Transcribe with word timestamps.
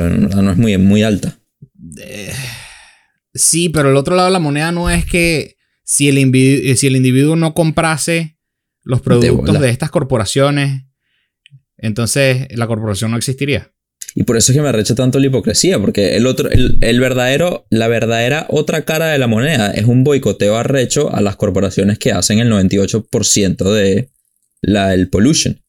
no 0.00 0.50
es 0.52 0.58
muy, 0.58 0.76
muy 0.78 1.02
alta. 1.02 1.38
Eh, 1.98 2.32
sí, 3.34 3.68
pero 3.68 3.90
el 3.90 3.96
otro 3.96 4.16
lado 4.16 4.28
de 4.28 4.32
la 4.32 4.38
moneda 4.38 4.72
no 4.72 4.90
es 4.90 5.04
que 5.04 5.56
si 5.84 6.08
el, 6.08 6.18
individuo, 6.18 6.76
si 6.76 6.86
el 6.86 6.96
individuo 6.96 7.36
no 7.36 7.54
comprase 7.54 8.38
los 8.82 9.00
productos 9.00 9.60
de, 9.60 9.70
estas 9.70 9.90
corporaciones, 9.90 10.84
entonces 11.76 12.46
la 12.50 12.66
corporación 12.66 13.10
no 13.10 13.16
existiría. 13.16 13.72
Y 14.14 14.24
por 14.24 14.36
eso 14.36 14.52
es 14.52 14.56
que 14.56 14.62
me 14.62 14.68
arrecha 14.68 14.94
tanto 14.94 15.18
la 15.18 15.26
hipocresía, 15.26 15.78
porque 15.78 16.16
el 16.16 16.26
otro, 16.26 16.50
el, 16.50 17.00
verdadero, 17.00 17.66
la 17.70 17.88
verdadera 17.88 18.46
otra 18.50 18.84
cara 18.84 19.06
de 19.06 19.18
la 19.18 19.26
moneda 19.26 19.70
es 19.70 19.84
un 19.86 20.04
boicoteo 20.04 20.56
arrecho 20.56 21.14
a 21.14 21.22
las 21.22 21.36
corporaciones 21.36 21.98
que 21.98 22.12
hacen 22.12 22.38
el 22.38 22.50
98% 22.50 23.72
de 23.72 24.10
la, 24.60 24.92
el 24.92 25.08
pollution. 25.08 25.60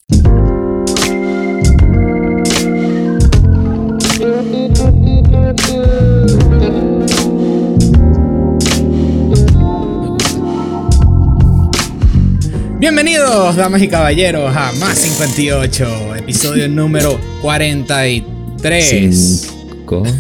Bienvenidos, 12.84 13.56
damas 13.56 13.82
y 13.82 13.88
caballeros, 13.88 14.54
a 14.54 14.74
Más 14.74 14.98
58, 14.98 16.18
episodio 16.18 16.68
número 16.68 17.18
43. 17.42 19.50
Cinco. 19.70 20.04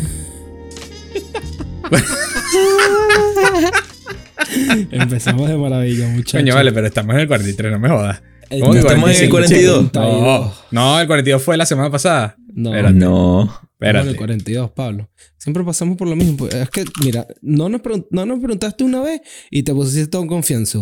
Empezamos 4.91 5.49
de 5.49 5.58
maravilla, 5.58 6.08
muchachos. 6.08 6.39
Coño, 6.39 6.55
vale, 6.55 6.72
pero 6.72 6.88
estamos 6.88 7.16
en 7.16 7.20
el 7.20 7.27
43, 7.27 7.70
no 7.70 7.80
me 7.80 7.89
jodas. 7.89 8.22
¿Cómo 8.49 8.75
estamos 8.75 9.11
en 9.11 9.23
el 9.25 9.30
42? 9.30 9.94
No, 9.94 10.53
no, 10.72 11.02
el 11.02 11.08
42 11.08 11.44
fue 11.44 11.58
la 11.58 11.66
semana 11.66 11.91
pasada. 11.91 12.38
No, 12.53 12.72
no. 12.94 13.59
Espérate. 13.73 14.05
en 14.05 14.11
el 14.11 14.16
42, 14.16 14.72
Pablo. 14.72 15.09
Siempre 15.38 15.66
pasamos 15.66 15.98
por 15.98 16.08
lo 16.08 16.16
mismo. 16.16 16.38
Pues, 16.38 16.53
es 16.53 16.70
que, 16.70 16.86
mira, 17.03 17.27
no 17.41 17.67
nos, 17.67 17.81
no 18.09 18.25
nos 18.25 18.39
preguntaste 18.39 18.86
una 18.86 19.02
vez 19.02 19.20
y 19.52 19.64
te 19.64 19.73
pusiste 19.73 20.08
todo 20.08 20.22
en 20.22 20.30
confianza. 20.30 20.80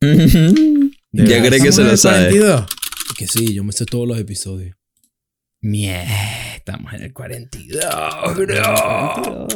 Ya 1.24 1.42
cree 1.42 1.60
que 1.60 1.72
se 1.72 1.82
lo 1.82 1.96
sabe. 1.96 2.30
Que 3.16 3.26
sí, 3.26 3.54
yo 3.54 3.64
me 3.64 3.72
sé 3.72 3.86
todos 3.86 4.06
los 4.06 4.18
episodios. 4.18 4.76
Mierda, 5.62 6.54
estamos 6.56 6.92
en 6.92 7.02
el 7.04 7.12
42, 7.12 8.36
bro. 8.36 9.48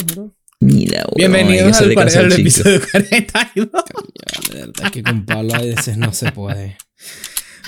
Mira, 0.61 1.05
Bienvenidos 1.15 1.79
al, 1.81 1.97
al 1.97 2.33
episodio 2.33 2.81
42. 2.91 3.69
De 4.51 4.59
verdad 4.59 4.93
que 4.93 5.03
con 5.03 5.25
Pablo 5.27 5.55
a 5.55 5.61
veces 5.61 5.97
no 5.99 6.13
se 6.13 6.33
puede. 6.33 6.79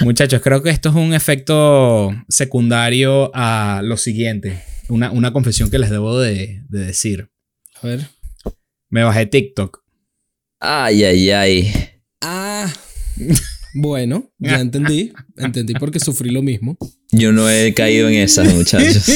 Muchachos, 0.00 0.40
creo 0.42 0.62
que 0.62 0.70
esto 0.70 0.88
es 0.88 0.94
un 0.94 1.12
efecto 1.12 2.10
secundario 2.28 3.30
a 3.34 3.82
lo 3.84 3.96
siguiente. 3.98 4.64
Una, 4.88 5.10
una 5.10 5.32
confesión 5.32 5.70
que 5.70 5.78
les 5.78 5.90
debo 5.90 6.18
de, 6.18 6.62
de 6.68 6.86
decir. 6.86 7.30
A 7.82 7.86
ver. 7.86 8.08
Me 8.88 9.04
bajé 9.04 9.26
TikTok. 9.26 9.82
Ay, 10.60 11.04
ay, 11.04 11.30
ay. 11.30 11.72
Ah. 12.24 12.72
Bueno, 13.74 14.30
ya 14.38 14.60
entendí. 14.60 15.12
Entendí 15.36 15.74
porque 15.74 15.98
sufrí 15.98 16.30
lo 16.30 16.42
mismo. 16.42 16.76
Yo 17.10 17.32
no 17.32 17.48
he 17.48 17.72
caído 17.74 18.08
en 18.08 18.16
esas, 18.16 18.52
muchachos. 18.54 19.08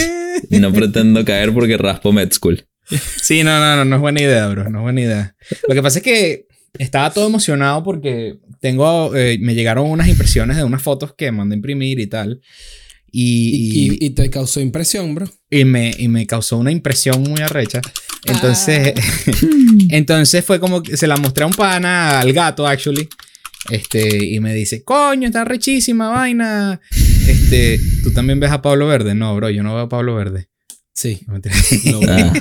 Y 0.51 0.59
no 0.61 0.73
pretendo 0.73 1.25
caer 1.25 1.53
porque 1.53 1.77
raspo 1.77 2.12
med 2.12 2.33
school. 2.33 2.67
Sí, 3.21 3.43
no, 3.43 3.59
no, 3.59 3.77
no, 3.77 3.84
no 3.84 3.97
es 3.97 4.03
buena 4.03 4.23
idea, 4.23 4.47
bro. 4.49 4.71
No 4.71 4.79
es 4.79 4.83
buena 4.83 5.01
idea. 5.01 5.37
Lo 5.69 5.75
que 5.75 5.83
pasa 5.83 5.99
es 5.99 6.05
que 6.05 6.47
estaba 6.79 7.12
todo 7.12 7.27
emocionado 7.27 7.83
porque 7.83 8.39
tengo, 8.61 9.15
eh, 9.15 9.39
me 9.41 9.55
llegaron 9.55 9.91
unas 9.91 10.09
impresiones 10.09 10.57
de 10.57 10.65
unas 10.65 10.83
fotos 10.83 11.15
que 11.17 11.31
mandé 11.33 11.55
a 11.55 11.57
imprimir 11.57 12.01
y 12.01 12.07
tal. 12.07 12.41
Y, 13.19 14.05
y, 14.05 14.11
te 14.11 14.29
causó 14.29 14.61
impresión, 14.61 15.15
bro. 15.15 15.27
Y 15.49 15.65
me, 15.65 15.95
y 15.97 16.09
me 16.09 16.27
causó 16.27 16.59
una 16.59 16.71
impresión 16.71 17.23
muy 17.23 17.41
arrecha. 17.41 17.81
Entonces, 18.27 18.93
ah. 18.95 19.31
entonces 19.89 20.45
fue 20.45 20.61
como 20.61 20.83
que 20.83 20.99
se 20.99 21.07
la 21.07 21.17
mostré 21.17 21.45
a 21.45 21.47
un 21.47 21.55
pana, 21.55 22.21
al 22.21 22.33
gato, 22.34 22.67
actually. 22.67 23.09
Este, 23.70 24.25
y 24.27 24.41
me 24.41 24.54
dice, 24.54 24.84
coño, 24.84 25.27
está 25.27 25.44
rechísima 25.44 26.09
vaina. 26.09 26.81
Este, 27.28 27.78
¿tú 28.03 28.12
también 28.12 28.41
ves 28.41 28.50
a 28.50 28.62
Pablo 28.62 28.87
Verde? 28.87 29.15
No, 29.15 29.34
bro, 29.37 29.50
yo 29.50 29.62
no 29.62 29.75
veo 29.75 29.84
a 29.84 29.88
Pablo 29.88 30.15
Verde. 30.15 30.49
Sí. 30.94 31.21
No, 31.27 32.00
ah. 32.09 32.32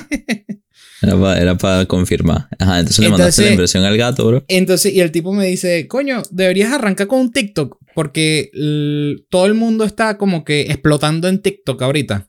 Era 1.36 1.56
para 1.56 1.86
confirmar. 1.86 2.48
Ajá, 2.58 2.80
entonces, 2.80 3.04
le 3.04 3.10
mandaste 3.10 3.42
la 3.42 3.50
impresión 3.50 3.84
al 3.84 3.96
gato, 3.96 4.26
bro. 4.26 4.44
Entonces, 4.48 4.94
y 4.94 5.00
el 5.00 5.12
tipo 5.12 5.32
me 5.32 5.46
dice, 5.46 5.86
coño, 5.86 6.22
deberías 6.30 6.72
arrancar 6.72 7.06
con 7.06 7.20
un 7.20 7.32
TikTok 7.32 7.78
porque 7.94 8.50
todo 9.30 9.46
el 9.46 9.54
mundo 9.54 9.84
está 9.84 10.18
como 10.18 10.44
que 10.44 10.62
explotando 10.62 11.28
en 11.28 11.40
TikTok 11.40 11.80
ahorita. 11.82 12.28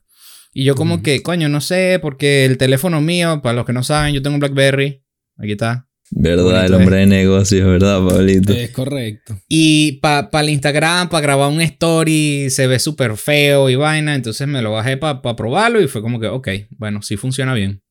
Y 0.52 0.64
yo 0.64 0.74
como 0.74 1.02
que, 1.02 1.22
coño, 1.22 1.48
no 1.48 1.60
sé, 1.60 1.98
porque 2.00 2.44
el 2.44 2.58
teléfono 2.58 3.00
mío, 3.00 3.40
para 3.42 3.54
los 3.54 3.66
que 3.66 3.72
no 3.72 3.82
saben, 3.82 4.14
yo 4.14 4.22
tengo 4.22 4.34
un 4.34 4.40
BlackBerry. 4.40 5.04
Aquí 5.36 5.52
está. 5.52 5.87
¿Verdad? 6.10 6.66
el 6.66 6.74
hombre 6.74 6.96
de 6.96 7.06
negocios, 7.06 7.66
¿verdad, 7.66 8.04
Pablito? 8.06 8.52
Es 8.52 8.70
correcto. 8.70 9.38
Y 9.48 9.92
para 10.00 10.28
el 10.40 10.50
Instagram, 10.50 11.08
para 11.08 11.20
grabar 11.20 11.50
un 11.50 11.60
story, 11.60 12.48
se 12.50 12.66
ve 12.66 12.78
súper 12.78 13.16
feo 13.16 13.68
y 13.68 13.76
vaina. 13.76 14.14
Entonces 14.14 14.48
me 14.48 14.62
lo 14.62 14.72
bajé 14.72 14.96
para 14.96 15.20
probarlo 15.36 15.80
y 15.80 15.88
fue 15.88 16.02
como 16.02 16.18
que, 16.18 16.28
ok, 16.28 16.48
bueno, 16.70 17.02
sí 17.02 17.16
funciona 17.16 17.54
bien. 17.54 17.82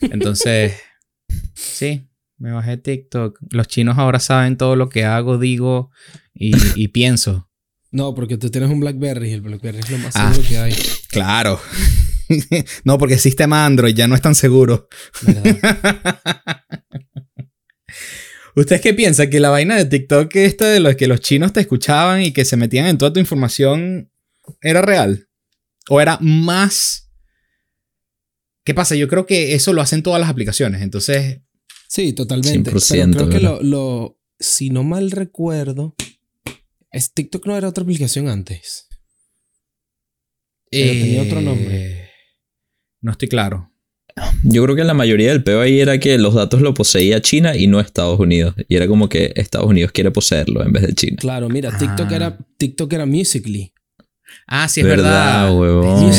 Entonces, 0.00 0.74
sí, 1.54 2.08
me 2.38 2.52
bajé 2.52 2.76
TikTok. 2.76 3.38
Los 3.50 3.68
chinos 3.68 3.98
ahora 3.98 4.18
saben 4.18 4.56
todo 4.56 4.74
lo 4.76 4.88
que 4.88 5.04
hago, 5.04 5.38
digo 5.38 5.90
y, 6.34 6.88
pienso. 6.88 7.48
No, 7.92 8.14
porque 8.14 8.38
tú 8.38 8.50
tienes 8.50 8.70
un 8.70 8.80
Blackberry 8.80 9.30
y 9.30 9.32
el 9.32 9.40
Blackberry 9.42 9.80
es 9.80 9.90
lo 9.90 9.98
más 9.98 10.16
ah, 10.16 10.32
seguro 10.32 10.48
que 10.48 10.58
hay. 10.58 10.74
Claro. 11.10 11.60
no, 12.84 12.98
porque 12.98 13.14
el 13.14 13.20
sistema 13.20 13.66
Android 13.66 13.94
ya 13.94 14.08
no 14.08 14.14
es 14.14 14.22
tan 14.22 14.34
seguro. 14.34 14.88
¿Ustedes 18.56 18.80
qué 18.80 18.94
piensan? 18.94 19.30
¿Que 19.30 19.40
la 19.40 19.50
vaina 19.50 19.76
de 19.76 19.84
TikTok, 19.84 20.34
esta 20.36 20.68
de 20.68 20.80
los 20.80 20.96
que 20.96 21.06
los 21.06 21.20
chinos 21.20 21.52
te 21.52 21.60
escuchaban 21.60 22.22
y 22.22 22.32
que 22.32 22.44
se 22.44 22.56
metían 22.56 22.86
en 22.86 22.98
toda 22.98 23.12
tu 23.12 23.20
información, 23.20 24.10
era 24.60 24.82
real? 24.82 25.28
¿O 25.88 26.00
era 26.00 26.18
más... 26.20 27.10
¿Qué 28.64 28.74
pasa? 28.74 28.94
Yo 28.94 29.08
creo 29.08 29.26
que 29.26 29.54
eso 29.54 29.72
lo 29.72 29.82
hacen 29.82 30.02
todas 30.02 30.20
las 30.20 30.30
aplicaciones, 30.30 30.82
entonces... 30.82 31.40
Sí, 31.88 32.12
totalmente. 32.12 32.70
Pero 32.70 32.80
creo 33.12 33.28
que 33.28 33.40
lo, 33.40 33.62
lo, 33.62 34.20
Si 34.38 34.70
no 34.70 34.84
mal 34.84 35.10
recuerdo... 35.10 35.94
Es, 36.92 37.12
TikTok 37.12 37.46
no 37.46 37.56
era 37.56 37.68
otra 37.68 37.84
aplicación 37.84 38.28
antes. 38.28 38.88
Pero 40.70 40.92
tenía 40.92 41.22
otro 41.22 41.40
nombre. 41.40 42.02
Eh, 42.04 42.10
no 43.00 43.12
estoy 43.12 43.28
claro. 43.28 43.72
Yo 44.42 44.64
creo 44.64 44.76
que 44.76 44.84
la 44.84 44.94
mayoría 44.94 45.30
del 45.30 45.42
peo 45.42 45.60
ahí 45.60 45.80
era 45.80 45.98
que 45.98 46.18
los 46.18 46.34
datos 46.34 46.60
lo 46.60 46.74
poseía 46.74 47.20
China 47.20 47.56
y 47.56 47.66
no 47.66 47.80
Estados 47.80 48.18
Unidos. 48.18 48.54
Y 48.68 48.76
era 48.76 48.86
como 48.86 49.08
que 49.08 49.32
Estados 49.36 49.68
Unidos 49.68 49.92
quiere 49.92 50.10
poseerlo 50.10 50.64
en 50.64 50.72
vez 50.72 50.86
de 50.86 50.94
China. 50.94 51.16
Claro, 51.18 51.48
mira, 51.48 51.76
TikTok, 51.76 52.10
era, 52.10 52.26
ah. 52.26 52.38
TikTok 52.56 52.92
era 52.92 53.06
Musically. 53.06 53.72
Ah, 54.46 54.68
sí, 54.68 54.80
es 54.80 54.86
verdad. 54.86 55.56
Huevón. 55.56 56.10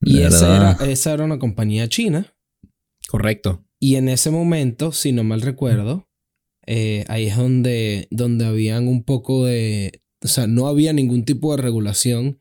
Y 0.00 0.20
esa 0.20 0.56
era, 0.56 0.72
esa 0.86 1.12
era 1.12 1.24
una 1.24 1.38
compañía 1.38 1.88
china. 1.88 2.34
Correcto. 3.08 3.64
Y 3.80 3.96
en 3.96 4.08
ese 4.08 4.30
momento, 4.30 4.92
si 4.92 5.12
no 5.12 5.24
mal 5.24 5.40
recuerdo, 5.40 6.08
eh, 6.66 7.04
ahí 7.08 7.26
es 7.26 7.36
donde, 7.36 8.08
donde 8.10 8.46
habían 8.46 8.88
un 8.88 9.04
poco 9.04 9.46
de... 9.46 10.02
O 10.22 10.28
sea, 10.28 10.46
no 10.46 10.68
había 10.68 10.92
ningún 10.92 11.24
tipo 11.24 11.54
de 11.54 11.62
regulación 11.62 12.40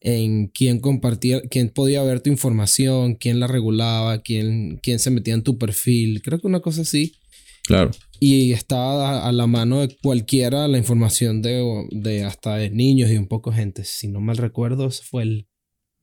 en 0.00 0.48
quién 0.48 0.80
compartía, 0.80 1.42
quién 1.42 1.68
podía 1.68 2.02
ver 2.02 2.20
tu 2.20 2.30
información, 2.30 3.14
quién 3.14 3.38
la 3.38 3.46
regulaba, 3.46 4.22
quién, 4.22 4.78
quién 4.82 4.98
se 4.98 5.10
metía 5.10 5.34
en 5.34 5.42
tu 5.42 5.58
perfil. 5.58 6.22
Creo 6.22 6.40
que 6.40 6.46
una 6.46 6.60
cosa 6.60 6.82
así. 6.82 7.16
Claro. 7.64 7.90
Y 8.18 8.52
estaba 8.52 9.26
a, 9.26 9.32
la 9.32 9.46
mano 9.46 9.80
de 9.80 9.96
cualquiera 10.02 10.68
la 10.68 10.78
información 10.78 11.42
de, 11.42 11.86
de 11.90 12.24
hasta 12.24 12.56
de 12.56 12.70
niños 12.70 13.10
y 13.10 13.16
un 13.16 13.28
poco 13.28 13.52
gente. 13.52 13.84
Si 13.84 14.08
no 14.08 14.20
mal 14.20 14.36
recuerdo, 14.36 14.88
ese 14.88 15.02
fue 15.02 15.22
el, 15.22 15.46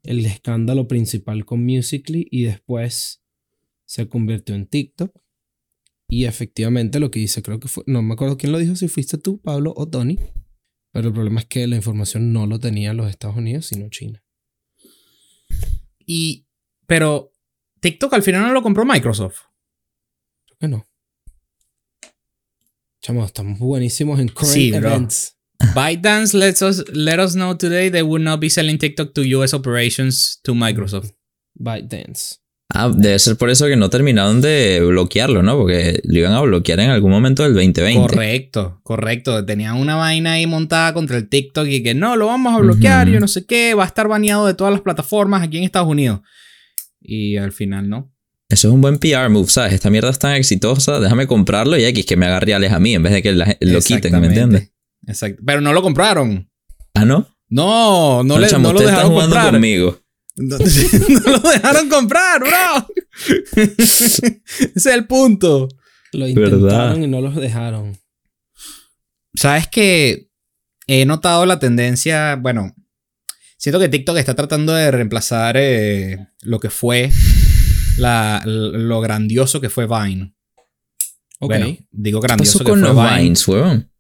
el 0.03 0.25
escándalo 0.25 0.87
principal 0.87 1.45
con 1.45 1.65
Musically 1.65 2.27
y 2.31 2.43
después 2.43 3.21
se 3.85 4.07
convirtió 4.07 4.55
en 4.55 4.67
TikTok. 4.67 5.11
Y 6.09 6.25
efectivamente 6.25 6.99
lo 6.99 7.11
que 7.11 7.19
dice, 7.19 7.41
creo 7.41 7.59
que 7.59 7.67
fue, 7.67 7.83
no 7.85 8.01
me 8.01 8.13
acuerdo 8.13 8.37
quién 8.37 8.53
lo 8.53 8.59
dijo, 8.59 8.75
si 8.75 8.87
fuiste 8.87 9.17
tú, 9.17 9.41
Pablo 9.41 9.73
o 9.75 9.89
Tony, 9.89 10.17
pero 10.97 11.09
el 11.09 11.13
problema 11.13 11.41
es 11.41 11.45
que 11.45 11.67
la 11.67 11.75
información 11.75 12.33
no 12.33 12.47
lo 12.47 12.59
tenían 12.59 12.97
los 12.97 13.07
Estados 13.07 13.37
Unidos, 13.37 13.67
sino 13.67 13.87
China. 13.87 14.23
Y. 16.07 16.47
Pero. 16.87 17.33
TikTok 17.81 18.11
al 18.13 18.23
final 18.23 18.41
no 18.41 18.51
lo 18.51 18.63
compró 18.63 18.83
Microsoft. 18.83 19.41
Creo 20.47 20.57
que 20.59 20.67
no. 20.67 20.87
Chamo, 22.99 23.23
estamos 23.23 23.59
buenísimos 23.59 24.19
en 24.19 24.29
current 24.29 24.51
sí, 24.51 24.73
events. 24.73 25.37
ByteDance 25.75 26.35
lets 26.35 26.63
us, 26.63 26.83
let 26.91 27.19
us 27.19 27.33
know 27.33 27.55
today 27.55 27.91
they 27.91 28.01
would 28.01 28.23
not 28.23 28.39
be 28.39 28.49
selling 28.49 28.79
TikTok 28.79 29.13
to 29.13 29.21
US 29.21 29.53
operations 29.53 30.39
to 30.41 30.55
Microsoft. 30.55 31.13
ByteDance. 31.53 32.39
Ah, 32.79 32.91
debe 32.95 33.17
ser 33.17 33.37
por 33.37 33.49
eso 33.49 33.65
que 33.65 33.75
no 33.75 33.89
terminaron 33.89 34.39
de 34.39 34.81
bloquearlo, 34.85 35.41
¿no? 35.41 35.57
Porque 35.57 35.99
lo 36.03 36.19
iban 36.19 36.33
a 36.33 36.41
bloquear 36.41 36.79
en 36.79 36.91
algún 36.91 37.09
momento 37.09 37.41
del 37.41 37.55
2020. 37.55 37.99
Correcto, 37.99 38.79
correcto. 38.83 39.43
Tenían 39.45 39.77
una 39.77 39.95
vaina 39.95 40.33
ahí 40.33 40.45
montada 40.45 40.93
contra 40.93 41.17
el 41.17 41.27
TikTok 41.27 41.65
y 41.67 41.81
que 41.81 41.95
no, 41.95 42.15
lo 42.15 42.27
vamos 42.27 42.53
a 42.55 42.59
bloquear, 42.59 43.09
yo 43.09 43.19
no 43.19 43.27
sé 43.27 43.45
qué, 43.47 43.73
va 43.73 43.83
a 43.83 43.87
estar 43.87 44.07
baneado 44.07 44.45
de 44.45 44.53
todas 44.53 44.71
las 44.71 44.81
plataformas 44.81 45.41
aquí 45.41 45.57
en 45.57 45.63
Estados 45.63 45.87
Unidos. 45.87 46.19
Y 47.01 47.37
al 47.37 47.51
final 47.51 47.89
no. 47.89 48.13
Eso 48.49 48.67
es 48.67 48.73
un 48.73 48.81
buen 48.81 48.99
PR 48.99 49.27
move, 49.29 49.47
¿sabes? 49.49 49.73
Esta 49.73 49.89
mierda 49.89 50.09
es 50.11 50.19
tan 50.19 50.35
exitosa, 50.35 50.99
déjame 50.99 51.25
comprarlo 51.25 51.77
y 51.77 51.83
X 51.85 52.05
que 52.05 52.15
me 52.15 52.27
haga 52.27 52.39
reales 52.39 52.71
a 52.71 52.79
mí 52.79 52.93
en 52.93 53.01
vez 53.03 53.11
de 53.13 53.23
que 53.23 53.33
la- 53.33 53.57
lo 53.59 53.81
quiten, 53.81 54.19
¿me 54.21 54.27
entiendes? 54.27 54.71
Exacto. 55.07 55.41
Pero 55.45 55.61
no 55.61 55.73
lo 55.73 55.81
compraron. 55.81 56.49
Ah, 56.93 57.05
¿no. 57.05 57.27
No, 57.49 58.23
no, 58.23 58.35
Pero, 58.35 58.39
le, 58.45 58.47
chamo, 58.49 58.67
no 58.67 58.73
lo 58.73 58.81
dejaron 58.81 59.11
jugando 59.11 59.35
comprar. 59.35 59.53
conmigo. 59.53 59.99
No, 60.37 60.57
no 61.25 61.31
lo 61.31 61.39
dejaron 61.49 61.89
comprar, 61.89 62.39
bro. 62.39 62.87
Ese 63.77 64.41
es 64.75 64.85
el 64.85 65.07
punto. 65.07 65.67
Lo 66.13 66.25
¿Verdad? 66.25 66.51
intentaron 66.53 67.03
y 67.03 67.07
no 67.07 67.21
los 67.21 67.35
dejaron. 67.35 67.97
Sabes 69.35 69.67
que 69.67 70.29
he 70.87 71.05
notado 71.05 71.45
la 71.45 71.59
tendencia, 71.59 72.35
bueno, 72.35 72.73
siento 73.57 73.79
que 73.79 73.89
TikTok 73.89 74.17
está 74.17 74.35
tratando 74.35 74.73
de 74.73 74.89
reemplazar 74.91 75.57
eh, 75.57 76.27
lo 76.41 76.59
que 76.59 76.69
fue 76.69 77.11
la, 77.97 78.41
lo 78.45 79.01
grandioso 79.01 79.59
que 79.59 79.69
fue 79.69 79.85
Vine. 79.87 80.33
Ok. 81.39 81.49
Bueno, 81.49 81.77
digo 81.91 82.19
¿Qué 82.21 82.27
grandioso 82.27 82.59
pasó 82.59 82.65
que 82.65 82.71
con 82.71 82.79
fue 82.79 82.89
los 82.89 82.95
Vine. 82.95 83.21
Vines, 83.23 83.47
huevón? 83.47 83.91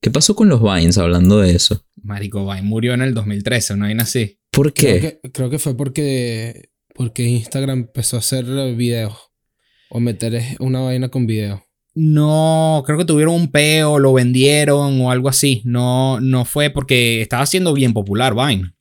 ¿Qué 0.00 0.10
pasó 0.10 0.36
con 0.36 0.48
los 0.48 0.62
Vines 0.62 0.96
hablando 0.96 1.40
de 1.40 1.54
eso? 1.54 1.84
Marico, 2.02 2.46
Vine 2.46 2.62
murió 2.62 2.94
en 2.94 3.02
el 3.02 3.14
2013, 3.14 3.76
no 3.76 3.86
hay 3.86 3.96
así. 3.98 4.38
¿Por 4.50 4.72
qué? 4.72 4.98
Creo 5.00 5.20
que, 5.22 5.32
creo 5.32 5.50
que 5.50 5.58
fue 5.58 5.76
porque, 5.76 6.70
porque 6.94 7.24
Instagram 7.24 7.80
empezó 7.80 8.16
a 8.16 8.20
hacer 8.20 8.44
videos. 8.76 9.14
O 9.90 10.00
meter 10.00 10.56
una 10.60 10.80
vaina 10.80 11.08
con 11.08 11.26
video. 11.26 11.64
No, 11.94 12.84
creo 12.86 12.98
que 12.98 13.04
tuvieron 13.04 13.34
un 13.34 13.50
peo, 13.50 13.98
lo 13.98 14.12
vendieron 14.12 15.00
o 15.00 15.10
algo 15.10 15.28
así. 15.28 15.62
No, 15.64 16.20
no 16.20 16.44
fue 16.44 16.70
porque 16.70 17.22
estaba 17.22 17.44
siendo 17.46 17.72
bien 17.72 17.92
popular 17.92 18.34
Vine. 18.34 18.74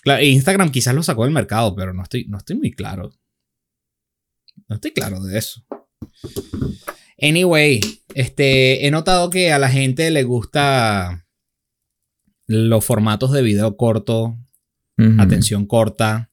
Claro, 0.00 0.22
Instagram 0.22 0.70
quizás 0.70 0.94
lo 0.94 1.02
sacó 1.02 1.24
del 1.24 1.34
mercado, 1.34 1.74
pero 1.74 1.92
no 1.92 2.02
estoy, 2.02 2.24
no 2.28 2.38
estoy 2.38 2.56
muy 2.56 2.70
claro. 2.70 3.10
No 4.68 4.76
estoy 4.76 4.92
claro 4.92 5.20
de 5.22 5.38
eso. 5.38 5.62
Anyway, 7.20 7.80
este, 8.14 8.86
he 8.86 8.90
notado 8.90 9.30
que 9.30 9.52
a 9.52 9.58
la 9.58 9.68
gente 9.68 10.10
le 10.10 10.22
gusta 10.22 11.26
los 12.46 12.84
formatos 12.84 13.32
de 13.32 13.42
video 13.42 13.76
corto, 13.76 14.38
atención 15.20 15.66
corta, 15.66 16.30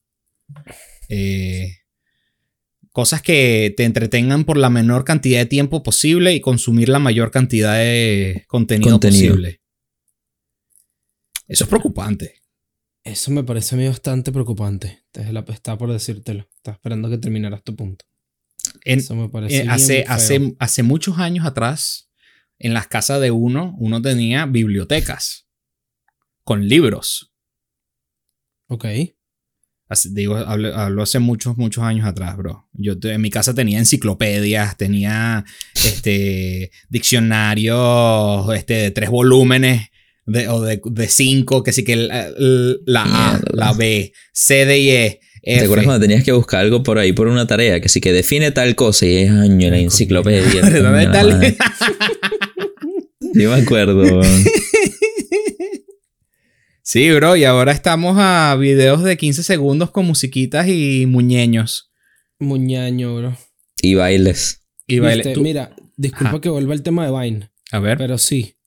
eh, 1.10 1.78
cosas 2.92 3.22
que 3.22 3.74
te 3.76 3.84
entretengan 3.84 4.44
por 4.46 4.58
la 4.58 4.70
menor 4.70 5.04
cantidad 5.06 5.40
de 5.40 5.46
tiempo 5.46 5.84
posible 5.84 6.34
y 6.34 6.42
consumir 6.42 6.90
la 6.90 7.00
mayor 7.00 7.30
cantidad 7.32 7.76
de 7.76 8.46
contenido, 8.48 8.92
Contenido. 8.92 9.34
posible. 9.34 9.62
Eso 11.48 11.64
es 11.66 11.70
preocupante. 11.70 12.42
Eso 13.04 13.30
me 13.32 13.44
parece 13.44 13.76
a 13.76 13.78
mí 13.78 13.88
bastante 13.88 14.32
preocupante. 14.32 15.04
Entonces, 15.08 15.32
la- 15.34 15.46
Estaba 15.50 15.78
por 15.78 15.92
decírtelo. 15.92 16.48
Estaba 16.56 16.76
esperando 16.76 17.08
que 17.10 17.18
terminaras 17.20 17.64
tu 17.64 17.76
punto. 17.76 18.06
En- 18.86 19.00
Eso 19.00 19.16
me 19.16 19.28
parece 19.28 19.58
eh, 19.58 19.62
bien 19.64 19.72
hace, 19.72 20.06
hace, 20.08 20.56
hace 20.60 20.84
muchos 20.84 21.18
años 21.20 21.46
atrás, 21.46 22.10
en 22.60 22.74
las 22.74 22.88
casas 22.88 23.20
de 23.20 23.32
uno, 23.32 23.76
uno 23.80 24.02
tenía 24.02 24.46
bibliotecas 24.46 25.48
con 26.44 26.68
libros. 26.70 27.34
Ok. 28.68 28.86
Así- 29.88 30.10
digo, 30.14 30.38
hablo, 30.38 30.74
hablo 30.76 31.04
hace 31.04 31.20
muchos, 31.20 31.58
muchos 31.58 31.84
años 31.84 32.08
atrás, 32.08 32.38
bro. 32.38 32.68
Yo 32.74 32.98
te- 32.98 33.12
en 33.14 33.22
mi 33.22 33.30
casa 33.30 33.54
tenía 33.54 33.78
enciclopedias, 33.80 34.78
tenía 34.78 35.44
este, 35.76 36.72
diccionarios 36.90 38.54
este, 38.56 38.74
de 38.76 38.92
tres 38.92 39.10
volúmenes 39.10 39.90
de, 40.26 40.48
o 40.48 40.62
de, 40.62 40.82
de 40.84 41.08
cinco, 41.08 41.62
que 41.64 41.72
sí 41.72 41.84
que 41.84 41.96
la, 41.96 42.30
la 42.86 43.04
A, 43.36 43.42
la 43.54 43.74
B, 43.74 44.12
C, 44.34 44.66
D 44.66 44.80
y 44.80 44.90
E. 44.90 45.20
¿Te 45.46 45.60
acuerdas 45.64 45.86
cuando 45.86 46.02
tenías 46.08 46.24
que 46.24 46.32
buscar 46.32 46.62
algo 46.62 46.82
por 46.84 46.98
ahí 46.98 47.14
por 47.14 47.28
una 47.28 47.46
tarea? 47.48 47.80
Que 47.80 47.88
sí 47.90 48.02
que 48.02 48.12
define 48.12 48.52
tal 48.52 48.76
cosa 48.76 49.06
y 49.06 49.18
es 49.18 49.30
año 49.32 49.68
en 49.68 49.74
la 49.74 49.80
enciclopedia. 49.80 50.62
¿Dónde 50.62 50.82
la 50.82 51.02
el- 51.04 51.10
madre. 51.30 51.58
Yo 53.34 53.50
me 53.52 53.62
acuerdo. 53.62 54.22
Sí, 56.88 57.10
bro, 57.12 57.36
y 57.36 57.44
ahora 57.46 57.72
estamos 57.72 58.16
a 58.20 58.56
videos 58.60 59.04
de 59.04 59.18
15 59.18 59.42
segundos 59.42 59.90
con 59.90 60.06
musiquitas 60.06 60.68
y 60.68 61.06
muñeños. 61.08 61.92
Muñaño, 62.40 63.16
bro. 63.16 63.38
Y 63.82 63.96
bailes. 63.96 64.62
Y 64.86 65.00
baile. 65.00 65.24
Viste, 65.24 65.34
Tú- 65.34 65.42
Mira, 65.42 65.76
disculpa 65.98 66.30
Ajá. 66.30 66.42
que 66.42 66.50
vuelva 66.50 66.76
el 66.76 66.84
tema 66.84 67.06
de 67.10 67.12
Vine. 67.20 67.50
a 67.72 67.80
ver. 67.80 67.98
Pero 67.98 68.20
sí. 68.20 68.58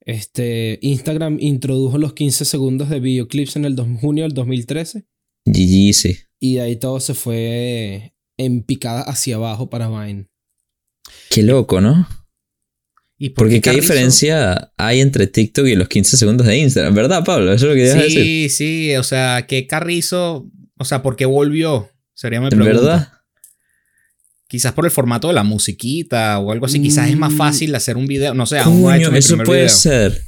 Este, 0.00 0.78
Instagram 0.82 1.36
introdujo 1.40 1.98
los 1.98 2.14
15 2.14 2.44
segundos 2.44 2.88
de 2.90 2.98
videoclips 2.98 3.54
en 3.54 3.64
el 3.64 3.76
dos- 3.76 3.86
junio 4.00 4.24
del 4.24 4.32
2013. 4.34 5.04
GG, 5.44 5.94
sí. 5.94 6.16
Y 6.40 6.54
de 6.56 6.60
ahí 6.62 6.76
todo 6.76 7.00
se 7.00 7.14
fue 7.14 8.14
en 8.36 8.62
picada 8.62 9.02
hacia 9.02 9.36
abajo 9.36 9.68
para 9.70 9.88
Vine. 9.88 10.28
Qué 11.30 11.42
loco, 11.42 11.80
¿no? 11.80 12.08
¿Y 13.20 13.30
por 13.30 13.46
Porque 13.46 13.54
qué 13.56 13.70
Carrizo? 13.70 13.82
diferencia 13.82 14.72
hay 14.76 15.00
entre 15.00 15.26
TikTok 15.26 15.66
y 15.66 15.74
los 15.74 15.88
15 15.88 16.16
segundos 16.16 16.46
de 16.46 16.56
Instagram, 16.58 16.94
¿verdad, 16.94 17.24
Pablo? 17.24 17.52
Eso 17.52 17.64
es 17.66 17.70
lo 17.70 17.74
que 17.74 17.80
querías 17.80 17.96
decir. 18.04 18.22
Sí, 18.22 18.48
sí, 18.48 18.96
o 18.96 19.02
sea, 19.02 19.44
que 19.48 19.66
Carrizo, 19.66 20.48
o 20.76 20.84
sea, 20.84 21.02
¿por 21.02 21.16
qué 21.16 21.26
volvió? 21.26 21.90
Sería 22.14 22.38
mi 22.40 22.46
¿En 22.46 22.50
pregunta. 22.50 22.72
verdad? 22.80 23.12
Quizás 24.46 24.72
por 24.72 24.84
el 24.84 24.90
formato 24.92 25.28
de 25.28 25.34
la 25.34 25.42
musiquita 25.42 26.38
o 26.38 26.52
algo 26.52 26.66
así. 26.66 26.80
Quizás 26.80 27.10
es 27.10 27.16
más 27.16 27.32
Mm. 27.32 27.36
fácil 27.36 27.74
hacer 27.74 27.96
un 27.96 28.06
video. 28.06 28.34
No 28.34 28.46
sé, 28.46 28.58
aún 28.58 28.82
no 28.82 28.90
he 28.90 28.94
Coño, 28.94 29.02
hecho 29.08 29.12
mi 29.12 29.18
eso 29.18 29.36
puede 29.38 29.62
video. 29.64 29.74
ser. 29.76 30.22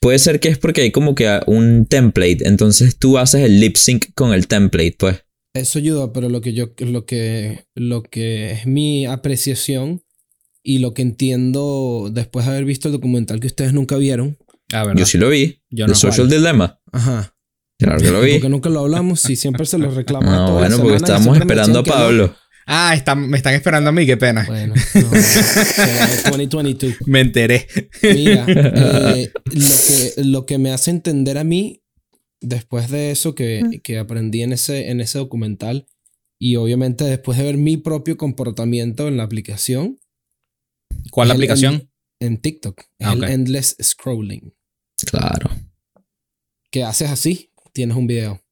Puede 0.00 0.18
ser 0.18 0.40
que 0.40 0.48
es 0.48 0.58
porque 0.58 0.82
hay 0.82 0.90
como 0.90 1.14
que 1.14 1.40
un 1.46 1.86
template, 1.86 2.46
entonces 2.46 2.98
tú 2.98 3.16
haces 3.18 3.42
el 3.42 3.60
lip 3.60 3.76
sync 3.76 4.06
con 4.14 4.34
el 4.34 4.46
template, 4.46 4.96
pues. 4.98 5.22
Eso 5.58 5.78
ayuda, 5.78 6.12
pero 6.12 6.28
lo 6.28 6.40
que 6.40 6.52
yo, 6.52 6.70
lo 6.78 7.04
que, 7.06 7.66
lo 7.74 8.02
que 8.02 8.52
es 8.52 8.66
mi 8.66 9.06
apreciación 9.06 10.02
y 10.62 10.78
lo 10.78 10.94
que 10.94 11.02
entiendo 11.02 12.10
después 12.12 12.46
de 12.46 12.52
haber 12.52 12.64
visto 12.64 12.88
el 12.88 12.92
documental 12.92 13.40
que 13.40 13.46
ustedes 13.46 13.72
nunca 13.72 13.96
vieron. 13.96 14.38
Ah. 14.72 14.92
Yo 14.96 15.06
sí 15.06 15.18
lo 15.18 15.28
vi. 15.28 15.62
Yo 15.70 15.86
no. 15.86 15.94
Social 15.94 16.28
Dilemma. 16.28 16.80
Ajá. 16.92 17.34
Claro 17.78 17.98
que 18.00 18.10
lo 18.10 18.20
vi. 18.20 18.32
Porque 18.32 18.48
nunca 18.48 18.68
lo 18.70 18.80
hablamos 18.80 19.28
y 19.30 19.36
siempre 19.36 19.66
se 19.66 19.78
lo 19.78 19.90
reclama. 19.94 20.26
No, 20.34 20.46
todas 20.46 20.62
las 20.62 20.70
bueno, 20.70 20.82
porque 20.82 20.96
estábamos 20.96 21.36
esperando 21.38 21.78
a. 21.80 21.84
Pablo. 21.84 22.34
Ah, 22.68 22.94
están- 22.96 23.28
me 23.28 23.36
están 23.36 23.54
esperando 23.54 23.90
a 23.90 23.92
mí, 23.92 24.04
qué 24.06 24.16
pena. 24.16 24.44
Bueno, 24.44 24.74
no, 24.94 25.22
será 25.22 26.06
de 26.08 26.16
2022. 26.24 26.96
Me 27.06 27.20
enteré. 27.20 27.68
Mira, 28.02 28.44
eh, 28.48 29.30
lo, 29.52 29.76
que, 29.86 30.12
lo 30.24 30.46
que 30.46 30.58
me 30.58 30.72
hace 30.72 30.90
entender 30.90 31.38
a 31.38 31.44
mí, 31.44 31.84
después 32.48 32.90
de 32.90 33.10
eso 33.10 33.34
que, 33.34 33.80
que 33.82 33.98
aprendí 33.98 34.42
en 34.42 34.52
ese, 34.52 34.90
en 34.90 35.00
ese 35.00 35.18
documental, 35.18 35.86
y 36.38 36.56
obviamente 36.56 37.04
después 37.04 37.38
de 37.38 37.44
ver 37.44 37.56
mi 37.56 37.76
propio 37.76 38.16
comportamiento 38.16 39.08
en 39.08 39.16
la 39.16 39.22
aplicación, 39.24 39.98
¿Cuál 41.10 41.28
la 41.28 41.34
aplicación? 41.34 41.90
en 42.20 42.38
TikTok, 42.40 42.80
es 42.98 43.06
Ah, 43.06 43.12
el 43.14 43.24
endless 43.24 43.76
scrolling. 43.82 44.54
Claro. 45.06 45.50
Que 46.70 46.82
haces 46.84 47.10
así, 47.10 47.52
tienes 47.72 47.96
un 47.96 48.06
video. 48.06 48.42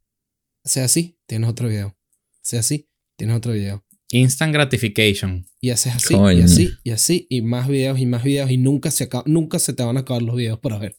Haces 0.65 0.85
así, 0.85 1.19
tienes 1.27 1.49
otro 1.51 1.69
video. 1.69 1.97
Haces 2.43 2.61
así, 2.61 2.89
tienes 3.19 3.37
otro 3.37 3.53
video. 3.53 3.85
Instant 4.13 4.53
gratification. 4.53 5.47
Y 5.61 5.71
haces 5.71 5.95
así, 5.95 6.15
y 6.15 6.43
así, 6.43 6.71
y 6.85 6.91
así, 6.91 7.27
y 7.31 7.41
más 7.43 7.69
videos, 7.69 7.99
y 7.99 8.07
más 8.07 8.23
videos, 8.23 8.51
y 8.51 8.59
nunca 8.59 8.91
se, 8.91 9.05
acaba- 9.05 9.25
nunca 9.27 9.59
se 9.59 9.73
te 9.73 9.83
van 9.83 9.97
a 9.97 10.01
acabar 10.01 10.23
los 10.23 10.37
videos 10.37 10.59
para 10.61 10.79
ver. 10.79 10.97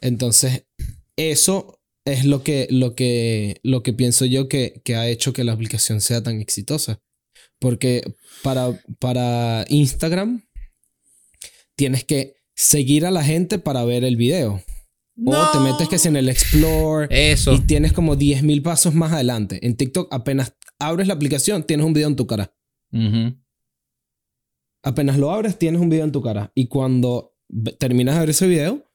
Entonces, 0.00 0.66
eso 1.16 1.80
es 2.04 2.24
lo 2.24 2.42
que, 2.42 2.66
lo 2.70 2.94
que, 2.94 3.60
lo 3.62 3.82
que 3.82 3.92
pienso 3.92 4.24
yo 4.24 4.48
que, 4.48 4.80
que 4.84 4.96
ha 4.96 5.08
hecho 5.08 5.32
que 5.32 5.44
la 5.44 5.52
aplicación 5.52 6.00
sea 6.00 6.22
tan 6.22 6.40
exitosa. 6.40 7.02
Porque 7.58 8.02
para, 8.42 8.80
para 8.98 9.64
Instagram 9.68 10.42
tienes 11.76 12.04
que 12.04 12.36
seguir 12.54 13.06
a 13.06 13.10
la 13.10 13.24
gente 13.24 13.58
para 13.58 13.84
ver 13.84 14.04
el 14.04 14.16
video. 14.16 14.62
O 15.24 15.50
te 15.52 15.58
metes 15.58 15.88
que 15.88 15.98
si 15.98 16.08
en 16.08 16.16
el 16.16 16.30
Explore 16.30 17.06
Eso. 17.10 17.52
y 17.52 17.60
tienes 17.60 17.92
como 17.92 18.16
10.000 18.16 18.62
pasos 18.62 18.94
más 18.94 19.12
adelante. 19.12 19.64
En 19.66 19.76
TikTok 19.76 20.12
apenas 20.12 20.54
abres 20.78 21.06
la 21.06 21.14
aplicación, 21.14 21.64
tienes 21.64 21.84
un 21.84 21.92
video 21.92 22.08
en 22.08 22.16
tu 22.16 22.26
cara. 22.26 22.54
Apenas 24.82 25.18
lo 25.18 25.30
abres, 25.30 25.58
tienes 25.58 25.80
un 25.80 25.90
video 25.90 26.04
en 26.04 26.12
tu 26.12 26.22
cara. 26.22 26.52
Y 26.54 26.68
cuando 26.68 27.36
terminas 27.78 28.14
de 28.14 28.20
ver 28.20 28.30
ese 28.30 28.46
video, 28.46 28.89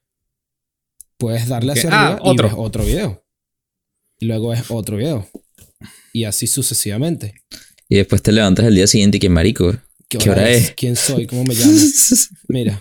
puedes 1.26 1.48
darle 1.48 1.72
hacia 1.72 1.90
Ah, 1.92 2.08
arriba 2.14 2.22
y 2.24 2.30
otro. 2.30 2.48
ves 2.50 2.56
otro 2.60 2.86
video. 2.86 3.26
Y 4.20 4.28
luego 4.28 4.54
es 4.54 4.70
otro 4.70 4.96
video. 4.98 5.28
Y 6.14 6.26
así 6.26 6.46
sucesivamente. 6.46 7.34
Y 7.90 7.96
después 7.96 8.22
te 8.22 8.32
levantas 8.32 8.68
el 8.68 8.76
día 8.76 8.86
siguiente 8.86 9.18
y 9.18 9.20
que 9.20 9.30
marico. 9.30 9.76
¿Qué 10.08 10.30
hora 10.30 10.48
es? 10.52 10.74
¿Quién 10.78 10.96
soy? 10.96 11.26
¿Cómo 11.26 11.44
me 11.44 11.56
llamo? 11.56 11.74
Mira. 12.48 12.80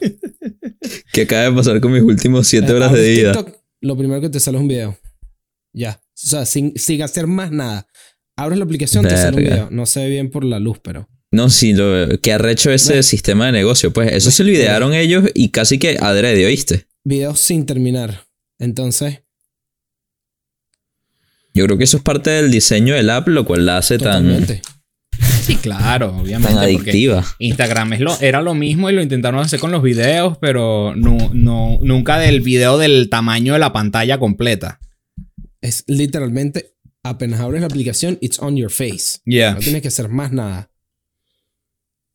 ¿Qué 1.11 1.23
acaba 1.23 1.45
de 1.45 1.53
pasar 1.53 1.81
con 1.81 1.93
mis 1.93 2.03
últimos 2.03 2.47
7 2.47 2.71
eh, 2.71 2.75
horas 2.75 2.93
de 2.93 3.09
vida? 3.09 3.33
TikTok, 3.33 3.57
lo 3.81 3.97
primero 3.97 4.21
que 4.21 4.29
te 4.29 4.41
sale 4.41 4.59
es 4.59 4.63
un 4.63 4.69
video. 4.69 4.99
Ya. 5.73 6.01
O 6.03 6.11
sea, 6.15 6.45
sin, 6.45 6.75
sin 6.77 7.01
hacer 7.03 7.27
más 7.27 7.51
nada. 7.51 7.87
Abres 8.37 8.59
la 8.59 8.67
aplicación, 8.67 9.05
te 9.05 9.17
sale 9.17 9.29
un 9.39 9.43
Verga. 9.43 9.55
video. 9.55 9.69
No 9.71 9.87
se 9.87 10.01
ve 10.01 10.11
bien 10.11 10.31
por 10.31 10.45
la 10.45 10.59
luz, 10.61 10.79
pero. 10.83 11.09
No, 11.33 11.49
sí, 11.49 11.73
lo, 11.73 12.21
que 12.21 12.33
arrecho 12.35 12.71
ese 12.71 13.03
sistema 13.03 13.47
de 13.47 13.53
negocio. 13.53 13.91
Pues 13.91 14.13
eso 14.13 14.31
se 14.31 14.45
lo 14.45 14.51
idearon 14.51 14.93
ellos 14.93 15.25
y 15.35 15.49
casi 15.49 15.79
que 15.79 15.97
adrede, 15.99 16.45
¿oíste? 16.45 16.87
Videos 17.05 17.41
sin 17.41 17.65
terminar. 17.65 18.27
Entonces, 18.65 19.21
Yo 21.53 21.67
creo 21.67 21.79
que 21.79 21.85
eso 21.85 21.99
es 21.99 22.03
parte 22.03 22.31
del 22.31 22.51
diseño 22.51 22.95
del 22.95 23.11
app, 23.11 23.29
lo 23.29 23.45
cual 23.45 23.67
la 23.67 23.79
hace 23.79 23.99
tan. 23.99 24.45
Sí, 25.45 25.57
claro, 25.57 26.17
obviamente. 26.17 26.55
tan 26.55 26.65
adictiva. 26.65 27.25
Instagram 27.39 27.93
es 27.93 28.01
lo, 28.01 28.19
era 28.21 28.41
lo 28.41 28.55
mismo 28.55 28.89
y 28.89 28.95
lo 28.95 29.03
intentaron 29.03 29.41
hacer 29.41 29.61
con 29.61 29.71
los 29.71 29.83
videos, 29.83 30.39
pero 30.39 30.95
no, 30.97 31.31
no, 31.35 31.79
nunca 31.83 32.19
del 32.19 32.41
video 32.41 32.79
del 32.79 33.11
tamaño 33.11 33.53
de 33.53 33.59
la 33.59 33.73
pantalla 33.73 34.19
completa. 34.19 34.81
Es 35.61 35.85
literalmente, 35.87 36.73
apenas 37.03 37.41
abres 37.41 37.61
la 37.61 37.67
aplicación, 37.67 38.17
it's 38.23 38.39
on 38.39 38.57
your 38.57 38.71
face. 38.71 39.19
Yeah. 39.27 39.55
No 39.55 39.61
tienes 39.61 39.83
que 39.83 39.89
hacer 39.89 40.09
más 40.09 40.33
nada. 40.33 40.71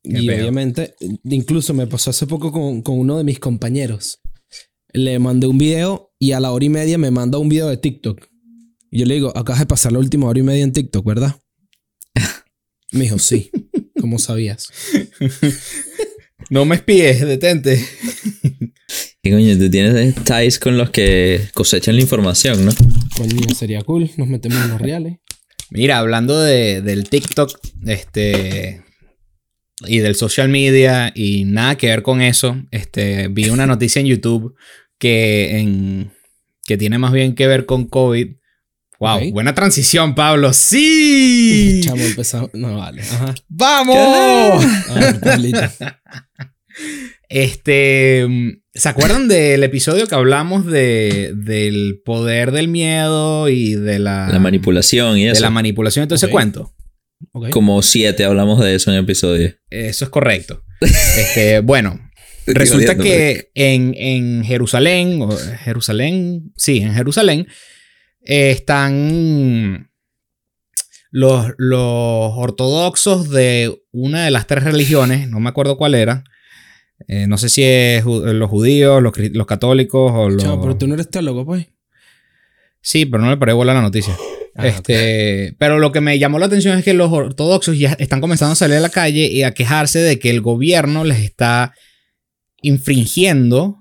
Qué 0.02 0.18
y 0.22 0.28
obviamente, 0.28 0.96
incluso 1.24 1.72
me 1.72 1.86
pasó 1.86 2.10
hace 2.10 2.26
poco 2.26 2.50
con, 2.50 2.82
con 2.82 2.98
uno 2.98 3.16
de 3.16 3.24
mis 3.24 3.38
compañeros. 3.38 4.20
Le 4.92 5.18
mandé 5.18 5.46
un 5.46 5.58
video 5.58 6.12
y 6.18 6.32
a 6.32 6.40
la 6.40 6.50
hora 6.50 6.64
y 6.64 6.68
media 6.68 6.98
me 6.98 7.10
manda 7.10 7.38
un 7.38 7.48
video 7.48 7.68
de 7.68 7.76
TikTok. 7.76 8.28
Y 8.90 9.00
yo 9.00 9.06
le 9.06 9.14
digo, 9.14 9.36
acabas 9.36 9.60
de 9.60 9.66
pasar 9.66 9.92
la 9.92 9.98
última 9.98 10.26
hora 10.26 10.38
y 10.38 10.42
media 10.42 10.64
en 10.64 10.72
TikTok, 10.72 11.06
¿verdad? 11.06 11.40
Me 12.92 13.04
dijo, 13.04 13.18
sí. 13.18 13.50
¿Cómo 14.00 14.18
sabías? 14.18 14.68
No 16.50 16.64
me 16.64 16.74
espíes, 16.74 17.20
detente. 17.20 17.80
¿Qué 19.22 19.30
coño? 19.30 19.56
Tú 19.56 19.70
tienes 19.70 20.16
ties 20.24 20.58
con 20.58 20.76
los 20.76 20.90
que 20.90 21.40
cosechan 21.54 21.94
la 21.94 22.02
información, 22.02 22.64
¿no? 22.64 22.72
Coño, 23.16 23.54
sería 23.54 23.82
cool. 23.82 24.10
Nos 24.16 24.26
metemos 24.26 24.58
en 24.64 24.70
los 24.70 24.80
reales. 24.80 25.18
Mira, 25.70 25.98
hablando 25.98 26.40
de, 26.40 26.82
del 26.82 27.08
TikTok, 27.08 27.56
este. 27.86 28.82
Y 29.86 29.98
del 29.98 30.14
social 30.14 30.48
media 30.48 31.10
y 31.14 31.44
nada 31.44 31.76
que 31.76 31.86
ver 31.88 32.02
con 32.02 32.20
eso, 32.20 32.56
este, 32.70 33.28
vi 33.28 33.48
una 33.48 33.66
noticia 33.66 34.00
en 34.00 34.06
YouTube 34.06 34.54
que, 34.98 35.58
en, 35.58 36.12
que 36.64 36.76
tiene 36.76 36.98
más 36.98 37.12
bien 37.12 37.34
que 37.34 37.46
ver 37.46 37.64
con 37.66 37.86
COVID. 37.86 38.28
Wow, 38.98 39.30
buena 39.32 39.54
transición, 39.54 40.14
Pablo. 40.14 40.52
¡Sí! 40.52 41.80
Chamo, 41.84 42.02
empezamos. 42.02 42.50
No, 42.52 42.76
vale. 42.76 43.00
Ajá. 43.00 43.34
¡Vamos! 43.48 44.62
A 44.90 44.94
ver, 45.00 45.20
Pablito. 45.20 45.60
Este. 47.28 48.26
¿Se 48.74 48.88
acuerdan 48.88 49.26
del 49.28 49.62
episodio 49.64 50.06
que 50.06 50.14
hablamos 50.14 50.64
de, 50.66 51.32
del 51.34 52.00
poder 52.04 52.52
del 52.52 52.68
miedo 52.68 53.48
y 53.48 53.74
de 53.74 53.98
la, 53.98 54.28
La 54.28 54.38
manipulación 54.38 55.18
y 55.18 55.24
de 55.24 55.40
la 55.40 55.50
manipulación 55.50 56.04
de 56.04 56.08
todo 56.08 56.16
ese 56.16 56.26
Ok. 56.26 56.32
cuento? 56.32 56.74
Como 57.50 57.82
siete 57.82 58.24
hablamos 58.24 58.60
de 58.60 58.74
eso 58.74 58.90
en 58.90 58.96
el 58.98 59.04
episodio. 59.04 59.54
Eso 59.70 60.04
es 60.04 60.10
correcto. 60.10 60.62
Este, 60.80 61.60
bueno, 61.64 62.00
resulta 62.46 62.94
que 62.96 63.50
en, 63.54 63.94
en 63.96 64.44
Jerusalén, 64.44 65.20
o 65.22 65.30
Jerusalén, 65.36 66.52
sí, 66.56 66.78
en 66.78 66.94
Jerusalén, 66.94 67.46
eh, 68.22 68.50
están 68.50 69.90
los, 71.10 71.52
los 71.58 72.32
ortodoxos 72.36 73.30
de 73.30 73.82
una 73.92 74.24
de 74.24 74.30
las 74.30 74.46
tres 74.46 74.64
religiones, 74.64 75.28
no 75.28 75.40
me 75.40 75.48
acuerdo 75.48 75.76
cuál 75.76 75.94
era. 75.94 76.24
eh, 77.08 77.26
no 77.26 77.36
sé 77.38 77.48
si 77.48 77.62
es 77.64 78.04
ju- 78.04 78.32
los 78.32 78.48
judíos, 78.50 79.02
los, 79.02 79.46
católicos 79.46 80.12
o 80.14 80.30
los... 80.30 80.42
Chamo, 80.42 80.60
pero 80.62 80.76
tú 80.76 80.86
no 80.86 80.94
eres 80.94 81.10
teólogo, 81.10 81.44
pues. 81.44 81.66
Sí, 82.82 83.04
pero 83.06 83.22
no 83.22 83.30
le 83.30 83.36
paré 83.36 83.52
bola 83.52 83.72
a 83.72 83.74
la 83.76 83.82
noticia. 83.82 84.16
Ah, 84.60 84.68
este, 84.68 85.54
Pero 85.58 85.78
lo 85.78 85.92
que 85.92 86.00
me 86.00 86.18
llamó 86.18 86.38
la 86.38 86.46
atención 86.46 86.78
es 86.78 86.84
que 86.84 86.94
los 86.94 87.10
ortodoxos 87.10 87.78
ya 87.78 87.92
están 87.98 88.20
comenzando 88.20 88.52
a 88.52 88.56
salir 88.56 88.76
a 88.76 88.80
la 88.80 88.90
calle 88.90 89.26
y 89.26 89.42
a 89.42 89.54
quejarse 89.54 90.00
de 90.00 90.18
que 90.18 90.30
el 90.30 90.40
gobierno 90.40 91.04
les 91.04 91.20
está 91.20 91.74
infringiendo 92.62 93.78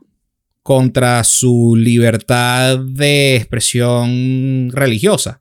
contra 0.64 1.24
su 1.24 1.76
libertad 1.76 2.80
de 2.80 3.36
expresión 3.36 4.70
religiosa. 4.72 5.40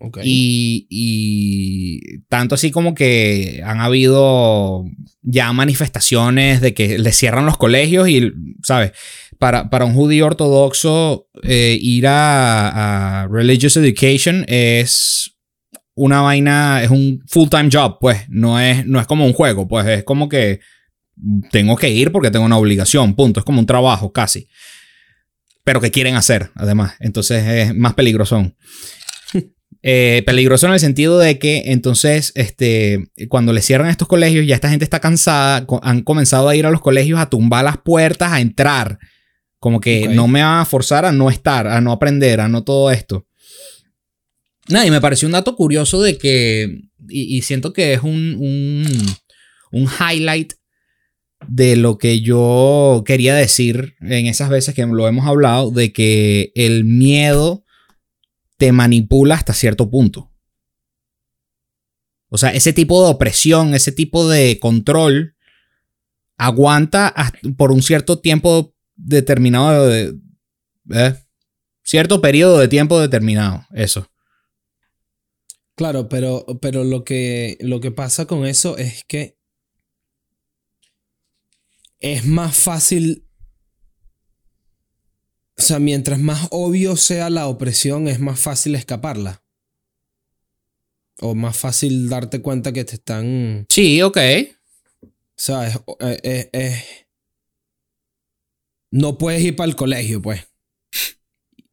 Ok. 0.00 0.18
Y, 0.22 2.20
tanto 2.28 2.54
así 2.54 2.70
como 2.70 2.94
que 2.94 3.62
han 3.64 3.80
habido 3.80 4.84
ya 5.22 5.52
manifestaciones 5.52 6.60
de 6.60 6.72
que 6.72 6.98
les 6.98 7.16
cierran 7.16 7.46
los 7.46 7.56
colegios 7.56 8.08
y, 8.08 8.32
¿sabes? 8.62 8.92
Para, 9.38 9.70
para 9.70 9.84
un 9.84 9.94
judío 9.94 10.26
ortodoxo, 10.26 11.28
eh, 11.42 11.76
ir 11.80 12.06
a, 12.06 13.22
a 13.22 13.28
religious 13.28 13.76
education 13.76 14.44
es 14.48 15.34
una 15.98 16.20
vaina, 16.20 16.82
es 16.82 16.90
un 16.90 17.24
full-time 17.26 17.68
job, 17.72 17.98
pues. 18.00 18.28
No 18.28 18.60
es, 18.60 18.86
no 18.86 19.00
es 19.00 19.06
como 19.06 19.26
un 19.26 19.32
juego, 19.32 19.66
pues. 19.66 19.86
Es 19.86 20.04
como 20.04 20.28
que 20.28 20.60
tengo 21.50 21.76
que 21.76 21.90
ir 21.90 22.12
porque 22.12 22.30
tengo 22.30 22.44
una 22.44 22.56
obligación, 22.56 23.14
punto. 23.14 23.40
Es 23.40 23.44
como 23.44 23.58
un 23.58 23.66
trabajo, 23.66 24.12
casi. 24.12 24.48
Pero 25.64 25.80
que 25.80 25.90
quieren 25.90 26.14
hacer, 26.14 26.50
además. 26.54 26.94
Entonces 27.00 27.44
es 27.44 27.74
más 27.74 27.94
peligroso. 27.94 28.52
Eh, 29.82 30.24
peligroso 30.26 30.66
en 30.66 30.72
el 30.72 30.80
sentido 30.80 31.18
de 31.20 31.38
que 31.38 31.62
entonces, 31.66 32.32
este, 32.34 33.10
cuando 33.28 33.52
le 33.52 33.62
cierran 33.62 33.90
estos 33.90 34.08
colegios, 34.08 34.44
ya 34.46 34.56
esta 34.56 34.70
gente 34.70 34.84
está 34.84 34.98
cansada, 34.98 35.66
co- 35.66 35.80
han 35.84 36.02
comenzado 36.02 36.48
a 36.48 36.56
ir 36.56 36.66
a 36.66 36.70
los 36.70 36.80
colegios 36.80 37.20
a 37.20 37.30
tumbar 37.30 37.64
las 37.64 37.78
puertas, 37.78 38.32
a 38.32 38.40
entrar. 38.40 38.98
Como 39.60 39.80
que 39.80 40.08
no 40.08 40.26
me 40.28 40.42
van 40.42 40.60
a 40.60 40.64
forzar 40.64 41.04
a 41.04 41.12
no 41.12 41.30
estar, 41.30 41.66
a 41.68 41.80
no 41.80 41.92
aprender, 41.92 42.40
a 42.40 42.48
no 42.48 42.64
todo 42.64 42.90
esto. 42.90 43.26
Nada, 44.68 44.86
y 44.86 44.90
me 44.90 45.00
pareció 45.00 45.26
un 45.26 45.32
dato 45.32 45.54
curioso 45.56 46.02
de 46.02 46.18
que, 46.18 46.80
y, 47.08 47.36
y 47.38 47.42
siento 47.42 47.72
que 47.72 47.94
es 47.94 48.02
un, 48.02 48.36
un, 48.38 48.84
un 49.72 49.88
highlight 50.00 50.52
de 51.46 51.76
lo 51.76 51.98
que 51.98 52.20
yo 52.20 53.02
quería 53.06 53.34
decir 53.34 53.94
en 54.00 54.26
esas 54.26 54.48
veces 54.50 54.74
que 54.74 54.84
lo 54.86 55.06
hemos 55.08 55.26
hablado, 55.26 55.70
de 55.70 55.92
que 55.92 56.50
el 56.54 56.84
miedo 56.84 57.64
te 58.58 58.72
manipula 58.72 59.36
hasta 59.36 59.54
cierto 59.54 59.88
punto. 59.90 60.30
O 62.28 62.36
sea, 62.36 62.50
ese 62.50 62.74
tipo 62.74 63.02
de 63.02 63.10
opresión, 63.10 63.72
ese 63.72 63.92
tipo 63.92 64.28
de 64.28 64.58
control, 64.58 65.36
aguanta 66.36 67.14
por 67.56 67.72
un 67.72 67.82
cierto 67.82 68.20
tiempo 68.20 68.74
determinado 68.94 69.86
de... 69.86 70.14
¿eh? 70.90 71.14
Cierto 71.82 72.20
periodo 72.20 72.58
de 72.58 72.68
tiempo 72.68 73.00
determinado, 73.00 73.64
eso. 73.72 74.10
Claro, 75.74 76.08
pero, 76.08 76.44
pero 76.60 76.84
lo, 76.84 77.04
que, 77.04 77.56
lo 77.60 77.80
que 77.80 77.92
pasa 77.92 78.26
con 78.26 78.44
eso 78.44 78.76
es 78.76 79.04
que 79.04 79.38
es 82.00 82.26
más 82.26 82.56
fácil. 82.56 83.27
O 85.58 85.62
sea, 85.62 85.78
mientras 85.80 86.18
más 86.20 86.46
obvio 86.50 86.96
sea 86.96 87.30
la 87.30 87.48
opresión, 87.48 88.06
es 88.08 88.20
más 88.20 88.38
fácil 88.40 88.74
escaparla. 88.76 89.42
O 91.20 91.34
más 91.34 91.56
fácil 91.56 92.08
darte 92.08 92.40
cuenta 92.42 92.72
que 92.72 92.84
te 92.84 92.94
están. 92.94 93.66
Sí, 93.68 94.00
ok. 94.02 94.18
O 95.02 95.08
sea, 95.36 95.66
es, 95.66 95.78
es- 96.22 96.48
es- 96.52 96.84
no 98.92 99.18
puedes 99.18 99.42
ir 99.42 99.56
para 99.56 99.68
el 99.68 99.76
colegio, 99.76 100.22
pues. 100.22 100.46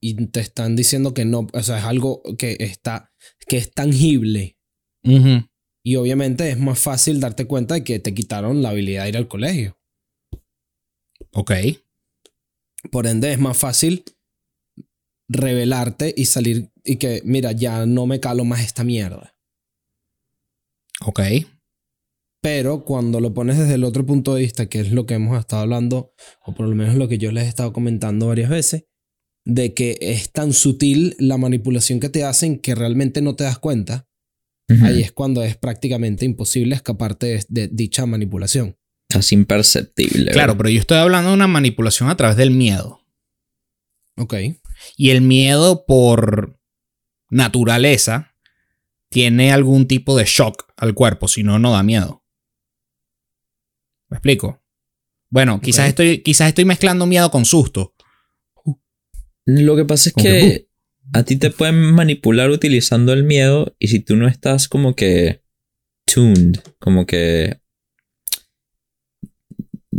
Y 0.01 0.15
te 0.27 0.39
están 0.39 0.75
diciendo 0.75 1.13
que 1.13 1.25
no. 1.25 1.47
O 1.53 1.63
sea, 1.63 1.77
es 1.79 1.85
algo 1.85 2.21
que 2.37 2.57
está. 2.59 3.13
que 3.47 3.57
es 3.57 3.71
tangible. 3.71 4.57
Y 5.83 5.95
obviamente 5.97 6.49
es 6.49 6.57
más 6.59 6.79
fácil 6.79 7.19
darte 7.19 7.45
cuenta 7.45 7.75
de 7.75 7.83
que 7.83 7.99
te 7.99 8.15
quitaron 8.15 8.63
la 8.63 8.69
habilidad 8.69 9.03
de 9.03 9.09
ir 9.09 9.17
al 9.17 9.27
colegio. 9.27 9.77
Ok. 11.31 11.51
Por 12.91 13.07
ende, 13.07 13.31
es 13.31 13.39
más 13.39 13.57
fácil 13.57 14.03
revelarte 15.27 16.13
y 16.15 16.25
salir 16.25 16.71
y 16.83 16.97
que, 16.97 17.21
mira, 17.25 17.51
ya 17.51 17.85
no 17.85 18.05
me 18.05 18.19
calo 18.19 18.45
más 18.45 18.61
esta 18.61 18.83
mierda. 18.83 19.35
Ok. 21.05 21.19
Pero 22.41 22.85
cuando 22.85 23.19
lo 23.19 23.33
pones 23.33 23.57
desde 23.57 23.73
el 23.73 23.83
otro 23.83 24.05
punto 24.05 24.35
de 24.35 24.41
vista, 24.41 24.67
que 24.67 24.79
es 24.79 24.91
lo 24.91 25.07
que 25.07 25.15
hemos 25.15 25.39
estado 25.39 25.63
hablando, 25.63 26.13
o 26.45 26.53
por 26.53 26.67
lo 26.67 26.75
menos 26.75 26.95
lo 26.95 27.07
que 27.07 27.17
yo 27.17 27.31
les 27.31 27.45
he 27.45 27.47
estado 27.47 27.73
comentando 27.73 28.27
varias 28.27 28.49
veces, 28.49 28.85
de 29.45 29.73
que 29.73 29.97
es 29.99 30.31
tan 30.31 30.53
sutil 30.53 31.15
la 31.17 31.37
manipulación 31.37 31.99
que 31.99 32.09
te 32.09 32.23
hacen 32.23 32.59
que 32.59 32.75
realmente 32.75 33.21
no 33.21 33.35
te 33.35 33.45
das 33.45 33.57
cuenta, 33.57 34.07
ahí 34.83 35.01
es 35.01 35.11
cuando 35.11 35.43
es 35.43 35.57
prácticamente 35.57 36.25
imposible 36.25 36.75
escaparte 36.75 37.27
de, 37.27 37.45
de 37.49 37.67
dicha 37.67 38.05
manipulación. 38.05 38.77
Casi 39.09 39.35
imperceptible. 39.35 40.31
Claro, 40.31 40.53
¿verdad? 40.53 40.57
pero 40.57 40.69
yo 40.69 40.79
estoy 40.79 40.97
hablando 40.97 41.29
de 41.29 41.35
una 41.35 41.47
manipulación 41.47 42.09
a 42.09 42.17
través 42.17 42.37
del 42.37 42.51
miedo. 42.51 43.01
Ok. 44.17 44.33
Y 44.97 45.09
el 45.11 45.21
miedo 45.21 45.85
por 45.85 46.59
naturaleza 47.29 48.33
tiene 49.09 49.51
algún 49.51 49.87
tipo 49.87 50.17
de 50.17 50.25
shock 50.25 50.73
al 50.77 50.93
cuerpo, 50.93 51.27
si 51.27 51.43
no, 51.43 51.59
no 51.59 51.71
da 51.71 51.83
miedo. 51.83 52.23
¿Me 54.09 54.17
explico? 54.17 54.61
Bueno, 55.29 55.59
quizás, 55.61 55.89
estoy, 55.89 56.21
quizás 56.21 56.49
estoy 56.49 56.65
mezclando 56.65 57.05
miedo 57.05 57.31
con 57.31 57.45
susto. 57.45 57.95
Lo 59.45 59.75
que 59.75 59.85
pasa 59.85 60.09
es 60.09 60.15
que 60.15 60.69
a 61.13 61.23
ti 61.23 61.35
te 61.37 61.51
pueden 61.51 61.93
manipular 61.93 62.49
utilizando 62.49 63.13
el 63.13 63.23
miedo 63.23 63.75
y 63.79 63.89
si 63.89 63.99
tú 63.99 64.15
no 64.15 64.27
estás 64.27 64.67
como 64.67 64.95
que 64.95 65.43
tuned, 66.05 66.57
como 66.79 67.05
que 67.05 67.59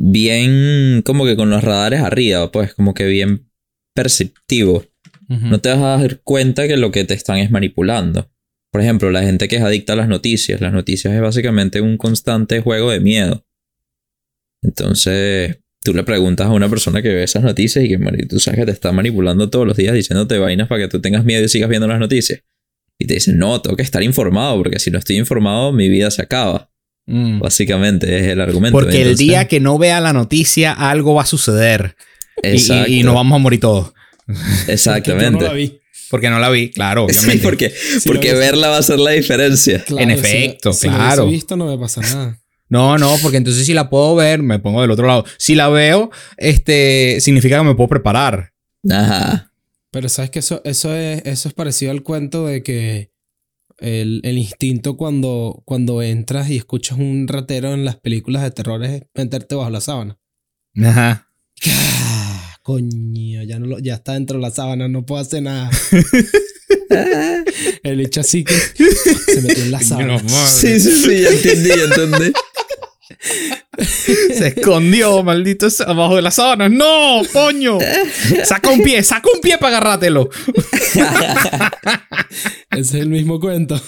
bien, 0.07 1.03
como 1.03 1.25
que 1.25 1.37
con 1.37 1.51
los 1.51 1.65
radares 1.65 2.01
arriba, 2.01 2.53
pues 2.53 2.75
como 2.75 2.95
que 2.95 3.07
bien 3.07 3.51
perceptivo, 3.95 4.85
no 5.29 5.61
te 5.61 5.71
vas 5.71 5.79
a 5.79 6.03
dar 6.03 6.21
cuenta 6.21 6.69
que 6.69 6.77
lo 6.77 6.93
que 6.93 7.05
te 7.05 7.15
están 7.15 7.39
es 7.39 7.51
manipulando. 7.51 8.31
Por 8.71 8.81
ejemplo, 8.81 9.11
la 9.11 9.23
gente 9.23 9.49
que 9.49 9.57
es 9.57 9.63
adicta 9.63 9.95
a 9.95 9.97
las 9.97 10.09
noticias, 10.09 10.61
las 10.61 10.73
noticias 10.73 11.13
es 11.13 11.21
básicamente 11.21 11.81
un 11.81 11.97
constante 11.97 12.61
juego 12.61 12.93
de 12.93 13.01
miedo. 13.01 13.45
Entonces, 14.63 15.59
tú 15.83 15.93
le 15.93 16.05
preguntas 16.05 16.47
a 16.47 16.53
una 16.53 16.69
persona 16.69 17.03
que 17.03 17.09
ve 17.09 17.25
esas 17.25 17.43
noticias 17.43 17.85
y 17.85 17.89
que 17.89 18.27
tú 18.29 18.39
sabes 18.39 18.61
que 18.61 18.67
te 18.67 18.73
está 18.73 18.93
manipulando 18.93 19.51
todos 19.51 19.67
los 19.67 19.77
días 19.77 19.95
diciéndote 19.95 20.39
vainas 20.39 20.69
para 20.69 20.83
que 20.83 20.89
tú 20.89 21.01
tengas 21.01 21.25
miedo 21.25 21.45
y 21.45 21.49
sigas 21.49 21.69
viendo 21.69 21.89
las 21.89 21.99
noticias. 21.99 22.43
Y 22.99 23.07
te 23.07 23.15
dicen, 23.15 23.39
no, 23.39 23.61
tengo 23.61 23.77
que 23.77 23.83
estar 23.83 24.03
informado 24.05 24.57
porque 24.59 24.79
si 24.79 24.93
no 24.93 24.99
estoy 24.99 25.17
informado 25.17 25.73
mi 25.73 25.89
vida 25.89 26.11
se 26.13 26.23
acaba. 26.23 26.71
Mm. 27.07 27.39
Básicamente 27.41 28.19
es 28.19 28.27
el 28.29 28.41
argumento. 28.41 28.77
Porque 28.79 29.03
el 29.03 29.17
día 29.17 29.47
que 29.47 29.61
no 29.61 29.79
vea 29.79 30.01
la 30.01 30.13
noticia, 30.13 30.73
algo 30.73 31.15
va 31.15 31.23
a 31.23 31.27
suceder. 31.27 31.97
Y- 32.43 32.49
Y, 32.49 32.51
Exacto, 32.53 32.91
y 32.91 33.03
nos 33.03 33.15
vamos 33.15 33.37
a 33.37 33.39
morir 33.39 33.61
todos. 33.61 33.93
Exactamente. 34.69 35.25
Yo 35.25 35.47
no 35.47 35.47
la 35.49 35.53
vi. 35.53 35.81
Porque 36.11 36.31
no 36.31 36.39
la 36.39 36.51
vi, 36.51 36.71
claro, 36.71 37.07
Sí, 37.11 37.17
obviamente. 37.19 37.43
porque, 37.43 37.71
Sí, 37.71 38.01
porque 38.09 38.33
vi. 38.33 38.39
verla 38.39 38.69
va 38.69 38.79
a 38.79 38.83
ser 38.83 38.99
la 39.01 39.11
diferencia. 39.13 39.83
Claro, 39.85 40.03
En 40.03 40.11
si- 40.11 40.15
efecto, 40.27 40.73
si 40.73 40.89
claro. 40.89 41.25
hubiese 41.25 41.37
visto 41.37 41.57
no 41.57 41.67
me 41.67 41.79
pasa 41.79 42.01
nada. 42.01 42.39
No, 42.69 42.99
no, 42.99 43.15
porque 43.23 43.37
entonces 43.37 43.65
si 43.65 43.75
la 43.75 43.89
puedo 43.89 44.17
ver, 44.17 44.43
me 44.43 44.59
pongo 44.59 44.83
del 44.83 44.91
otro 44.91 45.07
lado. 45.07 45.25
Si 45.39 45.55
la 45.55 45.69
veo, 45.69 46.11
este, 46.37 47.19
significa 47.21 47.59
que 47.59 47.63
me 47.65 47.77
puedo 47.77 47.87
preparar. 47.89 48.53
Ajá. 48.91 49.53
Pero 49.93 50.09
sabes 50.09 50.31
que 50.33 50.41
eso, 50.41 50.63
eso, 50.65 50.93
es, 50.93 51.23
eso 51.27 51.47
es 51.49 51.55
parecido 51.55 51.93
al 51.93 52.03
cuento 52.03 52.45
de 52.49 52.65
que 52.65 53.11
el, 53.79 54.21
el 54.25 54.39
instinto 54.39 54.97
cuando, 54.97 55.63
cuando 55.67 56.03
entras 56.03 56.51
y 56.51 56.57
escuchas 56.57 56.99
un 56.99 57.29
ratero 57.29 57.75
en 57.75 57.85
las 57.85 57.97
películas 57.97 58.43
de 58.43 58.51
terror 58.51 58.83
es 58.85 59.03
meterte 59.15 59.55
bajo 59.55 59.71
la 59.71 59.81
sábana. 59.81 60.19
Ajá. 60.83 61.29
Ah, 61.69 62.57
Coño, 62.63 63.43
ya, 63.45 63.59
no 63.59 63.67
lo- 63.67 63.79
ya 63.79 63.95
está 63.95 64.15
dentro 64.15 64.39
de 64.39 64.43
la 64.43 64.51
sábana, 64.51 64.89
no 64.89 65.07
puedo 65.07 65.21
hacer 65.21 65.43
nada. 65.43 65.71
el 67.83 68.01
hecho 68.01 68.21
así 68.21 68.45
que 68.45 68.55
se 69.35 69.43
metió 69.43 69.65
en 69.65 69.71
la 69.71 69.81
sábana. 69.81 70.19
Sí, 70.49 70.81
sí, 70.81 70.91
sí, 70.91 71.21
ya 71.23 71.29
entendí, 71.31 71.69
ya 71.69 71.85
entendí. 71.85 72.33
Se 73.79 74.49
escondió, 74.49 75.23
maldito, 75.23 75.69
abajo 75.87 76.17
de 76.17 76.23
las 76.23 76.37
sábanas. 76.37 76.71
¡No, 76.71 77.23
coño! 77.33 77.79
Saca 78.45 78.71
un 78.71 78.83
pie, 78.83 79.03
saca 79.03 79.29
un 79.33 79.41
pie 79.41 79.59
para 79.59 79.79
agarrátelo. 79.79 80.31
Ese 82.71 82.81
es 82.81 82.95
el 82.95 83.09
mismo 83.09 83.41
cuento. 83.41 83.81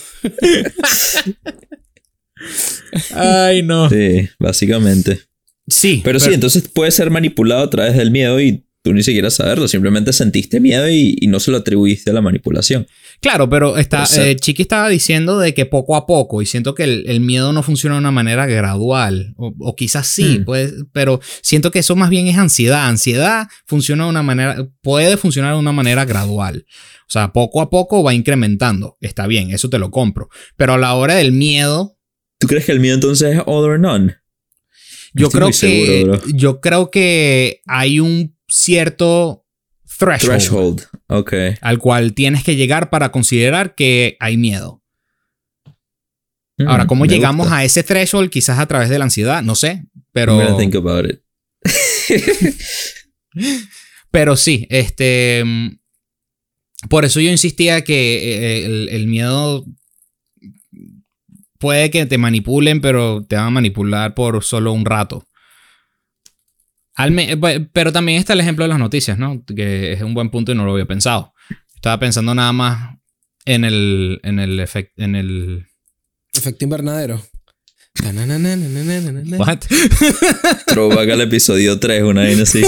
Ay, 3.14 3.62
no. 3.62 3.88
Sí, 3.88 4.28
básicamente. 4.38 5.20
Sí. 5.66 6.00
Pero, 6.04 6.20
sí, 6.20 6.32
entonces 6.32 6.68
puede 6.68 6.90
ser 6.90 7.10
manipulado 7.10 7.64
a 7.64 7.70
través 7.70 7.96
del 7.96 8.10
miedo 8.10 8.40
y 8.40 8.66
tú 8.88 8.94
ni 8.94 9.02
siquiera 9.02 9.30
saberlo. 9.30 9.68
Simplemente 9.68 10.12
sentiste 10.12 10.60
miedo 10.60 10.88
y, 10.88 11.16
y 11.20 11.26
no 11.26 11.40
se 11.40 11.50
lo 11.50 11.58
atribuiste 11.58 12.10
a 12.10 12.14
la 12.14 12.20
manipulación. 12.22 12.86
Claro, 13.20 13.48
pero 13.50 13.76
está, 13.76 14.06
se- 14.06 14.30
eh, 14.30 14.36
Chiqui 14.36 14.62
estaba 14.62 14.88
diciendo 14.88 15.38
de 15.38 15.52
que 15.52 15.66
poco 15.66 15.96
a 15.96 16.06
poco, 16.06 16.40
y 16.40 16.46
siento 16.46 16.74
que 16.74 16.84
el, 16.84 17.04
el 17.08 17.20
miedo 17.20 17.52
no 17.52 17.62
funciona 17.62 17.96
de 17.96 18.00
una 18.00 18.10
manera 18.12 18.46
gradual, 18.46 19.34
o, 19.36 19.54
o 19.58 19.76
quizás 19.76 20.06
sí, 20.06 20.38
Hmm. 20.40 20.44
pues, 20.44 20.72
pero 20.92 21.20
siento 21.42 21.70
que 21.70 21.80
eso 21.80 21.96
más 21.96 22.10
bien 22.10 22.26
es 22.28 22.36
ansiedad. 22.38 22.86
Ansiedad 22.88 23.48
funciona 23.66 24.04
de 24.04 24.10
una 24.10 24.22
manera, 24.22 24.68
puede 24.82 25.16
funcionar 25.16 25.52
de 25.54 25.58
una 25.60 25.72
manera 25.72 26.04
gradual. 26.04 26.64
O 27.02 27.10
sea, 27.10 27.32
poco 27.32 27.60
a 27.62 27.70
poco 27.70 28.02
va 28.02 28.14
incrementando. 28.14 28.96
Está 29.00 29.26
bien, 29.26 29.50
eso 29.50 29.68
te 29.70 29.78
lo 29.78 29.90
compro. 29.90 30.28
Pero 30.56 30.74
a 30.74 30.78
la 30.78 30.94
hora 30.94 31.14
del 31.14 31.32
miedo, 31.32 31.96
¿Tú 32.38 32.46
crees 32.46 32.66
que 32.66 32.72
el 32.72 32.80
miedo 32.80 32.94
entonces 32.94 33.34
es 33.36 33.42
all 33.46 33.64
or 33.64 33.80
none? 33.80 34.14
yo 35.14 35.26
Estoy 35.26 35.40
creo 35.40 35.52
seguro, 35.52 36.20
que 36.20 36.32
yo 36.34 36.60
creo 36.60 36.90
que 36.90 37.62
hay 37.66 37.98
un 37.98 38.36
cierto 38.48 39.44
threshold, 39.98 40.30
Threshold. 40.38 40.82
Ok. 41.08 41.32
al 41.60 41.78
cual 41.78 42.14
tienes 42.14 42.44
que 42.44 42.56
llegar 42.56 42.90
para 42.90 43.10
considerar 43.12 43.74
que 43.74 44.16
hay 44.20 44.36
miedo. 44.36 44.82
Ahora, 46.66 46.86
¿cómo 46.86 47.04
Mm, 47.04 47.08
llegamos 47.08 47.46
gusta. 47.46 47.58
a 47.58 47.64
ese 47.64 47.82
threshold? 47.84 48.30
Quizás 48.30 48.58
a 48.58 48.66
través 48.66 48.88
de 48.88 48.98
la 48.98 49.04
ansiedad, 49.04 49.42
no 49.42 49.54
sé. 49.54 49.84
Pero, 50.12 50.40
I'm 50.42 50.56
think 50.56 50.74
about 50.74 51.06
it. 51.08 51.20
pero 54.10 54.36
sí, 54.36 54.66
este. 54.70 55.42
mm, 55.44 55.78
Por 56.88 57.04
eso 57.04 57.20
yo 57.20 57.30
insistía 57.30 57.82
que 57.82 58.32
eh, 58.62 58.64
el, 58.66 58.88
el 58.88 59.06
miedo 59.06 59.64
puede 61.58 61.90
que 61.90 62.06
te 62.06 62.18
manipulen, 62.18 62.80
pero 62.80 63.24
te 63.24 63.36
van 63.36 63.46
a 63.46 63.50
manipular 63.50 64.14
por 64.14 64.42
solo 64.44 64.72
un 64.72 64.84
rato. 64.84 65.24
Al 66.98 67.12
me- 67.12 67.36
pe- 67.36 67.60
pero 67.72 67.92
también 67.92 68.18
está 68.18 68.32
el 68.34 68.40
ejemplo 68.40 68.64
de 68.64 68.68
las 68.68 68.78
noticias, 68.78 69.18
¿no? 69.18 69.42
Que 69.46 69.92
es 69.92 70.02
un 70.02 70.12
buen 70.14 70.30
punto 70.30 70.52
y 70.52 70.54
no 70.54 70.64
lo 70.64 70.72
había 70.72 70.84
pensado. 70.86 71.32
Estaba 71.74 71.98
pensando 71.98 72.34
nada 72.34 72.52
más 72.52 72.96
en 73.44 73.64
el, 73.64 74.20
en 74.24 74.38
el 74.40 74.58
efecto, 74.60 75.02
en 75.02 75.14
el... 75.14 75.66
Efecto 76.34 76.64
invernadero. 76.64 77.22
What? 79.38 79.58
Throwback 80.66 81.08
al 81.10 81.20
episodio 81.22 81.78
3, 81.80 82.02
una 82.02 82.22
vaina 82.22 82.42
así. 82.42 82.62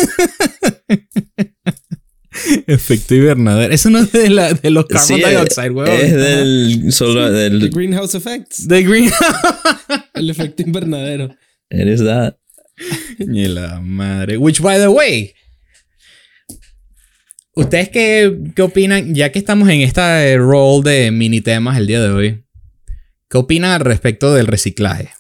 Efecto 2.67 3.15
invernadero. 3.15 3.73
Eso 3.75 3.91
no 3.91 3.99
es 3.99 4.13
de, 4.13 4.31
la, 4.31 4.53
de 4.55 4.71
los 4.71 4.87
carbon 4.87 5.07
Sí, 5.07 5.23
es- 5.23 5.29
dioxide, 5.31 5.71
weón. 5.71 5.91
Es 5.91 6.13
del. 6.15 6.93
Solo 6.93 7.27
The 7.27 7.33
del. 7.33 7.71
Greenhouse 7.71 8.15
Effects. 8.15 8.67
De 8.69 8.83
Green. 8.83 9.11
El 10.15 10.31
efecto 10.31 10.63
invernadero. 10.63 11.35
Eres 11.69 12.03
that. 12.05 12.35
Ni 13.19 13.47
la 13.47 13.81
madre. 13.81 14.37
Which, 14.37 14.61
by 14.61 14.79
the 14.79 14.89
way. 14.89 15.35
¿Ustedes 17.55 17.89
qué, 17.89 18.39
qué 18.55 18.63
opinan? 18.63 19.15
Ya 19.15 19.33
que 19.33 19.39
estamos 19.39 19.69
en 19.69 19.81
esta 19.81 20.27
eh, 20.27 20.39
role 20.39 20.91
de 20.91 21.11
mini 21.11 21.41
temas 21.41 21.77
el 21.77 21.87
día 21.87 22.01
de 22.01 22.11
hoy. 22.11 22.45
¿Qué 23.29 23.39
opinan 23.39 23.73
al 23.73 23.81
respecto 23.81 24.35
del 24.35 24.47
reciclaje? 24.47 25.11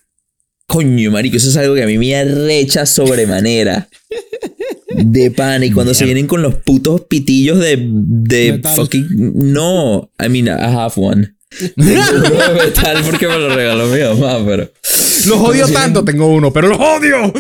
Coño, 0.66 1.10
marico, 1.10 1.36
eso 1.36 1.50
es 1.50 1.56
algo 1.56 1.74
que 1.74 1.82
a 1.82 1.86
mí 1.86 1.98
me 1.98 2.14
arrecha 2.14 2.86
sobremanera. 2.86 3.88
De 4.88 5.30
pan. 5.30 5.62
Y 5.64 5.70
cuando 5.70 5.94
se 5.94 6.04
vienen 6.04 6.26
con 6.26 6.42
los 6.42 6.56
putos 6.56 7.02
pitillos 7.02 7.58
de. 7.58 7.76
de 7.80 8.52
Metal. 8.52 8.76
fucking. 8.76 9.08
No. 9.34 10.10
I 10.18 10.28
mean, 10.28 10.46
I 10.46 10.72
have 10.72 10.92
one. 10.96 11.34
De 11.58 11.96
metal 12.64 13.02
porque 13.04 13.26
me 13.26 13.36
lo 13.38 13.54
regaló 13.54 13.86
mi 13.88 14.00
mamá, 14.00 14.44
pero. 14.46 14.70
Los 15.26 15.38
odio 15.38 15.66
tanto, 15.68 16.04
tengo 16.04 16.28
uno, 16.28 16.52
pero 16.52 16.68
los 16.68 16.78
odio. 16.78 17.32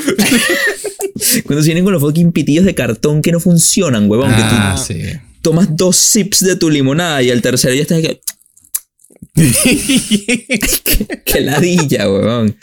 Cuando 1.44 1.62
se 1.62 1.66
vienen 1.68 1.84
con 1.84 1.92
los 1.92 2.02
fucking 2.02 2.32
pitillos 2.32 2.64
de 2.64 2.74
cartón 2.74 3.22
que 3.22 3.32
no 3.32 3.40
funcionan, 3.40 4.10
huevón. 4.10 4.30
Ah, 4.34 4.74
que 4.86 4.94
sí. 4.94 5.00
tú 5.12 5.18
tomas 5.42 5.74
dos 5.76 5.96
sips 5.96 6.40
de 6.44 6.56
tu 6.56 6.68
limonada 6.70 7.22
y 7.22 7.30
al 7.30 7.40
tercero 7.40 7.74
ya 7.74 7.82
estás. 7.82 8.00
que- 8.02 8.20
Qué 11.24 11.40
ladilla, 11.40 12.10
huevón. 12.10 12.56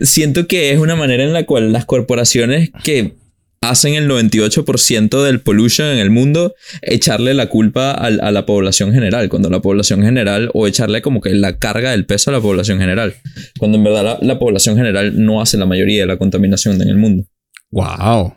Siento 0.00 0.46
que 0.46 0.72
es 0.72 0.78
una 0.78 0.96
manera 0.96 1.24
en 1.24 1.32
la 1.32 1.44
cual 1.44 1.72
las 1.72 1.84
corporaciones 1.84 2.70
que 2.84 3.14
hacen 3.62 3.94
el 3.94 4.10
98% 4.10 5.22
del 5.22 5.40
pollution 5.40 5.86
en 5.86 5.98
el 5.98 6.10
mundo, 6.10 6.54
echarle 6.82 7.32
la 7.32 7.46
culpa 7.46 7.92
a, 7.92 8.10
la 8.10 8.44
población 8.44 8.92
general, 8.92 9.28
cuando 9.28 9.48
la 9.48 9.62
población 9.62 10.02
general, 10.02 10.50
o 10.52 10.66
echarle 10.66 11.00
como 11.00 11.20
que 11.20 11.30
la 11.30 11.58
carga 11.58 11.92
del 11.92 12.04
peso 12.04 12.30
a 12.30 12.34
la 12.34 12.40
población 12.40 12.78
general, 12.78 13.14
cuando 13.58 13.78
en 13.78 13.84
verdad 13.84 14.04
la, 14.04 14.18
la 14.20 14.38
población 14.38 14.76
general 14.76 15.24
no 15.24 15.40
hace 15.40 15.56
la 15.56 15.66
mayoría 15.66 16.00
de 16.00 16.06
la 16.06 16.18
contaminación 16.18 16.82
en 16.82 16.88
el 16.88 16.96
mundo. 16.96 17.24
wow. 17.70 18.34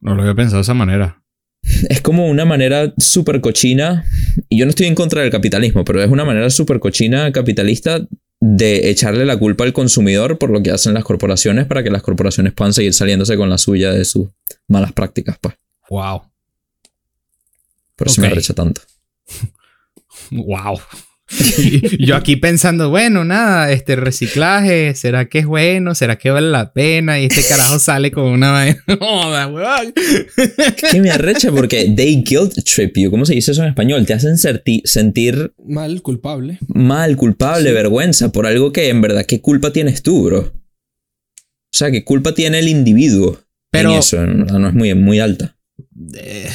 No 0.00 0.16
lo 0.16 0.22
había 0.22 0.34
pensado 0.34 0.58
de 0.58 0.62
esa 0.62 0.74
manera. 0.74 1.22
Es 1.88 2.00
como 2.00 2.26
una 2.26 2.44
manera 2.44 2.92
súper 2.98 3.40
cochina, 3.40 4.04
y 4.48 4.58
yo 4.58 4.66
no 4.66 4.70
estoy 4.70 4.88
en 4.88 4.94
contra 4.94 5.22
del 5.22 5.30
capitalismo, 5.30 5.84
pero 5.84 6.02
es 6.02 6.10
una 6.10 6.24
manera 6.24 6.50
súper 6.50 6.80
cochina 6.80 7.30
capitalista 7.32 8.00
de 8.44 8.90
echarle 8.90 9.24
la 9.24 9.36
culpa 9.36 9.62
al 9.62 9.72
consumidor 9.72 10.36
por 10.36 10.50
lo 10.50 10.60
que 10.64 10.72
hacen 10.72 10.94
las 10.94 11.04
corporaciones 11.04 11.64
para 11.66 11.84
que 11.84 11.90
las 11.90 12.02
corporaciones 12.02 12.52
puedan 12.52 12.72
seguir 12.74 12.92
saliéndose 12.92 13.36
con 13.36 13.48
la 13.48 13.56
suya 13.56 13.92
de 13.92 14.04
sus 14.04 14.30
malas 14.66 14.92
prácticas, 14.92 15.38
pues. 15.40 15.54
Wow. 15.88 16.22
Por 17.94 18.08
eso 18.08 18.20
me 18.20 18.26
Ok. 18.26 18.32
arrecha 18.32 18.52
tanto. 18.54 18.80
Wow. 20.30 20.78
Y 21.58 22.04
Yo 22.06 22.16
aquí 22.16 22.36
pensando, 22.36 22.90
bueno, 22.90 23.24
nada, 23.24 23.72
este 23.72 23.96
reciclaje, 23.96 24.94
¿será 24.94 25.26
que 25.28 25.38
es 25.40 25.46
bueno? 25.46 25.94
¿Será 25.94 26.16
que 26.16 26.30
vale 26.30 26.50
la 26.50 26.72
pena? 26.72 27.18
Y 27.20 27.24
este 27.26 27.42
carajo 27.48 27.78
sale 27.78 28.10
con 28.10 28.24
una 28.24 28.50
vaina. 28.52 28.82
Weón. 29.50 29.92
Que 30.90 31.00
me 31.00 31.10
arrecha 31.10 31.50
porque 31.50 31.92
they 31.96 32.22
guilt 32.22 32.54
trip 32.64 32.96
you. 32.96 33.10
¿Cómo 33.10 33.24
se 33.24 33.34
dice 33.34 33.52
eso 33.52 33.62
en 33.62 33.68
español? 33.70 34.04
Te 34.06 34.14
hacen 34.14 34.36
sentir 34.38 35.52
Mal, 35.66 36.02
culpable. 36.02 36.58
mal, 36.68 37.16
culpable, 37.16 37.72
vergüenza 37.72 38.30
por 38.32 38.46
algo 38.46 38.72
que 38.72 38.88
en 38.88 39.00
verdad, 39.00 39.24
¿qué 39.26 39.40
culpa 39.40 39.72
tienes 39.72 40.02
tú, 40.02 40.24
bro? 40.24 40.38
O 40.40 41.74
sea, 41.74 41.90
¿qué 41.90 42.04
culpa 42.04 42.34
tiene 42.34 42.58
el 42.58 42.68
individuo? 42.68 43.40
Pero- 43.70 43.92
en 43.92 43.98
eso, 43.98 44.26
no 44.26 44.58
no 44.58 44.68
es 44.68 44.74
muy, 44.74 44.94
muy 44.94 45.18
alta. 45.20 45.56
Eh, 46.14 46.48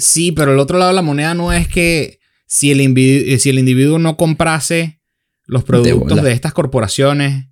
Sí, 0.00 0.30
pero 0.30 0.52
el 0.52 0.60
otro 0.60 0.78
lado 0.78 0.90
de 0.92 0.94
la 0.94 1.02
moneda 1.02 1.34
no 1.34 1.52
es 1.52 1.66
que 1.66 2.20
si 2.48 2.72
el, 2.72 2.80
individuo, 2.80 3.38
si 3.38 3.50
el 3.50 3.58
individuo 3.58 3.98
no 3.98 4.16
comprase 4.16 5.00
los 5.46 5.64
productos 5.64 6.22
de 6.22 6.32
estas 6.32 6.52
corporaciones, 6.52 7.46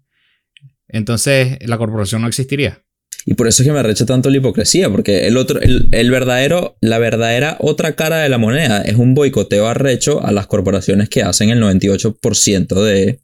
entonces 0.88 1.58
la 1.60 1.78
corporación 1.78 2.22
no 2.22 2.28
existiría. 2.28 2.82
Y 3.26 3.34
por 3.34 3.48
eso 3.48 3.62
es 3.62 3.66
que 3.66 3.72
me 3.72 3.80
arrecha 3.80 4.06
tanto 4.06 4.30
la 4.30 4.36
hipocresía, 4.38 4.88
porque 4.88 5.26
el 5.26 5.36
otro, 5.36 5.60
el, 5.60 5.88
el 5.90 6.10
verdadero, 6.10 6.78
la 6.80 6.98
verdadera 6.98 7.56
otra 7.60 7.94
cara 7.94 8.18
de 8.18 8.28
la 8.28 8.38
moneda 8.38 8.82
es 8.82 8.96
un 8.96 9.14
boicoteo 9.14 9.66
arrecho 9.66 10.24
a 10.24 10.32
las 10.32 10.46
corporaciones 10.46 11.08
que 11.08 11.22
hacen 11.22 11.50
el 11.50 11.60
98% 11.60 12.82
de 12.82 13.20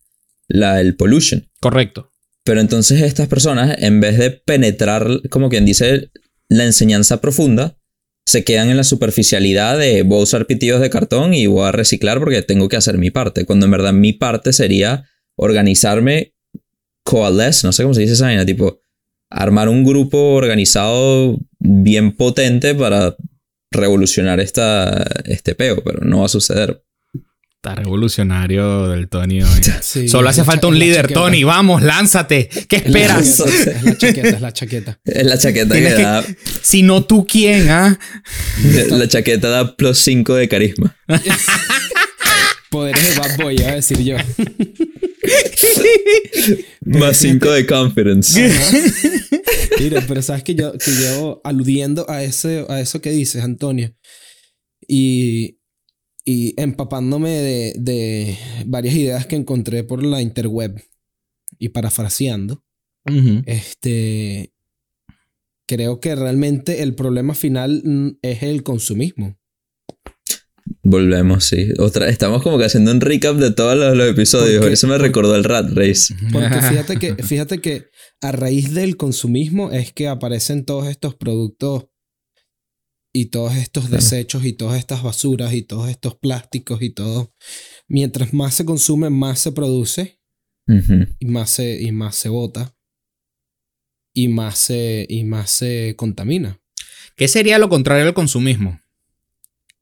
la, 0.49 0.81
el 0.81 0.97
pollution. 0.97 1.49
Correcto. 1.61 2.13
Pero 2.45 2.61
entonces 2.61 3.01
estas 3.03 3.29
personas, 3.29 3.77
en 3.79 4.01
vez 4.01 4.19
de 4.19 4.31
penetrar, 4.31 5.07
como 5.31 5.49
quien 5.49 5.65
dice, 5.65 6.11
la 6.49 6.65
enseñanza 6.65 7.21
profunda, 7.21 7.79
se 8.27 8.45
quedan 8.45 8.71
en 8.71 8.77
la 8.77 8.85
superficialidad 8.85 9.79
de 9.79 10.03
voy 10.03 10.21
a 10.21 10.23
usar 10.23 10.47
pitillos 10.47 10.81
de 10.81 10.91
cartón 10.91 11.35
y 11.35 11.47
voy 11.47 11.67
a 11.67 11.73
reciclar 11.73 12.19
porque 12.19 12.43
tengo 12.43 12.69
que 12.69 12.77
hacer 12.77 12.99
mi 12.99 13.11
parte. 13.11 13.45
Cuando 13.45 13.67
en 13.67 13.73
verdad 13.73 13.93
mi 13.93 14.13
parte 14.13 14.53
sería 14.53 15.09
organizarme, 15.37 16.35
coalesce, 17.05 17.67
no 17.67 17.73
sé 17.73 17.83
cómo 17.83 17.95
se 17.95 18.03
dice 18.03 18.15
esa 18.15 18.27
vaina, 18.27 18.47
tipo 18.47 18.81
armar 19.29 19.69
un 19.69 19.85
grupo 19.85 20.35
organizado 20.35 21.39
bien 21.59 22.17
potente 22.17 22.75
para 22.75 23.17
revolucionar 23.71 24.41
esta, 24.41 25.05
este 25.25 25.55
peo, 25.55 25.83
pero 25.83 26.05
no 26.05 26.21
va 26.21 26.27
a 26.27 26.29
suceder. 26.29 26.85
Está 27.65 27.77
revolucionario 27.77 28.89
del 28.89 29.09
Tony 29.09 29.41
hoy. 29.41 29.49
Sí, 29.83 30.09
Solo 30.09 30.29
hace 30.29 30.43
falta 30.43 30.67
un 30.67 30.77
líder, 30.77 31.03
chaqueta. 31.03 31.21
Tony. 31.21 31.45
Vamos, 31.45 31.81
lánzate. 31.81 32.49
¿Qué 32.67 32.75
esperas? 32.77 33.39
chaqueta, 33.39 33.71
Es 33.71 33.85
la 33.85 33.95
chaqueta, 33.97 34.29
es 34.29 34.41
la 34.41 34.53
chaqueta. 34.53 35.01
Es 35.05 35.27
la 35.27 35.39
chaqueta 35.39 35.75
que, 35.77 35.81
que- 35.83 36.03
da, 36.03 36.25
Si 36.61 36.83
no 36.83 37.05
tú, 37.05 37.25
¿quién? 37.25 37.71
Ah? 37.71 37.97
la 38.91 39.07
chaqueta 39.07 39.49
da 39.49 39.77
plus 39.77 39.99
5 39.99 40.35
de 40.35 40.49
carisma. 40.49 40.97
Poderes 42.69 43.15
de 43.15 43.21
Bad 43.21 43.37
Boy, 43.37 43.55
iba 43.61 43.69
a 43.69 43.75
decir 43.77 43.99
yo. 44.03 44.17
Más 46.81 47.17
5 47.19 47.49
de 47.49 47.65
confidence. 47.65 48.51
Mira, 49.79 50.05
pero 50.09 50.21
sabes 50.21 50.43
que 50.43 50.57
yo, 50.57 50.73
que 50.73 50.91
yo 51.01 51.41
aludiendo 51.45 52.11
a, 52.11 52.25
ese, 52.25 52.67
a 52.69 52.81
eso 52.81 53.01
que 53.01 53.11
dices, 53.13 53.45
Antonio, 53.45 53.95
y, 54.89 55.59
y 56.25 56.55
empapándome 56.61 57.31
de, 57.31 57.75
de 57.79 58.39
varias 58.67 58.95
ideas 58.95 59.27
que 59.27 59.37
encontré 59.37 59.85
por 59.85 60.05
la 60.05 60.23
interweb 60.23 60.81
y 61.59 61.71
parafraseando, 61.71 62.65
este, 63.47 64.53
creo 65.69 65.99
que 66.01 66.15
realmente 66.15 66.83
el 66.83 66.95
problema 66.95 67.35
final 67.35 67.83
mm, 67.85 68.09
es 68.23 68.43
el 68.43 68.63
consumismo. 68.63 69.39
Volvemos, 70.85 71.45
sí. 71.45 71.69
Otra, 71.79 72.09
estamos 72.09 72.43
como 72.43 72.59
que 72.59 72.65
haciendo 72.65 72.93
un 72.93 73.01
recap 73.01 73.37
de 73.37 73.51
todos 73.53 73.77
los, 73.77 73.97
los 73.97 74.09
episodios. 74.09 74.59
Porque- 74.61 74.75
Eso 74.75 74.87
me 74.87 74.95
porque- 74.95 75.09
recordó 75.09 75.35
el 75.37 75.45
Rat 75.45 75.71
Race. 75.73 76.15
Porque 76.33 76.61
fíjate 76.69 76.97
que, 76.99 77.15
fíjate 77.23 77.61
que 77.61 77.87
a 78.21 78.33
raíz 78.33 78.73
del 78.75 78.97
consumismo 78.97 79.71
es 79.73 79.93
que 79.93 80.09
aparecen 80.09 80.65
todos 80.65 80.87
estos 80.89 81.15
productos 81.17 81.87
y 83.13 83.27
todos 83.27 83.57
estos 83.57 83.87
Claro. 83.89 84.03
desechos 84.03 84.45
y 84.45 84.53
todas 84.55 84.79
estas 84.79 85.03
basuras 85.03 85.53
y 85.53 85.63
todos 85.63 85.89
estos 85.91 86.17
plásticos 86.17 86.81
y 86.83 86.91
todo. 86.91 87.35
Mientras 87.89 88.33
más 88.33 88.55
se 88.55 88.65
consume, 88.65 89.11
más 89.11 89.39
se 89.41 89.53
produce 89.53 90.19
y 91.21 91.27
más 91.27 91.51
se, 91.51 91.81
y 91.83 91.93
más 91.93 92.17
se 92.17 92.29
bota 92.31 92.75
y 94.15 94.29
más 94.29 94.59
se, 94.59 95.07
y 95.09 95.25
más 95.25 95.51
se 95.51 95.95
contamina. 95.97 96.61
¿Qué 97.17 97.29
sería 97.29 97.59
lo 97.59 97.69
contrario 97.69 98.05
al 98.07 98.15
consumismo? 98.15 98.81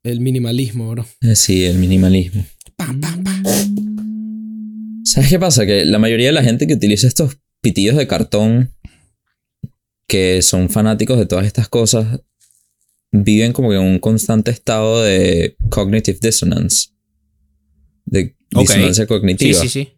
El 0.03 0.19
minimalismo, 0.19 0.89
bro. 0.91 1.05
Eh, 1.21 1.35
Sí, 1.35 1.63
el 1.63 1.77
minimalismo. 1.77 2.45
Pam, 2.75 2.99
pam, 2.99 3.23
pam. 3.23 3.43
¿Sabes 5.05 5.29
qué 5.29 5.39
pasa? 5.39 5.65
Que 5.65 5.85
la 5.85 5.99
mayoría 5.99 6.27
de 6.27 6.33
la 6.33 6.43
gente 6.43 6.67
que 6.67 6.73
utiliza 6.73 7.07
estos 7.07 7.37
pitillos 7.61 7.95
de 7.95 8.07
cartón, 8.07 8.73
que 10.07 10.41
son 10.41 10.69
fanáticos 10.69 11.17
de 11.17 11.25
todas 11.25 11.45
estas 11.45 11.69
cosas, 11.69 12.21
viven 13.11 13.53
como 13.53 13.69
que 13.69 13.75
en 13.75 13.81
un 13.83 13.99
constante 13.99 14.51
estado 14.51 15.01
de 15.03 15.55
cognitive 15.69 16.19
dissonance. 16.21 16.89
De 18.05 18.35
disonancia 18.49 19.03
Sí, 19.03 19.07
cognitiva. 19.07 19.59
sí, 19.61 19.69
sí. 19.69 19.93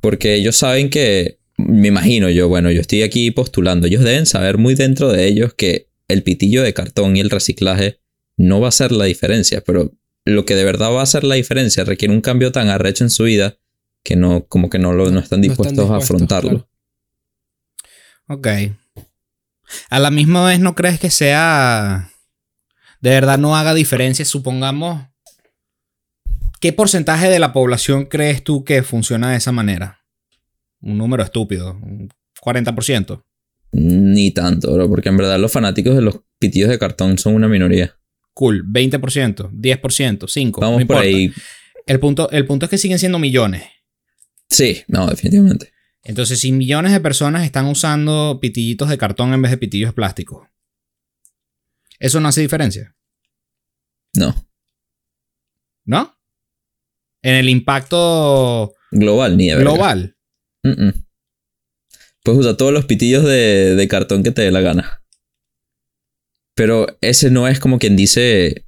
Porque 0.00 0.34
ellos 0.34 0.56
saben 0.56 0.90
que, 0.90 1.40
me 1.56 1.88
imagino 1.88 2.28
yo, 2.30 2.48
bueno, 2.48 2.70
yo 2.70 2.80
estoy 2.80 3.02
aquí 3.02 3.30
postulando, 3.30 3.86
ellos 3.86 4.04
deben 4.04 4.26
saber 4.26 4.58
muy 4.58 4.74
dentro 4.74 5.10
de 5.12 5.26
ellos 5.26 5.54
que 5.54 5.88
el 6.08 6.22
pitillo 6.22 6.62
de 6.62 6.74
cartón 6.74 7.16
y 7.16 7.20
el 7.20 7.30
reciclaje 7.30 7.98
no 8.36 8.60
va 8.60 8.68
a 8.68 8.72
ser 8.72 8.92
la 8.92 9.06
diferencia, 9.06 9.62
pero 9.64 9.92
lo 10.24 10.44
que 10.44 10.54
de 10.54 10.64
verdad 10.64 10.92
va 10.92 11.00
a 11.00 11.04
hacer 11.04 11.24
la 11.24 11.34
diferencia 11.36 11.84
requiere 11.84 12.12
un 12.14 12.20
cambio 12.20 12.52
tan 12.52 12.68
arrecho 12.68 13.04
en 13.04 13.10
su 13.10 13.24
vida 13.24 13.56
que 14.04 14.14
no, 14.16 14.46
como 14.46 14.70
que 14.70 14.78
no, 14.78 14.92
lo, 14.92 15.10
no 15.10 15.18
están 15.20 15.40
No 15.40 15.48
dispuestos 15.48 15.90
a 15.90 15.96
afrontarlo. 15.96 16.50
claro. 16.50 16.68
Ok. 18.28 18.48
A 19.90 19.98
la 19.98 20.10
misma 20.10 20.46
vez, 20.46 20.60
¿no 20.60 20.74
crees 20.74 21.00
que 21.00 21.10
sea... 21.10 22.10
De 23.00 23.10
verdad 23.10 23.38
no 23.38 23.56
haga 23.56 23.74
diferencia? 23.74 24.24
Supongamos... 24.24 25.06
¿Qué 26.60 26.72
porcentaje 26.72 27.28
de 27.28 27.38
la 27.38 27.52
población 27.52 28.06
crees 28.06 28.42
tú 28.42 28.64
que 28.64 28.82
funciona 28.82 29.30
de 29.30 29.36
esa 29.36 29.52
manera? 29.52 30.00
Un 30.80 30.96
número 30.96 31.22
estúpido. 31.22 31.78
Un 31.82 32.08
40%. 32.42 33.22
Ni 33.72 34.30
tanto, 34.30 34.72
bro, 34.72 34.88
porque 34.88 35.10
en 35.10 35.18
verdad 35.18 35.38
los 35.38 35.52
fanáticos 35.52 35.94
de 35.94 36.00
los 36.00 36.20
pitillos 36.38 36.70
de 36.70 36.78
cartón 36.78 37.18
son 37.18 37.34
una 37.34 37.46
minoría. 37.46 37.94
Cool. 38.32 38.64
20%, 38.66 39.50
10%, 39.50 40.18
5%. 40.18 40.60
Vamos 40.60 40.80
no 40.80 40.86
por 40.86 40.96
ahí. 40.96 41.32
El 41.86 42.00
punto, 42.00 42.30
el 42.30 42.46
punto 42.46 42.66
es 42.66 42.70
que 42.70 42.78
siguen 42.78 42.98
siendo 42.98 43.18
millones. 43.18 43.64
Sí, 44.48 44.82
no, 44.88 45.06
definitivamente. 45.06 45.72
Entonces, 46.02 46.38
si 46.38 46.52
millones 46.52 46.92
de 46.92 47.00
personas 47.00 47.44
están 47.44 47.66
usando 47.66 48.38
pitillitos 48.40 48.88
de 48.88 48.98
cartón 48.98 49.34
en 49.34 49.42
vez 49.42 49.50
de 49.50 49.58
pitillos 49.58 49.90
de 49.90 49.94
plástico, 49.94 50.48
¿eso 51.98 52.20
no 52.20 52.28
hace 52.28 52.40
diferencia? 52.42 52.94
No. 54.14 54.34
¿No? 55.84 56.16
En 57.22 57.34
el 57.34 57.48
impacto 57.48 58.74
Global, 58.92 59.36
ni 59.36 59.48
de 59.48 59.56
global. 59.56 60.16
Mm, 60.62 60.86
mm. 60.86 61.06
Puedes 62.22 62.40
usar 62.40 62.56
todos 62.56 62.72
los 62.72 62.86
pitillos 62.86 63.24
de, 63.24 63.74
de 63.76 63.88
cartón 63.88 64.22
que 64.22 64.30
te 64.32 64.42
dé 64.42 64.50
la 64.50 64.60
gana. 64.60 65.02
Pero 66.54 66.86
ese 67.00 67.30
no 67.30 67.46
es 67.48 67.60
como 67.60 67.78
quien 67.78 67.96
dice. 67.96 68.64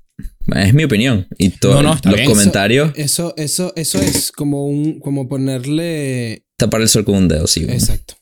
Es 0.55 0.75
mi 0.75 0.85
opinión. 0.85 1.27
Y 1.39 1.51
todos 1.51 1.77
No, 1.77 1.83
no, 1.91 1.95
está 1.95 2.11
los 2.11 2.19
bien. 2.21 2.31
comentarios. 2.31 2.93
Eso, 2.97 3.35
eso, 3.37 3.73
eso 3.77 3.99
es 3.99 4.31
como 4.33 4.67
un, 4.67 5.01
como 5.01 5.29
ponerle. 5.29 6.45
Tapar 6.57 6.81
el 6.83 6.89
sol 6.89 7.05
con 7.05 7.15
un 7.17 7.29
dedo, 7.29 7.47
sí. 7.47 7.61
bueno, 7.61 7.75
Exacto. 7.75 8.15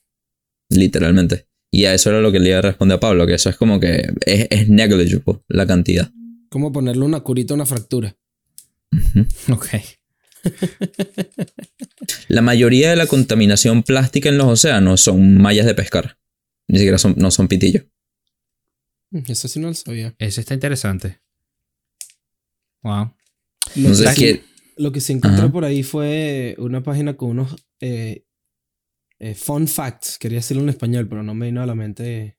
literalmente. 0.71 1.49
Y 1.77 1.85
a 1.85 1.93
eso 1.93 2.09
era 2.09 2.23
lo 2.23 2.33
que 2.33 2.41
le 2.41 2.49
iba 2.49 2.59
a 2.59 2.63
responder 2.63 2.97
a 2.97 3.01
Pablo, 3.01 3.27
que 3.27 3.35
eso 3.35 3.51
es 3.51 3.57
como 3.59 3.79
que 3.79 4.11
es, 4.25 4.47
es 4.49 4.69
negligible 4.71 5.43
la 5.47 5.67
cantidad. 5.67 6.11
Como 6.49 6.73
ponerle 6.73 7.05
una 7.05 7.21
curita 7.21 7.53
a 7.53 7.57
una 7.57 7.67
fractura. 7.67 8.17
Ok. 9.53 9.67
La 12.29 12.41
mayoría 12.41 12.89
de 12.89 12.97
la 12.97 13.07
contaminación 13.07 13.83
plástica 13.83 14.31
en 14.31 14.39
los 14.39 14.47
océanos 14.47 15.03
son 15.03 15.37
mallas 15.37 15.67
de 15.67 15.75
pescar. 15.75 16.19
Ni 16.67 16.79
siquiera 16.79 16.97
son, 16.97 17.15
no 17.19 17.31
son 17.31 17.47
pitillos. 17.47 17.85
Mm, 19.11 19.31
Eso 19.31 19.47
sí 19.47 19.61
no 19.61 19.69
lo 19.69 19.75
sabía. 19.75 20.15
Ese 20.19 20.41
está 20.41 20.55
interesante. 20.55 21.21
Wow. 22.83 23.13
Lo, 23.75 23.89
Entonces, 23.89 24.15
que, 24.15 24.43
lo 24.77 24.93
que 24.93 25.03
se 25.03 25.13
encontró 25.13 25.45
Ajá. 25.45 25.53
por 25.53 25.67
ahí 25.67 25.83
fue 25.83 26.55
una 26.59 26.83
página 26.83 27.19
con 27.19 27.31
unos 27.31 27.57
eh, 27.81 28.25
eh, 29.19 29.35
fun 29.35 29.67
facts. 29.69 30.19
Quería 30.19 30.39
decirlo 30.39 30.63
en 30.63 30.69
español, 30.69 31.09
pero 31.09 31.23
no 31.23 31.35
me 31.35 31.47
vino 31.47 31.63
a 31.63 31.67
la 31.67 31.75
mente. 31.75 32.39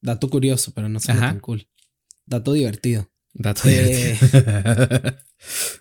Dato 0.00 0.28
curioso, 0.28 0.72
pero 0.74 0.88
no 0.88 0.98
Ajá. 0.98 1.20
tan 1.20 1.40
cool. 1.40 1.68
Dato 2.26 2.52
divertido. 2.52 3.10
Dato 3.32 3.62
Eh. 3.68 4.16
divertido. 4.20 5.16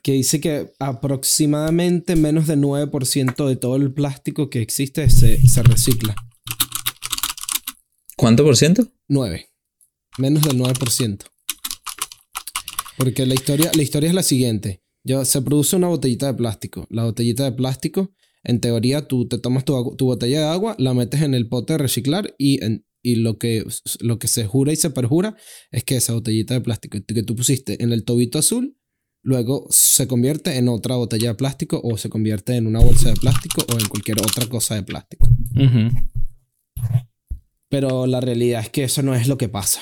Que 0.04 0.12
dice 0.12 0.42
que 0.42 0.74
aproximadamente 0.80 2.18
menos 2.18 2.46
del 2.46 2.60
9% 2.60 3.48
de 3.48 3.56
todo 3.56 3.78
el 3.78 3.94
plástico 3.94 4.50
que 4.50 4.62
existe 4.62 5.10
se, 5.10 5.40
se 5.48 5.64
recicla. 5.64 6.14
¿Cuánto 8.18 8.44
por 8.44 8.58
ciento? 8.58 8.88
9. 9.08 9.50
Menos 10.18 10.44
del 10.44 10.58
9%. 10.58 11.26
Porque 12.98 13.26
la 13.26 13.34
historia, 13.34 13.72
la 13.74 13.82
historia 13.82 14.10
es 14.10 14.16
la 14.16 14.24
siguiente. 14.24 14.82
Yo, 15.04 15.24
se 15.26 15.42
produce 15.42 15.76
una 15.76 15.88
botellita 15.88 16.28
de 16.28 16.34
plástico. 16.34 16.88
La 16.90 17.04
botellita 17.04 17.44
de 17.44 17.52
plástico, 17.52 18.14
en 18.46 18.60
teoría, 18.62 19.08
tú 19.08 19.28
te 19.28 19.38
tomas 19.38 19.66
tu, 19.66 19.74
botella 20.06 20.40
de 20.40 20.46
agua, 20.48 20.76
la 20.80 20.94
metes 20.94 21.22
en 21.22 21.34
el 21.34 21.48
pote 21.50 21.74
de 21.74 21.80
reciclar 21.80 22.34
y, 22.38 22.64
en- 22.64 22.86
y 23.04 23.16
lo, 23.16 23.38
que, 23.38 23.66
lo 24.00 24.18
que 24.20 24.28
se 24.28 24.46
jura 24.48 24.72
y 24.74 24.76
se 24.76 24.90
perjura 24.90 25.36
es 25.72 25.84
que 25.84 25.96
esa 25.98 26.14
botellita 26.14 26.54
de 26.54 26.62
plástico 26.62 26.98
que 27.06 27.24
tú 27.24 27.36
pusiste 27.36 27.84
en 27.84 27.92
el 27.92 28.04
tobito 28.04 28.40
azul, 28.40 28.78
luego 29.24 29.68
se 29.70 30.08
convierte 30.08 30.58
en 30.58 30.70
otra 30.70 30.96
botella 30.96 31.30
de 31.30 31.36
plástico 31.36 31.82
o 31.84 31.98
se 31.98 32.10
convierte 32.10 32.56
en 32.56 32.66
una 32.68 32.80
bolsa 32.80 33.10
de 33.10 33.16
plástico 33.16 33.64
o 33.74 33.80
en 33.80 33.88
cualquier 33.88 34.20
otra 34.22 34.48
cosa 34.48 34.76
de 34.76 34.84
plástico. 34.84 35.28
Pero 37.70 38.06
la 38.08 38.22
realidad 38.22 38.62
es 38.62 38.70
que 38.70 38.84
eso 38.84 39.02
no 39.02 39.16
es 39.16 39.28
lo 39.28 39.38
que 39.38 39.50
pasa. 39.50 39.82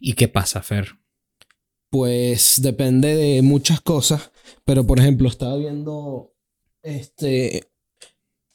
¿Y 0.00 0.14
qué 0.14 0.28
pasa, 0.28 0.62
Fer? 0.62 0.96
Pues 1.90 2.60
depende 2.62 3.14
de 3.16 3.42
muchas 3.42 3.80
cosas. 3.80 4.30
Pero 4.64 4.86
por 4.86 4.98
ejemplo, 4.98 5.28
estaba 5.28 5.56
viendo 5.56 6.34
este 6.82 7.68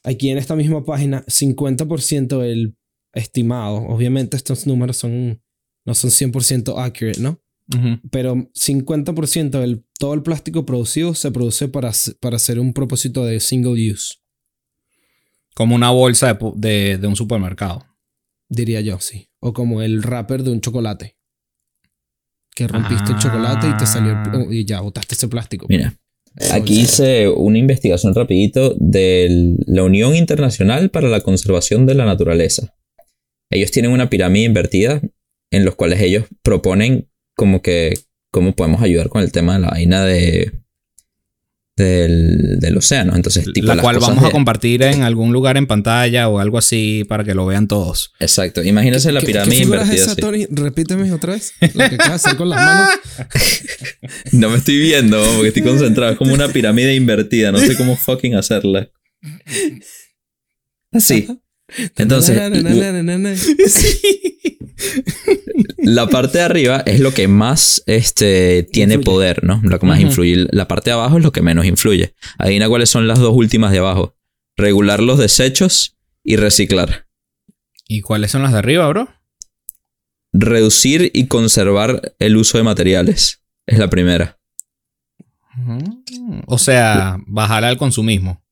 aquí 0.02 0.30
en 0.30 0.38
esta 0.38 0.56
misma 0.56 0.84
página 0.84 1.24
50% 1.26 2.38
del 2.40 2.76
estimado. 3.12 3.76
Obviamente 3.76 4.36
estos 4.36 4.66
números 4.66 4.96
son 4.96 5.42
no 5.86 5.94
son 5.94 6.10
100% 6.10 6.78
accurate, 6.78 7.20
¿no? 7.20 7.40
Ujú. 7.74 8.00
Pero 8.10 8.34
50% 8.54 9.60
del 9.60 9.84
todo 9.98 10.14
el 10.14 10.22
plástico 10.22 10.66
producido 10.66 11.14
se 11.14 11.30
produce 11.30 11.68
para, 11.68 11.92
para 12.20 12.36
hacer 12.36 12.58
un 12.58 12.72
propósito 12.72 13.24
de 13.24 13.40
single 13.40 13.92
use, 13.92 14.16
Como 15.54 15.74
una 15.74 15.90
bolsa 15.90 16.32
de, 16.34 16.52
de- 16.56 16.98
de 16.98 17.06
un 17.06 17.16
supermercado. 17.16 17.86
diría 18.48 18.80
yo, 18.82 18.98
sí. 19.00 19.30
O 19.40 19.52
como 19.52 19.80
el 19.82 20.02
wrapper 20.02 20.42
de 20.42 20.50
un 20.50 20.60
chocolate. 20.60 21.16
Que 22.54 22.68
rompiste 22.68 23.10
el 23.10 23.16
Ah. 23.16 23.18
chocolate 23.18 23.68
y 23.68 23.76
te 23.76 23.86
salió 23.86 24.12
el 24.12 24.22
pl- 24.30 24.54
y 24.54 24.64
ya 24.64 24.80
botaste 24.80 25.14
ese 25.14 25.28
plástico. 25.28 25.66
Mira, 25.68 25.94
aquí 26.52 26.80
hice 26.80 27.28
una 27.28 27.58
investigación 27.58 28.14
rapidito 28.14 28.74
de 28.78 29.56
la 29.66 29.82
Unión 29.82 30.14
Internacional 30.16 30.90
para 30.90 31.08
la 31.08 31.20
Conservación 31.20 31.86
de 31.86 31.94
la 31.94 32.04
Naturaleza. 32.04 32.74
Ellos 33.50 33.70
tienen 33.70 33.92
una 33.92 34.10
pirámide 34.10 34.46
invertida 34.46 35.00
en 35.50 35.64
los 35.64 35.74
cuales 35.74 36.00
ellos 36.00 36.24
proponen 36.42 37.08
como 37.36 37.62
que 37.62 37.94
cómo 38.32 38.56
podemos 38.56 38.82
ayudar 38.82 39.08
con 39.08 39.22
el 39.22 39.32
tema 39.32 39.54
de 39.54 39.60
la 39.60 39.70
vaina 39.70 40.04
de 40.04 40.63
del, 41.76 42.58
del 42.60 42.76
océano. 42.76 43.16
Entonces, 43.16 43.44
tipo 43.52 43.66
la 43.66 43.82
cual 43.82 43.98
vamos 43.98 44.22
a 44.24 44.30
compartir 44.30 44.82
en 44.82 45.02
algún 45.02 45.32
lugar 45.32 45.56
en 45.56 45.66
pantalla 45.66 46.28
o 46.28 46.38
algo 46.38 46.58
así 46.58 47.04
para 47.08 47.24
que 47.24 47.34
lo 47.34 47.46
vean 47.46 47.66
todos. 47.66 48.12
Exacto. 48.20 48.62
Imagínense 48.62 49.10
la 49.12 49.20
¿Qué- 49.20 49.26
pirámide 49.26 49.56
¿Qué 49.56 49.62
figura 49.62 49.80
es 49.82 49.84
invertida 49.86 50.02
esa, 50.04 50.12
así. 50.12 50.20
Tony? 50.20 50.46
Repíteme 50.50 51.12
otra 51.12 51.32
vez. 51.34 51.52
Lo 51.60 51.88
que 51.88 51.94
acabas 51.96 52.08
de 52.22 52.28
hacer 52.28 52.36
con 52.36 52.48
las 52.50 52.58
manos. 52.64 52.88
No 54.32 54.50
me 54.50 54.58
estoy 54.58 54.78
viendo 54.78 55.20
porque 55.34 55.48
estoy 55.48 55.62
concentrado. 55.62 56.12
Es 56.12 56.18
como 56.18 56.34
una 56.34 56.48
pirámide 56.48 56.94
invertida. 56.94 57.50
No 57.52 57.58
sé 57.58 57.76
cómo 57.76 57.96
fucking 57.96 58.34
hacerla. 58.34 58.88
Así. 60.92 61.26
Entonces, 61.96 62.36
Na, 62.36 62.50
na, 62.50 63.18
na, 63.18 63.34
la 65.78 66.08
parte 66.08 66.38
de 66.38 66.44
arriba 66.44 66.82
es 66.86 67.00
lo 67.00 67.12
que 67.14 67.28
más 67.28 67.82
este, 67.86 68.64
tiene 68.72 68.94
Influye. 68.94 69.04
poder, 69.04 69.44
¿no? 69.44 69.60
Lo 69.64 69.78
que 69.78 69.86
más 69.86 70.00
influye. 70.00 70.46
La 70.50 70.68
parte 70.68 70.90
de 70.90 70.94
abajo 70.94 71.18
es 71.18 71.22
lo 71.24 71.32
que 71.32 71.42
menos 71.42 71.64
influye. 71.66 72.14
Adivina 72.38 72.68
cuáles 72.68 72.90
son 72.90 73.08
las 73.08 73.18
dos 73.18 73.34
últimas 73.34 73.72
de 73.72 73.78
abajo. 73.78 74.16
Regular 74.56 75.00
los 75.02 75.18
desechos 75.18 75.96
y 76.22 76.36
reciclar. 76.36 77.06
¿Y 77.88 78.00
cuáles 78.02 78.30
son 78.30 78.42
las 78.42 78.52
de 78.52 78.58
arriba, 78.58 78.86
bro? 78.88 79.08
Reducir 80.32 81.10
y 81.14 81.26
conservar 81.26 82.14
el 82.18 82.36
uso 82.36 82.58
de 82.58 82.64
materiales. 82.64 83.42
Es 83.66 83.78
la 83.78 83.88
primera. 83.88 84.38
O 86.46 86.58
sea, 86.58 87.18
bajar 87.26 87.64
al 87.64 87.78
consumismo. 87.78 88.43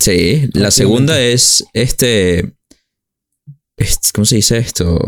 Sí, 0.00 0.48
la 0.54 0.70
segunda 0.70 1.20
es 1.20 1.62
este, 1.74 2.54
este- 3.76 4.08
¿Cómo 4.14 4.24
se 4.24 4.36
dice 4.36 4.56
esto? 4.56 4.98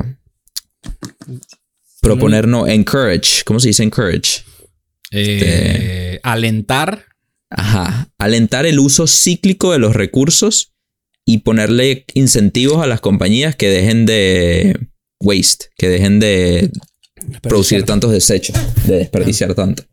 Proponer, 2.02 2.46
no, 2.46 2.66
encourage. 2.66 3.42
¿Cómo 3.44 3.59
se 3.59 3.68
dice 3.68 3.83
encourage? 3.83 4.44
Eh, 5.11 6.20
Alentar. 6.22 7.07
Ajá. 7.48 8.11
Alentar 8.18 8.66
el 8.66 8.78
uso 8.78 9.07
cíclico 9.07 9.72
de 9.72 9.78
los 9.78 9.94
recursos 9.94 10.72
y 11.24 11.38
ponerle 11.38 12.05
incentivos 12.14 12.83
a 12.83 12.87
las 12.87 13.00
compañías 13.00 13.57
que 13.57 13.70
dejen 13.70 14.05
de 14.05 14.88
waste, 15.20 15.66
que 15.78 15.88
dejen 15.88 16.20
de 16.20 16.70
producir 17.40 17.85
tantos 17.85 18.11
desechos, 18.12 18.57
de 18.87 18.96
desperdiciar 18.96 19.55
tanto. 19.55 19.85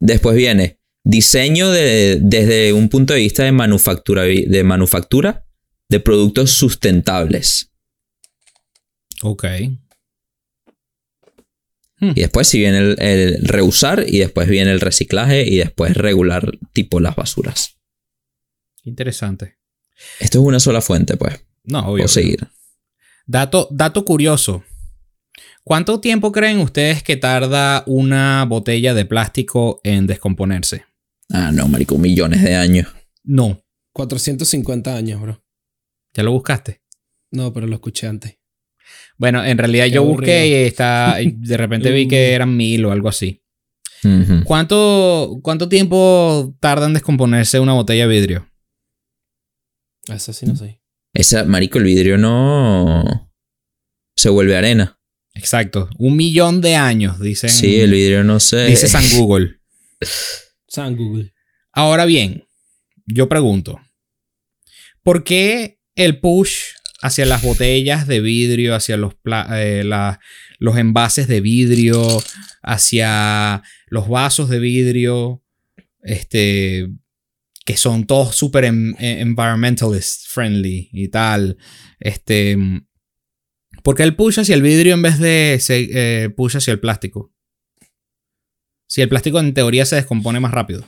Después 0.00 0.36
viene 0.36 0.80
diseño 1.04 1.70
de- 1.70 2.18
desde 2.20 2.72
un 2.72 2.88
punto 2.88 3.12
de 3.14 3.20
vista 3.20 3.44
de 3.44 3.52
manufactura, 3.52 4.22
de 4.22 4.64
manufactura 4.64 5.44
de 5.88 6.00
productos 6.00 6.50
sustentables. 6.52 7.70
Ok. 9.22 9.44
Y 12.00 12.20
después 12.20 12.48
si 12.48 12.58
viene 12.58 12.78
el, 12.78 12.96
el 13.00 13.44
reusar 13.46 14.04
y 14.06 14.18
después 14.18 14.48
viene 14.48 14.72
el 14.72 14.80
reciclaje 14.80 15.44
y 15.48 15.56
después 15.56 15.96
regular 15.96 16.58
tipo 16.72 17.00
las 17.00 17.16
basuras. 17.16 17.78
Interesante. 18.82 19.56
Esto 20.20 20.40
es 20.40 20.44
una 20.44 20.60
sola 20.60 20.82
fuente, 20.82 21.16
pues. 21.16 21.42
No, 21.62 21.86
obvio. 21.88 22.08
Seguir. 22.08 22.48
Dato, 23.26 23.68
dato 23.70 24.04
curioso. 24.04 24.64
¿Cuánto 25.62 26.00
tiempo 26.00 26.30
creen 26.30 26.58
ustedes 26.58 27.02
que 27.02 27.16
tarda 27.16 27.84
una 27.86 28.44
botella 28.44 28.92
de 28.92 29.06
plástico 29.06 29.80
en 29.82 30.06
descomponerse? 30.06 30.84
Ah, 31.30 31.50
no, 31.52 31.68
marico, 31.68 31.98
millones 31.98 32.42
de 32.42 32.54
años. 32.54 32.88
No. 33.22 33.62
450 33.92 34.94
años, 34.96 35.20
bro. 35.20 35.42
¿Ya 36.14 36.22
lo 36.22 36.32
buscaste? 36.32 36.82
No, 37.30 37.52
pero 37.52 37.66
lo 37.66 37.74
escuché 37.74 38.06
antes. 38.06 38.38
Bueno, 39.16 39.44
en 39.44 39.58
realidad 39.58 39.86
Qué 39.86 39.90
yo 39.92 40.04
busqué 40.04 40.48
y 40.48 40.52
está, 40.66 41.16
de 41.24 41.56
repente 41.56 41.90
vi 41.90 42.08
que 42.08 42.32
eran 42.32 42.56
mil 42.56 42.84
o 42.84 42.92
algo 42.92 43.08
así. 43.08 43.40
¿Cuánto, 44.44 45.38
¿Cuánto 45.42 45.66
tiempo 45.70 46.54
tarda 46.60 46.84
en 46.84 46.92
descomponerse 46.92 47.58
una 47.58 47.72
botella 47.72 48.06
de 48.06 48.14
vidrio? 48.14 48.50
Eso 50.08 50.34
sí 50.34 50.44
no 50.44 50.54
sé. 50.56 50.78
Esa, 51.14 51.44
marico, 51.44 51.78
el 51.78 51.84
vidrio 51.84 52.18
no 52.18 53.32
se 54.14 54.28
vuelve 54.28 54.58
arena. 54.58 54.98
Exacto. 55.32 55.88
Un 55.96 56.16
millón 56.16 56.60
de 56.60 56.76
años, 56.76 57.18
dicen. 57.18 57.48
Sí, 57.48 57.80
el 57.80 57.92
vidrio 57.92 58.24
no 58.24 58.40
se. 58.40 58.66
Dice 58.66 58.88
San 58.88 59.04
Google. 59.16 59.60
Ahora 61.72 62.04
bien, 62.04 62.44
yo 63.06 63.28
pregunto, 63.28 63.80
¿por 65.02 65.24
qué 65.24 65.78
el 65.94 66.20
push 66.20 66.58
hacia 67.02 67.26
las 67.26 67.42
botellas 67.42 68.06
de 68.06 68.20
vidrio, 68.20 68.74
hacia 68.74 68.96
los, 68.96 69.14
eh, 69.52 69.82
los 70.58 70.76
envases 70.78 71.28
de 71.28 71.40
vidrio, 71.40 72.06
hacia 72.62 73.62
los 73.88 74.08
vasos 74.08 74.48
de 74.48 74.58
vidrio, 74.58 75.42
este, 76.02 76.88
que 77.66 77.76
son 77.76 78.06
todos 78.06 78.34
súper 78.36 78.64
environmentalist 78.64 80.26
friendly 80.28 80.88
y 80.92 81.08
tal? 81.08 81.58
Este, 82.00 82.56
¿Por 83.82 83.96
qué 83.96 84.02
el 84.04 84.16
push 84.16 84.40
hacia 84.40 84.54
el 84.54 84.62
vidrio 84.62 84.94
en 84.94 85.02
vez 85.02 85.18
de 85.18 85.58
se- 85.60 85.90
eh, 86.24 86.30
push 86.30 86.56
hacia 86.56 86.72
el 86.72 86.80
plástico? 86.80 87.33
Si 88.94 89.02
el 89.02 89.08
plástico 89.08 89.40
en 89.40 89.52
teoría 89.54 89.84
se 89.86 89.96
descompone 89.96 90.38
más 90.38 90.52
rápido. 90.52 90.84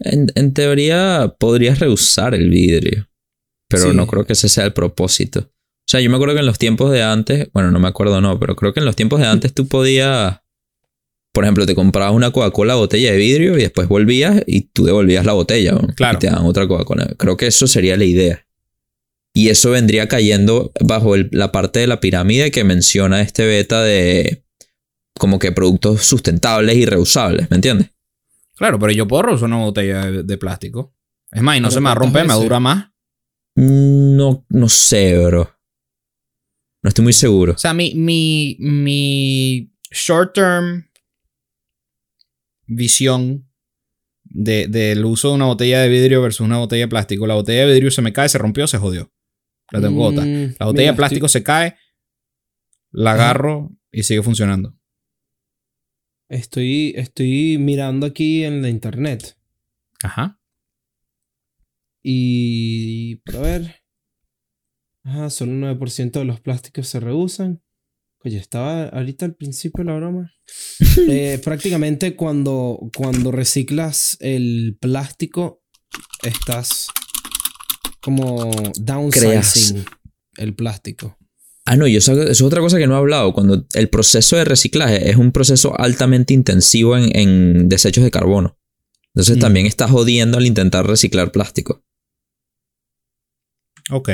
En, 0.00 0.26
en 0.34 0.52
teoría 0.52 1.34
podrías 1.38 1.78
reusar 1.78 2.34
el 2.34 2.50
vidrio, 2.50 3.08
pero 3.66 3.84
Sí. 3.90 3.96
no 3.96 4.06
creo 4.06 4.26
que 4.26 4.34
ese 4.34 4.50
sea 4.50 4.66
el 4.66 4.74
propósito. 4.74 5.40
O 5.40 5.90
sea, 5.90 6.00
yo 6.00 6.10
me 6.10 6.16
acuerdo 6.16 6.34
que 6.34 6.40
en 6.40 6.46
los 6.46 6.58
tiempos 6.58 6.92
de 6.92 7.02
antes, 7.02 7.48
bueno, 7.54 7.70
no 7.70 7.80
me 7.80 7.88
acuerdo 7.88 8.20
no, 8.20 8.38
pero 8.38 8.56
creo 8.56 8.74
que 8.74 8.80
en 8.80 8.84
los 8.86 8.94
tiempos 8.94 9.20
de 9.20 9.26
antes 9.26 9.54
tú 9.54 9.66
podías, 9.68 10.40
por 11.32 11.44
ejemplo, 11.44 11.64
te 11.64 11.74
comprabas 11.74 12.12
una 12.12 12.30
Coca-Cola 12.30 12.74
botella 12.74 13.10
de 13.10 13.16
vidrio 13.16 13.56
y 13.56 13.62
después 13.62 13.88
volvías 13.88 14.42
y 14.46 14.68
tú 14.72 14.84
devolvías 14.84 15.24
la 15.24 15.32
botella. 15.32 15.78
Claro. 15.96 16.18
y 16.18 16.20
te 16.20 16.26
dan 16.26 16.44
otra 16.44 16.68
Coca-Cola. 16.68 17.14
Creo 17.16 17.38
que 17.38 17.46
eso 17.46 17.66
sería 17.66 17.96
la 17.96 18.04
idea. 18.04 18.46
Y 19.32 19.48
eso 19.48 19.70
vendría 19.70 20.08
cayendo 20.08 20.72
bajo 20.80 21.14
el- 21.14 21.30
la 21.32 21.52
parte 21.52 21.78
de 21.80 21.86
la 21.86 22.00
pirámide 22.00 22.50
que 22.50 22.64
menciona 22.64 23.22
este 23.22 23.46
beta 23.46 23.82
de 23.82 24.44
como 25.18 25.38
que 25.38 25.52
productos 25.52 26.02
sustentables 26.04 26.76
y 26.76 26.86
reusables, 26.86 27.50
¿me 27.50 27.56
entiendes? 27.56 27.90
Claro, 28.56 28.78
pero 28.78 28.92
yo 28.92 29.06
puedo 29.08 29.22
reusar 29.22 29.46
una 29.46 29.58
botella 29.58 30.06
de, 30.10 30.22
de 30.22 30.38
plástico. 30.38 30.94
Es 31.32 31.42
más, 31.42 31.56
y 31.56 31.60
no 31.60 31.68
¿Pero 31.68 31.74
se 31.74 31.80
me 31.80 31.84
va 31.86 31.92
a 31.92 31.94
cuántas 31.94 32.06
romper, 32.06 32.22
me 32.26 32.28
veces? 32.34 32.42
dura 32.42 32.60
más. 32.60 32.90
No, 33.56 34.44
no 34.48 34.68
sé, 34.68 35.18
bro. 35.18 35.50
No 36.82 36.88
estoy 36.88 37.02
muy 37.02 37.12
seguro. 37.12 37.52
O 37.54 37.58
sea, 37.58 37.74
mi, 37.74 37.94
mi, 37.94 38.56
mi 38.60 39.72
short 39.90 40.34
term 40.34 40.86
visión 42.66 43.48
de- 44.24 44.68
del 44.68 45.04
uso 45.04 45.28
de 45.28 45.34
una 45.34 45.46
botella 45.46 45.80
de 45.80 45.88
vidrio 45.88 46.22
versus 46.22 46.40
una 46.46 46.58
botella 46.58 46.84
de 46.84 46.88
plástico. 46.88 47.26
La 47.26 47.34
botella 47.34 47.66
de 47.66 47.72
vidrio 47.72 47.90
se 47.90 48.02
me 48.02 48.12
cae, 48.12 48.28
se 48.28 48.38
rompió, 48.38 48.66
se 48.66 48.78
jodió. 48.78 49.12
La 49.70 49.80
tengo. 49.80 50.10
Mm, 50.12 50.54
La 50.58 50.66
botella 50.66 50.82
mira, 50.82 50.92
de 50.92 50.96
plástico 50.96 51.28
se 51.28 51.42
cae, 51.42 51.76
la 52.92 53.12
agarro 53.12 53.70
y 53.92 54.02
sigue 54.04 54.22
funcionando. 54.22 54.76
Estoy, 56.30 56.94
estoy 56.96 57.58
mirando 57.58 58.06
aquí 58.06 58.44
en 58.44 58.62
la 58.62 58.68
internet. 58.68 59.36
Ajá. 60.00 60.40
Y. 62.04 63.16
Para 63.16 63.40
ver. 63.40 63.82
Ajá, 65.02 65.28
solo 65.30 65.50
un 65.52 65.62
9% 65.62 66.12
de 66.12 66.24
los 66.24 66.40
plásticos 66.40 66.86
se 66.86 67.00
reusan. 67.00 67.60
Oye, 68.22 68.36
estaba 68.36 68.84
ahorita 68.84 69.26
al 69.26 69.34
principio 69.34 69.82
la 69.84 69.96
broma. 69.96 70.32
Eh, 71.08 71.40
prácticamente 71.42 72.16
cuando, 72.16 72.90
cuando 72.96 73.30
reciclas 73.30 74.16
el 74.20 74.76
plástico, 74.80 75.62
estás 76.22 76.88
como 78.00 78.50
downsizing 78.74 79.84
el 80.36 80.54
plástico. 80.54 81.16
Ah, 81.66 81.76
no, 81.76 81.86
y 81.86 81.96
eso, 81.96 82.12
eso 82.14 82.30
es 82.30 82.42
otra 82.42 82.60
cosa 82.60 82.78
que 82.78 82.86
no 82.86 82.94
he 82.94 82.98
hablado. 82.98 83.32
Cuando 83.32 83.66
el 83.74 83.88
proceso 83.88 84.36
de 84.36 84.44
reciclaje 84.44 85.10
es 85.10 85.16
un 85.16 85.30
proceso 85.30 85.78
altamente 85.78 86.34
intensivo 86.34 86.96
en, 86.96 87.14
en 87.16 87.68
desechos 87.68 88.02
de 88.02 88.10
carbono. 88.10 88.58
Entonces 89.14 89.36
Mm. 89.36 89.40
también 89.40 89.66
estás 89.66 89.90
jodiendo 89.90 90.38
al 90.38 90.46
intentar 90.46 90.86
reciclar 90.86 91.32
plástico. 91.32 91.84
Ok. 93.90 94.08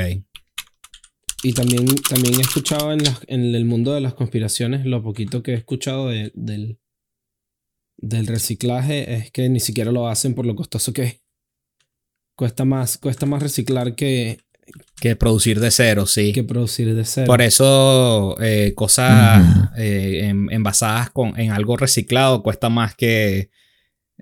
Y 1.43 1.53
también, 1.53 1.85
también 2.09 2.35
he 2.39 2.41
escuchado 2.41 2.91
en, 2.91 3.03
las- 3.03 3.21
en 3.27 3.55
el 3.55 3.65
mundo 3.65 3.93
de 3.93 4.01
las 4.01 4.13
conspiraciones, 4.15 4.85
lo 4.85 5.03
poquito 5.03 5.43
que 5.43 5.51
he 5.51 5.55
escuchado 5.55 6.07
de- 6.09 6.31
del, 6.35 6.79
del 7.97 8.27
reciclaje 8.27 9.13
es 9.15 9.31
que 9.31 9.47
ni 9.49 9.59
siquiera 9.59 9.91
lo 9.91 10.07
hacen 10.07 10.33
por 10.33 10.45
lo 10.45 10.55
costoso 10.55 10.93
que 10.93 11.03
es. 11.03 11.21
Cuesta 12.35 12.65
más, 12.65 12.97
cuesta 12.97 13.25
más 13.25 13.41
reciclar 13.41 13.95
que, 13.95 14.39
Que 14.99 15.15
producir 15.15 15.59
de 15.59 15.69
cero, 15.71 16.05
sí. 16.07 16.33
que 16.33 16.43
producir 16.43 16.93
de 16.95 17.05
cero. 17.05 17.27
Por 17.27 17.41
eso 17.41 18.35
eh, 18.41 18.73
cosas 18.75 19.69
eh, 19.77 20.21
en- 20.23 20.51
envasadas 20.51 21.11
con, 21.11 21.39
en 21.39 21.51
algo 21.51 21.77
reciclado 21.77 22.41
cuesta 22.41 22.69
más 22.69 22.95
que 22.95 23.49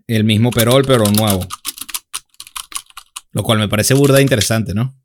el 0.07 0.23
mismo 0.25 0.51
perol, 0.51 0.83
pero 0.85 1.05
nuevo. 1.05 1.47
Lo 3.31 3.43
cual 3.43 3.59
me 3.59 3.69
parece 3.69 3.93
burda 3.93 4.19
e 4.19 4.21
interesante, 4.21 4.73
¿no? 4.73 4.97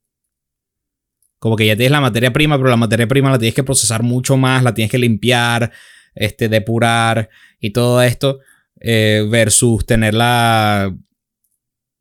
Como 1.39 1.57
que 1.57 1.67
ya 1.67 1.75
tienes 1.77 1.93
la 1.93 2.01
materia 2.01 2.33
prima, 2.33 2.59
pero 2.59 2.69
la 2.69 2.77
materia 2.77 3.09
prima 3.09 3.31
la 3.31 3.39
tienes 3.39 3.55
que 3.55 3.65
procesar 3.65 4.03
mucho 4.03 4.37
más, 4.37 4.63
la 4.63 4.75
tienes 4.75 4.91
que 4.91 4.99
limpiar, 4.99 5.73
este, 6.15 6.49
depurar 6.49 7.31
y 7.61 7.71
todo 7.71 8.03
esto, 8.03 8.41
eh, 8.81 9.25
versus 9.31 9.87
tener 9.87 10.15
la 10.15 10.95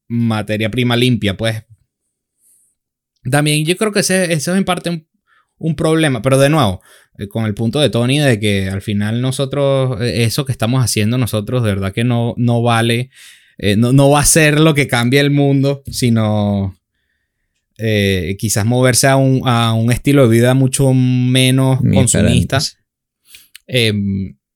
materia 0.07 0.69
prima 0.69 0.95
limpia, 0.97 1.37
pues. 1.37 1.63
También 3.29 3.65
yo 3.65 3.75
creo 3.77 3.91
que 3.91 3.99
ese, 3.99 4.33
eso 4.33 4.51
es 4.51 4.57
en 4.57 4.65
parte 4.65 4.89
un, 4.89 5.07
un 5.57 5.75
problema, 5.75 6.21
pero 6.21 6.37
de 6.37 6.49
nuevo, 6.49 6.81
eh, 7.17 7.27
con 7.27 7.45
el 7.45 7.53
punto 7.53 7.79
de 7.79 7.89
Tony 7.89 8.19
de 8.19 8.39
que 8.39 8.69
al 8.69 8.81
final 8.81 9.21
nosotros, 9.21 9.99
eh, 10.01 10.23
eso 10.23 10.45
que 10.45 10.51
estamos 10.51 10.83
haciendo 10.83 11.17
nosotros, 11.17 11.63
de 11.63 11.69
verdad 11.69 11.93
que 11.93 12.03
no, 12.03 12.33
no 12.37 12.61
vale, 12.61 13.09
eh, 13.57 13.75
no, 13.75 13.91
no 13.91 14.09
va 14.09 14.21
a 14.21 14.25
ser 14.25 14.59
lo 14.59 14.73
que 14.73 14.87
cambie 14.87 15.19
el 15.19 15.31
mundo, 15.31 15.83
sino 15.91 16.77
eh, 17.77 18.35
quizás 18.39 18.65
moverse 18.65 19.07
a 19.07 19.15
un, 19.15 19.41
a 19.45 19.73
un 19.73 19.91
estilo 19.91 20.23
de 20.23 20.37
vida 20.37 20.53
mucho 20.53 20.93
menos 20.93 21.81
Muy 21.81 21.95
consumista 21.95 22.59
eh, 23.69 23.93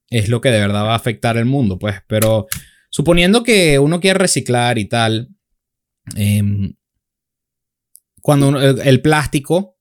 es 0.10 0.28
lo 0.28 0.42
que 0.42 0.50
de 0.50 0.60
verdad 0.60 0.84
va 0.84 0.94
a 0.94 0.98
afectar 0.98 1.38
el 1.38 1.46
mundo, 1.46 1.80
pues. 1.80 1.96
Pero 2.08 2.48
suponiendo 2.90 3.44
que 3.44 3.80
uno 3.80 4.00
quiere 4.00 4.20
reciclar 4.20 4.78
y 4.78 4.86
tal, 4.86 5.30
eh, 6.16 6.74
cuando 8.24 8.58
el, 8.58 9.02
plástico, 9.02 9.78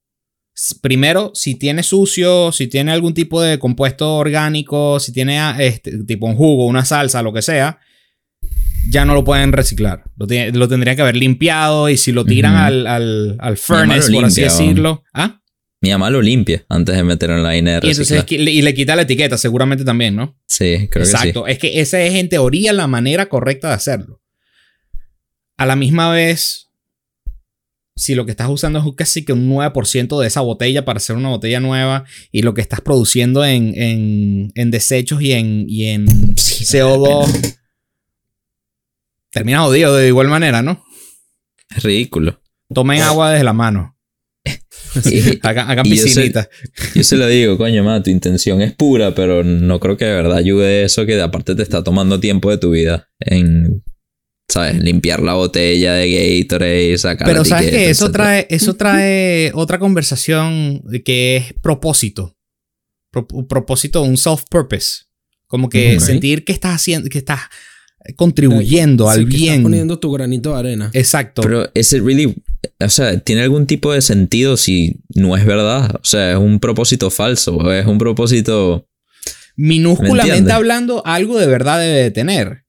primero, 0.81 1.31
si 1.33 1.55
tiene 1.55 1.81
sucio, 1.81 2.51
si 2.51 2.67
tiene 2.67 2.91
algún 2.91 3.13
tipo 3.13 3.41
de 3.41 3.57
compuesto 3.57 4.17
orgánico, 4.17 4.99
si 4.99 5.13
tiene 5.13 5.39
ah, 5.39 5.55
este, 5.59 6.03
tipo 6.03 6.25
un 6.25 6.35
jugo, 6.35 6.65
una 6.65 6.83
salsa, 6.83 7.21
lo 7.21 7.31
que 7.31 7.41
sea, 7.41 7.79
ya 8.89 9.05
no 9.05 9.13
lo 9.13 9.23
pueden 9.23 9.53
reciclar. 9.53 10.03
Lo, 10.17 10.67
tendrían 10.67 10.97
que 10.97 11.01
haber 11.01 11.15
limpiado 11.15 11.87
y 11.87 11.95
si 11.95 12.11
lo 12.11 12.25
tiran 12.25 12.55
al, 12.57 12.85
al, 12.85 13.37
al 13.39 13.55
furnace, 13.55 14.11
por 14.11 14.25
así 14.25 14.41
decirlo. 14.41 15.05
¿Ah? 15.13 15.39
Mi 15.79 15.91
mamá 15.91 16.09
lo 16.09 16.21
limpia 16.21 16.65
antes 16.67 16.97
de 16.97 17.03
meterlo 17.03 17.37
en 17.37 17.43
la 17.43 17.49
vaina 17.49 17.79
de 17.79 17.87
Y, 17.87 17.91
entonces, 17.91 18.25
y 18.29 18.61
le 18.61 18.73
quita 18.73 18.97
la 18.97 19.03
etiqueta, 19.03 19.37
seguramente 19.37 19.85
también, 19.85 20.17
¿no? 20.17 20.37
Sí, 20.47 20.89
creo 20.91 21.05
Exacto. 21.05 21.47
Es 21.47 21.59
que 21.59 21.79
esa 21.79 22.01
es 22.01 22.15
en 22.15 22.27
teoría 22.27 22.73
la 22.73 22.87
manera 22.87 23.29
correcta 23.29 23.69
de 23.69 23.75
hacerlo. 23.75 24.21
A 25.55 25.65
la 25.65 25.77
misma 25.77 26.11
vez, 26.11 26.72
si 27.95 28.15
lo 28.15 28.25
que 28.25 28.31
estás 28.31 28.49
usando 28.49 28.79
es 28.79 28.85
casi 28.95 29.23
que 29.23 29.33
un 29.33 29.47
9% 29.49 30.19
de 30.19 30.27
esa 30.27 30.41
botella 30.41 30.83
para 30.85 30.97
hacer 30.97 31.15
una 31.15 31.29
botella 31.29 31.59
nueva 31.59 32.05
y 32.31 32.41
lo 32.41 32.53
que 32.53 32.61
estás 32.61 32.81
produciendo 32.81 33.45
en, 33.45 33.73
en- 33.79 34.51
en 34.55 34.71
desechos 34.71 35.21
y 35.21 35.33
en, 35.33 35.65
y 35.67 35.85
en 35.85 36.07
Sí, 36.37 36.65
CO2, 36.65 37.57
termina 39.31 39.61
jodido 39.61 39.95
de 39.95 40.07
igual 40.07 40.27
manera, 40.27 40.61
¿no? 40.61 40.83
Es 41.75 41.83
ridículo. 41.83 42.41
Tomen 42.73 43.01
agua 43.01 43.31
desde 43.31 43.43
la 43.43 43.53
mano. 43.53 43.97
Y- 45.05 45.39
Hagan, 45.41 45.71
hagan 45.71 45.85
yo. 45.85 46.47
Yo 46.93 47.03
se 47.03 47.15
lo 47.15 47.25
digo, 47.27 47.57
coño, 47.57 47.83
ma, 47.83 48.03
tu 48.03 48.11
intención 48.11 48.61
es 48.61 48.73
pura, 48.73 49.15
pero 49.15 49.43
no 49.43 49.79
creo 49.79 49.97
que 49.97 50.05
de 50.05 50.13
verdad 50.13 50.37
ayude 50.37 50.83
eso 50.83 51.05
que 51.07 51.19
aparte 51.19 51.55
te 51.55 51.63
está 51.63 51.83
tomando 51.83 52.19
tiempo 52.19 52.51
de 52.51 52.57
tu 52.59 52.69
vida 52.71 53.09
en, 53.19 53.83
¿sabes? 54.47 54.77
Limpiar 54.83 55.21
la 55.21 55.33
botella 55.33 55.93
de 55.93 56.39
Gatorade, 56.41 56.97
sacar 56.97 57.27
Pero 57.27 57.39
la 57.39 57.45
sabes 57.45 57.69
que 57.71 57.89
eso 57.89 58.05
etcétera. 58.05 58.23
trae, 58.23 58.47
eso 58.49 58.75
trae 58.75 59.51
otra 59.53 59.79
conversación 59.79 60.83
que 61.05 61.37
es 61.37 61.53
propósito. 61.61 62.35
Pro- 63.11 63.27
propósito, 63.47 64.01
un 64.01 64.17
self-purpose. 64.17 65.03
Como 65.47 65.69
que 65.69 65.99
sentir 65.99 66.43
que 66.45 66.51
estás 66.51 66.75
haciendo, 66.75 67.09
que 67.09 67.19
estás 67.19 67.41
contribuyendo 68.15 69.05
Sí, 69.05 69.11
al 69.11 69.17
que 69.29 69.35
estás 69.35 69.39
bien. 69.41 69.63
poniendo 69.63 69.99
tu 69.99 70.11
granito 70.11 70.53
de 70.53 70.59
arena. 70.59 70.89
Exacto. 70.93 71.41
Pero 71.41 71.69
es 71.73 71.91
really, 71.93 72.35
o 72.79 72.89
sea, 72.89 73.19
tiene 73.19 73.43
algún 73.43 73.65
tipo 73.67 73.93
de 73.93 74.01
sentido 74.01 74.57
si 74.57 75.01
no 75.15 75.37
es 75.37 75.45
verdad. 75.45 75.95
O 75.95 76.03
sea, 76.05 76.31
es 76.31 76.37
un 76.37 76.59
propósito 76.59 77.09
falso, 77.09 77.71
es 77.73 77.85
un 77.85 77.97
propósito. 77.97 78.87
¿Me 79.55 79.67
Minúsculamente 79.75 80.51
hablando, 80.51 81.05
algo 81.05 81.37
de 81.39 81.45
verdad 81.47 81.79
debe 81.79 82.01
de 82.03 82.11
tener. 82.11 82.62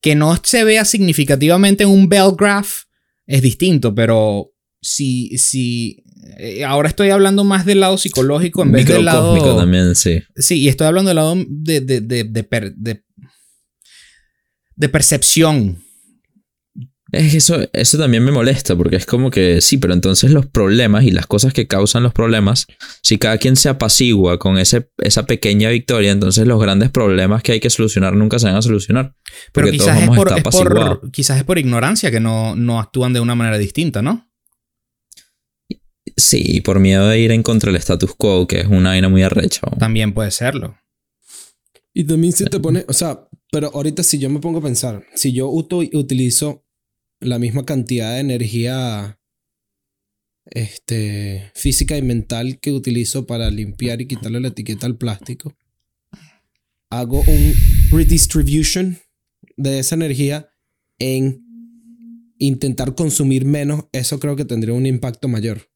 Que 0.00 0.14
no 0.14 0.36
se 0.42 0.62
vea 0.64 0.84
significativamente 0.84 1.84
en 1.84 1.90
un 1.90 2.08
bell 2.08 2.32
graph 2.36 2.82
es 3.26 3.42
distinto, 3.42 3.94
pero 3.94 4.52
si, 4.80 5.36
si 5.38 6.04
eh, 6.38 6.64
ahora 6.64 6.88
estoy 6.88 7.10
hablando 7.10 7.42
más 7.44 7.64
del 7.66 7.80
lado 7.80 7.98
psicológico 7.98 8.62
en 8.62 8.72
vez 8.72 8.86
del 8.94 9.04
lado 9.04 9.34
también, 9.56 9.94
sí. 9.96 10.22
Sí, 10.36 10.60
y 10.60 10.68
estoy 10.68 10.86
hablando 10.86 11.08
del 11.08 11.16
lado 11.16 11.34
de, 11.48 11.80
de, 11.80 12.00
de, 12.00 12.24
de, 12.24 12.44
per- 12.44 12.74
de- 12.74 13.02
de 14.76 14.88
percepción. 14.88 15.82
Es 17.12 17.30
que 17.30 17.38
eso, 17.38 17.58
eso 17.72 17.98
también 17.98 18.24
me 18.24 18.32
molesta, 18.32 18.74
porque 18.74 18.96
es 18.96 19.06
como 19.06 19.30
que 19.30 19.60
sí, 19.60 19.78
pero 19.78 19.94
entonces 19.94 20.32
los 20.32 20.46
problemas 20.46 21.04
y 21.04 21.12
las 21.12 21.26
cosas 21.28 21.52
que 21.52 21.68
causan 21.68 22.02
los 22.02 22.12
problemas, 22.12 22.66
si 23.00 23.16
cada 23.16 23.38
quien 23.38 23.54
se 23.54 23.68
apacigua 23.68 24.40
con 24.40 24.58
ese, 24.58 24.90
esa 24.98 25.24
pequeña 25.24 25.70
victoria, 25.70 26.10
entonces 26.10 26.48
los 26.48 26.60
grandes 26.60 26.90
problemas 26.90 27.44
que 27.44 27.52
hay 27.52 27.60
que 27.60 27.70
solucionar 27.70 28.14
nunca 28.16 28.40
se 28.40 28.46
van 28.46 28.56
a 28.56 28.62
solucionar. 28.62 29.14
Pero 29.52 29.68
todos 29.68 29.78
quizás 29.78 30.00
es, 30.00 30.06
vamos 30.08 30.16
a 30.16 30.18
por, 30.18 30.28
estar 30.28 30.38
es 30.38 30.42
por- 30.42 30.66
apaciguados. 30.72 31.10
quizás 31.12 31.38
es 31.38 31.44
por 31.44 31.58
ignorancia 31.58 32.10
que 32.10 32.18
no, 32.18 32.56
no 32.56 32.80
actúan 32.80 33.12
de 33.12 33.20
una 33.20 33.36
manera 33.36 33.56
distinta, 33.58 34.02
¿no? 34.02 34.28
Sí, 36.16 36.42
y 36.44 36.60
por 36.62 36.80
miedo 36.80 37.06
de 37.08 37.20
ir 37.20 37.30
en 37.30 37.42
contra 37.42 37.70
del 37.70 37.80
status 37.80 38.14
quo, 38.16 38.46
que 38.46 38.60
es 38.60 38.66
una 38.66 38.90
vaina 38.90 39.08
muy 39.08 39.22
arrecha. 39.22 39.60
También 39.78 40.12
puede 40.14 40.30
serlo. 40.30 40.76
Y 41.92 42.04
también 42.04 42.32
si 42.32 42.44
te 42.44 42.58
pone, 42.60 42.84
o 42.88 42.92
sea, 42.92 43.26
pero 43.50 43.70
ahorita 43.72 44.02
si 44.02 44.18
yo 44.18 44.28
me 44.30 44.40
pongo 44.40 44.58
a 44.58 44.62
pensar, 44.62 45.04
si 45.14 45.32
yo 45.32 45.48
uto- 45.48 45.78
utilizo 45.92 46.64
la 47.20 47.38
misma 47.38 47.64
cantidad 47.64 48.14
de 48.14 48.20
energía 48.20 49.18
este, 50.46 51.50
física 51.54 51.96
y 51.96 52.02
mental 52.02 52.60
que 52.60 52.72
utilizo 52.72 53.26
para 53.26 53.50
limpiar 53.50 54.00
y 54.00 54.06
quitarle 54.06 54.40
la 54.40 54.48
etiqueta 54.48 54.86
al 54.86 54.96
plástico, 54.96 55.56
hago 56.90 57.20
un 57.20 57.54
redistribution 57.90 58.98
de 59.56 59.80
esa 59.80 59.94
energía 59.94 60.48
en 60.98 61.44
intentar 62.38 62.94
consumir 62.94 63.44
menos, 63.44 63.84
eso 63.92 64.20
creo 64.20 64.36
que 64.36 64.44
tendría 64.44 64.74
un 64.74 64.86
impacto 64.86 65.28
mayor. 65.28 65.70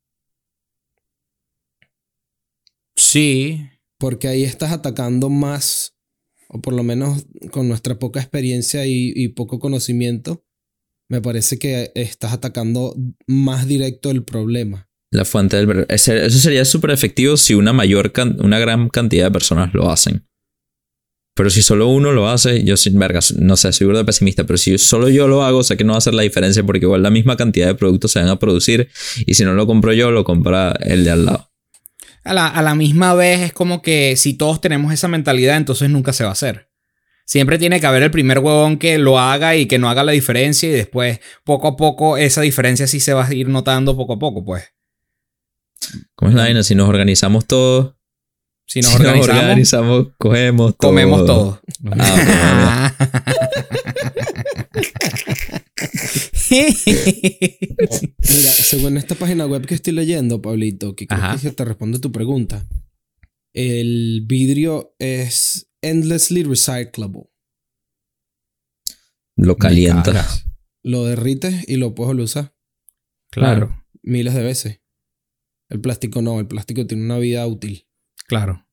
Sí. 2.96 3.66
Porque 3.98 4.28
ahí 4.28 4.44
estás 4.44 4.72
atacando 4.72 5.28
más, 5.28 5.94
o 6.48 6.62
por 6.62 6.72
lo 6.72 6.82
menos 6.82 7.26
con 7.50 7.68
nuestra 7.68 7.98
poca 7.98 8.18
experiencia 8.18 8.86
y, 8.86 9.12
y 9.14 9.28
poco 9.28 9.58
conocimiento, 9.58 10.42
me 11.10 11.20
parece 11.20 11.58
que 11.58 11.90
estás 11.94 12.32
atacando 12.32 12.94
más 13.26 13.66
directo 13.66 14.10
el 14.10 14.22
problema. 14.22 14.88
La 15.12 15.24
fuente 15.24 15.56
del... 15.56 15.86
Eso 15.88 16.30
sería 16.30 16.64
súper 16.64 16.92
efectivo 16.92 17.36
si 17.36 17.54
una 17.54 17.72
mayor, 17.72 18.12
can- 18.12 18.36
una 18.40 18.60
gran 18.60 18.88
cantidad 18.88 19.26
de 19.26 19.32
personas 19.32 19.74
lo 19.74 19.90
hacen. 19.90 20.24
Pero 21.34 21.50
si 21.50 21.62
solo 21.62 21.88
uno 21.88 22.12
lo 22.12 22.28
hace, 22.28 22.62
yo 22.62 22.76
sin 22.76 22.98
vergas, 22.98 23.32
no 23.32 23.56
sé, 23.56 23.72
soy 23.72 23.92
de 23.92 24.04
pesimista, 24.04 24.44
pero 24.44 24.56
si 24.56 24.78
solo 24.78 25.08
yo 25.08 25.26
lo 25.26 25.42
hago, 25.42 25.64
sé 25.64 25.76
que 25.76 25.84
no 25.84 25.92
va 25.92 25.96
a 25.96 25.98
hacer 25.98 26.14
la 26.14 26.22
diferencia 26.22 26.62
porque 26.64 26.84
igual 26.84 27.02
la 27.02 27.10
misma 27.10 27.36
cantidad 27.36 27.66
de 27.66 27.74
productos 27.74 28.12
se 28.12 28.20
van 28.20 28.28
a 28.28 28.38
producir 28.38 28.88
y 29.26 29.34
si 29.34 29.44
no 29.44 29.54
lo 29.54 29.66
compro 29.66 29.92
yo, 29.92 30.12
lo 30.12 30.22
compra 30.22 30.72
el 30.80 31.04
de 31.04 31.10
al 31.10 31.24
lado. 31.24 31.50
A 32.22 32.34
la, 32.34 32.46
a 32.46 32.62
la 32.62 32.74
misma 32.74 33.14
vez 33.14 33.40
es 33.40 33.52
como 33.52 33.82
que 33.82 34.14
si 34.16 34.34
todos 34.34 34.60
tenemos 34.60 34.92
esa 34.92 35.08
mentalidad, 35.08 35.56
entonces 35.56 35.90
nunca 35.90 36.12
se 36.12 36.22
va 36.22 36.30
a 36.30 36.34
hacer. 36.34 36.69
Siempre 37.30 37.58
tiene 37.58 37.78
que 37.78 37.86
haber 37.86 38.02
el 38.02 38.10
primer 38.10 38.40
huevón 38.40 38.76
que 38.76 38.98
lo 38.98 39.20
haga 39.20 39.54
y 39.54 39.66
que 39.66 39.78
no 39.78 39.88
haga 39.88 40.02
la 40.02 40.10
diferencia 40.10 40.68
y 40.68 40.72
después 40.72 41.20
poco 41.44 41.68
a 41.68 41.76
poco 41.76 42.16
esa 42.16 42.40
diferencia 42.40 42.88
sí 42.88 42.98
se 42.98 43.12
va 43.12 43.24
a 43.24 43.32
ir 43.32 43.48
notando 43.48 43.96
poco 43.96 44.14
a 44.14 44.18
poco, 44.18 44.44
pues. 44.44 44.64
¿Cómo 46.16 46.30
es 46.30 46.34
la 46.34 46.42
vaina? 46.42 46.64
Si 46.64 46.74
nos 46.74 46.88
organizamos 46.88 47.46
todos, 47.46 47.94
Si 48.66 48.80
nos 48.80 48.90
si 48.90 48.96
organizamos, 48.96 49.42
organizamos, 49.42 50.06
cogemos 50.18 50.76
todo. 50.76 50.88
comemos 50.88 51.24
todo. 51.24 51.62
Ah, 51.92 52.92
Mira, 56.50 57.70
según 58.18 58.96
esta 58.96 59.14
página 59.14 59.46
web 59.46 59.66
que 59.66 59.74
estoy 59.74 59.92
leyendo, 59.92 60.42
Pablito, 60.42 60.96
que 60.96 61.06
creo 61.06 61.20
Ajá. 61.20 61.38
que 61.40 61.52
te 61.52 61.64
responde 61.64 62.00
tu 62.00 62.10
pregunta, 62.10 62.66
el 63.52 64.24
vidrio 64.26 64.96
es 64.98 65.69
endlessly 65.82 66.42
recyclable. 66.42 67.30
Lo 69.36 69.56
calientas. 69.56 70.44
Lo 70.82 71.04
derrites 71.04 71.68
y 71.68 71.76
lo 71.76 71.94
puedes 71.94 72.18
usar 72.18 72.54
Claro, 73.30 73.84
miles 74.02 74.34
de 74.34 74.42
veces. 74.42 74.80
El 75.68 75.80
plástico 75.80 76.20
no, 76.20 76.40
el 76.40 76.46
plástico 76.46 76.86
tiene 76.86 77.04
una 77.04 77.18
vida 77.18 77.46
útil. 77.46 77.86
claro. 78.26 78.66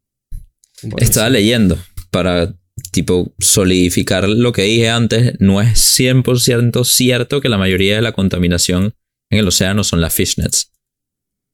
Estaba 0.98 1.30
leyendo 1.32 1.78
para, 2.12 2.56
tipo, 2.92 3.34
solidificar 3.40 4.30
lo 4.30 4.52
que 4.52 4.64
dije 4.64 4.90
antes. 4.90 5.34
No 5.40 5.60
es 5.60 6.00
100% 6.00 6.86
cierto 6.86 7.42
que 7.42 7.50
la 7.50 7.58
mayoría 7.58 7.96
de 7.96 8.04
la 8.04 8.12
contaminación 8.12 8.94
en 9.32 9.40
el 9.40 9.48
océano 9.48 9.84
son 9.84 10.02
las 10.02 10.14
fishnets. 10.14 10.72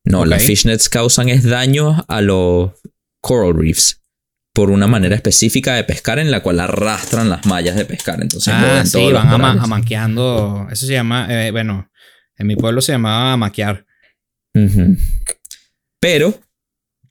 No, 0.06 0.26
las 0.26 0.44
fishnets 0.44 0.90
causan 0.90 1.30
es 1.30 1.44
daño 1.44 2.04
a 2.10 2.22
los 2.22 2.72
coral 3.22 3.54
reefs 3.56 4.03
por 4.54 4.70
una 4.70 4.86
manera 4.88 5.16
específica 5.16 5.74
de 5.74 5.84
pescar 5.84 6.20
en 6.20 6.30
la 6.30 6.42
cual 6.42 6.60
arrastran 6.60 7.30
las 7.30 7.46
mallas 7.46 7.76
de 7.76 7.86
pescar. 7.86 8.22
Entonces, 8.22 8.54
Ah, 8.56 8.84
sí, 8.86 9.12
van 9.12 9.60
amaqueando. 9.60 10.68
Eso 10.72 10.86
se 10.86 10.94
llama, 10.94 11.28
eh, 11.30 11.52
bueno, 11.52 11.90
en 12.38 12.48
mi 12.48 12.56
pueblo 12.56 12.82
se 12.82 12.92
llamaba 12.92 13.34
amaquear. 13.34 13.86
Pero 16.00 16.40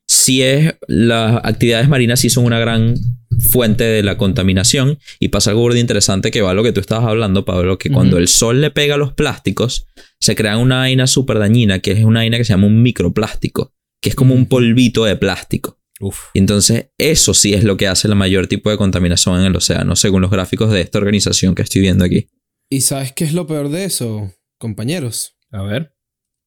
sí 0.06 0.42
es 0.42 0.74
las 0.86 1.40
actividades 1.44 1.88
marinas 1.88 2.20
sí 2.20 2.30
son 2.30 2.44
una 2.44 2.60
gran 2.60 2.94
fuente 3.40 3.82
de 3.82 4.02
la 4.02 4.18
contaminación 4.18 4.98
y 5.18 5.28
pasa 5.28 5.50
algo 5.50 5.66
muy 5.66 5.80
interesante 5.80 6.30
que 6.30 6.42
va 6.42 6.50
a 6.50 6.54
lo 6.54 6.62
que 6.62 6.72
tú 6.72 6.80
estabas 6.80 7.08
hablando, 7.08 7.44
Pablo, 7.44 7.78
que 7.78 7.90
cuando 7.90 8.18
el 8.18 8.28
sol 8.28 8.60
le 8.60 8.70
pega 8.70 8.94
a 8.94 8.98
los 8.98 9.14
plásticos 9.14 9.88
se 10.20 10.36
crea 10.36 10.58
una 10.58 10.78
vaina 10.78 11.06
súper 11.08 11.38
dañina 11.38 11.80
que 11.80 11.92
es 11.92 12.04
una 12.04 12.20
vaina 12.20 12.36
que 12.36 12.44
se 12.44 12.52
llama 12.52 12.66
un 12.66 12.82
microplástico, 12.82 13.72
que 14.00 14.10
es 14.10 14.14
como 14.14 14.34
un 14.34 14.46
polvito 14.46 15.04
de 15.04 15.16
plástico. 15.16 15.80
Uf. 16.02 16.30
Y 16.34 16.40
entonces 16.40 16.90
eso 16.98 17.32
sí 17.32 17.54
es 17.54 17.62
lo 17.62 17.76
que 17.76 17.86
hace 17.86 18.08
el 18.08 18.16
mayor 18.16 18.48
tipo 18.48 18.70
de 18.70 18.76
contaminación 18.76 19.38
en 19.38 19.46
el 19.46 19.56
océano, 19.56 19.94
según 19.94 20.20
los 20.20 20.32
gráficos 20.32 20.72
de 20.72 20.80
esta 20.80 20.98
organización 20.98 21.54
que 21.54 21.62
estoy 21.62 21.80
viendo 21.80 22.04
aquí. 22.04 22.28
¿Y 22.68 22.80
sabes 22.80 23.12
qué 23.12 23.24
es 23.24 23.34
lo 23.34 23.46
peor 23.46 23.68
de 23.68 23.84
eso, 23.84 24.34
compañeros? 24.58 25.36
A 25.50 25.62
ver. 25.62 25.94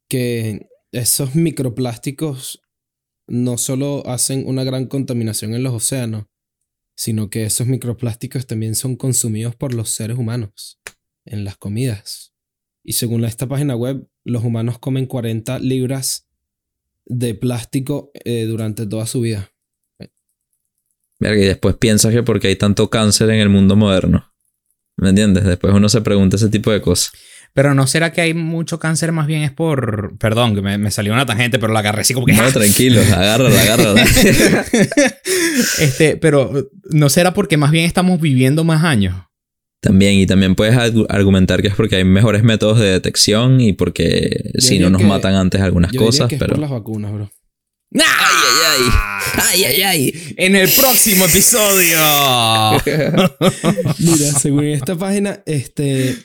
Que 0.09 0.67
esos 0.91 1.35
microplásticos 1.35 2.61
no 3.27 3.57
solo 3.57 4.05
hacen 4.07 4.43
una 4.45 4.65
gran 4.65 4.87
contaminación 4.87 5.53
en 5.53 5.63
los 5.63 5.73
océanos, 5.73 6.25
sino 6.97 7.29
que 7.29 7.45
esos 7.45 7.67
microplásticos 7.67 8.47
también 8.47 8.75
son 8.75 8.97
consumidos 8.97 9.55
por 9.55 9.73
los 9.73 9.89
seres 9.89 10.17
humanos 10.17 10.81
en 11.25 11.45
las 11.45 11.57
comidas. 11.57 12.33
Y 12.83 12.93
según 12.93 13.23
esta 13.23 13.47
página 13.47 13.75
web, 13.75 14.07
los 14.25 14.43
humanos 14.43 14.79
comen 14.79 15.05
40 15.05 15.59
libras 15.59 16.24
de 17.05 17.35
plástico 17.35 18.11
eh, 18.13 18.45
durante 18.45 18.85
toda 18.85 19.05
su 19.05 19.21
vida. 19.21 19.51
Verga, 21.19 21.41
Y 21.41 21.45
después 21.45 21.75
piensas 21.75 22.13
que 22.13 22.23
porque 22.23 22.47
hay 22.47 22.55
tanto 22.55 22.89
cáncer 22.89 23.29
en 23.29 23.39
el 23.39 23.49
mundo 23.49 23.75
moderno. 23.75 24.31
¿Me 24.97 25.09
entiendes? 25.09 25.43
Después 25.43 25.73
uno 25.73 25.89
se 25.89 26.01
pregunta 26.01 26.37
ese 26.37 26.49
tipo 26.49 26.71
de 26.71 26.81
cosas. 26.81 27.11
Pero 27.53 27.73
no 27.73 27.87
será 27.87 28.11
que 28.11 28.19
hay 28.19 28.33
mucho 28.33 28.79
cáncer, 28.79 29.13
más 29.13 29.27
bien 29.27 29.41
es 29.41 29.51
por. 29.51 30.17
Perdón, 30.17 30.55
que 30.55 30.61
me, 30.61 30.77
me 30.77 30.91
salió 30.91 31.13
una 31.13 31.25
tangente, 31.25 31.57
pero 31.57 31.71
la 31.71 31.79
agarré 31.79 32.01
así 32.01 32.13
como 32.13 32.25
que. 32.25 32.33
No, 32.33 32.51
tranquilo, 32.53 33.01
agárrala, 33.01 33.61
agárrala. 33.61 34.03
este, 35.79 36.17
pero 36.17 36.69
no 36.89 37.09
será 37.09 37.33
porque 37.33 37.55
más 37.55 37.71
bien 37.71 37.85
estamos 37.85 38.19
viviendo 38.19 38.65
más 38.65 38.83
años. 38.83 39.15
También, 39.85 40.15
y 40.15 40.25
también 40.25 40.55
puedes 40.55 40.75
argu- 40.75 41.05
argumentar 41.09 41.61
que 41.61 41.67
es 41.69 41.75
porque 41.75 41.97
hay 41.97 42.03
mejores 42.03 42.43
métodos 42.43 42.79
de 42.79 42.87
detección 42.87 43.61
y 43.61 43.71
porque 43.73 44.51
si 44.57 44.79
no 44.79 44.89
nos 44.89 45.01
que- 45.01 45.07
matan 45.07 45.35
antes 45.35 45.61
algunas 45.61 45.91
Yo 45.91 45.99
diría 45.99 46.05
cosas, 46.07 46.27
que 46.27 46.35
es 46.35 46.39
pero... 46.39 46.53
por 46.53 46.59
las 46.59 46.71
vacunas, 46.71 47.13
bro. 47.13 47.31
¡Ay, 47.93 48.01
ay, 48.01 48.57
ay! 48.67 48.81
¡Ay, 49.47 49.63
ay, 49.63 49.81
ay! 49.83 50.33
En 50.37 50.55
el 50.55 50.69
próximo 50.69 51.25
episodio. 51.25 51.97
Mira, 53.99 54.31
según 54.39 54.65
esta 54.65 54.95
página, 54.95 55.41
este, 55.45 56.15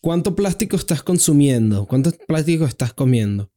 ¿cuánto 0.00 0.34
plástico 0.36 0.76
estás 0.76 1.02
consumiendo? 1.02 1.86
¿Cuánto 1.86 2.12
plástico 2.26 2.66
estás 2.66 2.92
comiendo? 2.92 3.50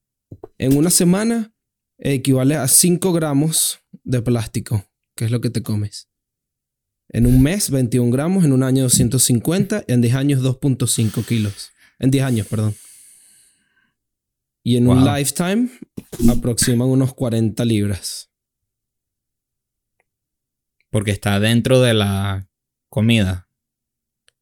En 0.58 0.76
una 0.78 0.90
semana 0.90 1.54
equivale 2.00 2.56
a 2.56 2.68
5 2.68 3.14
gramos 3.14 3.80
de 4.04 4.22
plástico, 4.22 4.86
que 5.16 5.26
es 5.26 5.32
lo 5.32 5.42
que 5.42 5.50
te 5.50 5.62
comes. 5.62 6.08
En 7.10 7.26
un 7.26 7.42
mes, 7.42 7.70
21 7.70 8.12
gramos. 8.12 8.46
En 8.46 8.52
un 8.52 8.64
año, 8.64 8.84
250. 8.84 9.86
En 9.88 10.02
10 10.02 10.16
años, 10.16 10.42
2.5 10.42 11.26
kilos. 11.26 11.72
En 12.00 12.12
10 12.12 12.24
años, 12.24 12.48
perdón. 12.48 12.76
Y 14.64 14.78
en 14.78 14.88
un 14.88 15.06
lifetime, 15.06 15.70
aproximan 16.30 16.88
unos 16.88 17.14
40 17.14 17.64
libras. 17.66 18.32
Porque 20.90 21.12
está 21.12 21.40
dentro 21.40 21.82
de 21.82 21.94
la 21.94 22.50
comida. 22.90 23.48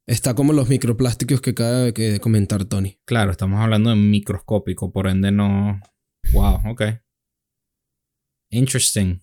Está 0.06 0.34
como 0.34 0.54
los 0.54 0.70
microplásticos 0.70 1.42
que 1.42 1.52
acaba 1.52 1.92
de 1.92 2.20
comentar 2.20 2.66
Tony. 2.66 3.00
Claro, 3.06 3.32
estamos 3.32 3.60
hablando 3.60 3.90
de 3.90 3.96
microscópico, 3.96 4.92
por 4.92 5.08
ende 5.08 5.32
no. 5.32 5.82
Wow, 6.32 6.72
ok. 6.72 6.84
Interesting. 8.50 9.22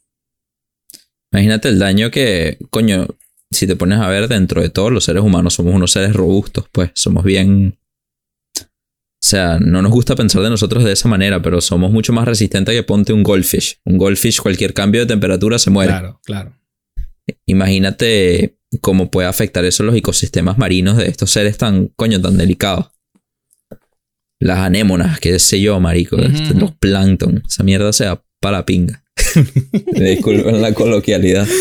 Imagínate 1.32 1.68
el 1.68 1.78
daño 1.78 2.10
que, 2.10 2.58
coño, 2.70 3.06
si 3.50 3.66
te 3.66 3.76
pones 3.76 3.98
a 3.98 4.08
ver 4.08 4.28
dentro 4.28 4.62
de 4.62 4.70
todos 4.70 4.92
los 4.92 5.04
seres 5.04 5.22
humanos, 5.22 5.54
somos 5.54 5.74
unos 5.74 5.92
seres 5.92 6.14
robustos, 6.14 6.66
pues 6.70 6.90
somos 6.94 7.24
bien... 7.24 7.76
O 8.56 9.26
sea, 9.30 9.58
no 9.58 9.82
nos 9.82 9.92
gusta 9.92 10.16
pensar 10.16 10.42
de 10.42 10.48
nosotros 10.48 10.82
de 10.82 10.92
esa 10.92 11.06
manera, 11.06 11.42
pero 11.42 11.60
somos 11.60 11.90
mucho 11.90 12.12
más 12.12 12.26
resistentes 12.26 12.74
que 12.74 12.82
ponte 12.82 13.12
un 13.12 13.22
goldfish. 13.22 13.78
Un 13.84 13.98
goldfish, 13.98 14.40
cualquier 14.40 14.72
cambio 14.72 15.02
de 15.02 15.06
temperatura 15.06 15.58
se 15.58 15.70
muere. 15.70 15.90
Claro, 15.90 16.20
claro. 16.24 16.56
Imagínate 17.44 18.56
cómo 18.80 19.10
puede 19.10 19.28
afectar 19.28 19.64
eso 19.64 19.82
los 19.82 19.94
ecosistemas 19.94 20.56
marinos 20.56 20.96
de 20.96 21.06
estos 21.08 21.30
seres 21.30 21.58
tan, 21.58 21.88
coño, 21.88 22.20
tan 22.20 22.38
delicados. 22.38 22.92
Las 24.40 24.60
anémonas, 24.60 25.20
qué 25.20 25.38
sé 25.38 25.60
yo, 25.60 25.78
marico. 25.80 26.16
Este. 26.16 26.54
Los 26.54 26.74
plancton. 26.76 27.42
Esa 27.46 27.62
mierda 27.62 27.92
se 27.92 28.06
va 28.06 28.24
para 28.40 28.64
pinga. 28.64 29.04
Disculpen 29.92 30.62
la 30.62 30.72
coloquialidad. 30.72 31.46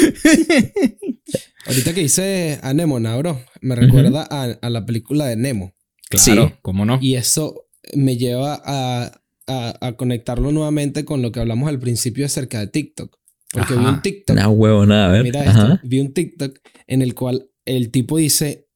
Ahorita 1.69 1.93
que 1.93 2.01
hice 2.01 2.59
Anémona, 2.63 3.15
bro, 3.17 3.39
me 3.61 3.75
recuerda 3.75 4.27
a, 4.29 4.43
a 4.43 4.69
la 4.69 4.85
película 4.85 5.25
de 5.27 5.35
Nemo. 5.35 5.73
Claro, 6.09 6.47
Sí. 6.49 6.53
¿cómo 6.61 6.85
no? 6.85 6.97
Y 7.01 7.15
eso 7.15 7.67
me 7.93 8.17
lleva 8.17 8.61
a, 8.65 9.21
a- 9.47 9.87
a 9.87 9.95
conectarlo 9.95 10.51
nuevamente 10.51 11.05
con 11.05 11.21
lo 11.21 11.31
que 11.31 11.39
hablamos 11.39 11.69
al 11.69 11.79
principio 11.79 12.25
acerca 12.25 12.59
de 12.59 12.67
TikTok. 12.67 13.15
Porque 13.51 13.75
vi 13.75 13.85
un 13.85 14.01
TikTok. 14.01 14.35
Una 14.35 14.49
huevonada, 14.49 15.05
a 15.09 15.11
ver. 15.11 15.23
Mira 15.23 15.41
Ajá. 15.41 15.73
esto. 15.73 15.79
Vi 15.87 15.99
un 15.99 16.13
TikTok 16.13 16.59
en 16.87 17.01
el 17.01 17.15
cual 17.15 17.49
el 17.65 17.89
tipo 17.91 18.17
dice 18.17 18.67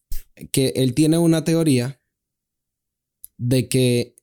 que 0.51 0.73
él 0.75 0.93
tiene 0.93 1.17
una 1.17 1.43
teoría 1.43 1.99
de 3.37 3.67
que 3.69 4.15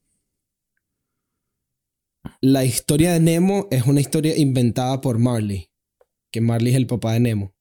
la 2.40 2.64
historia 2.64 3.12
de 3.12 3.20
Nemo 3.20 3.68
es 3.70 3.84
una 3.86 4.00
historia 4.00 4.36
inventada 4.36 5.00
por 5.00 5.18
Marley. 5.18 5.70
Que 6.32 6.40
Marley 6.40 6.72
es 6.72 6.76
el 6.76 6.86
papá 6.86 7.12
de 7.14 7.20
Nemo. 7.20 7.54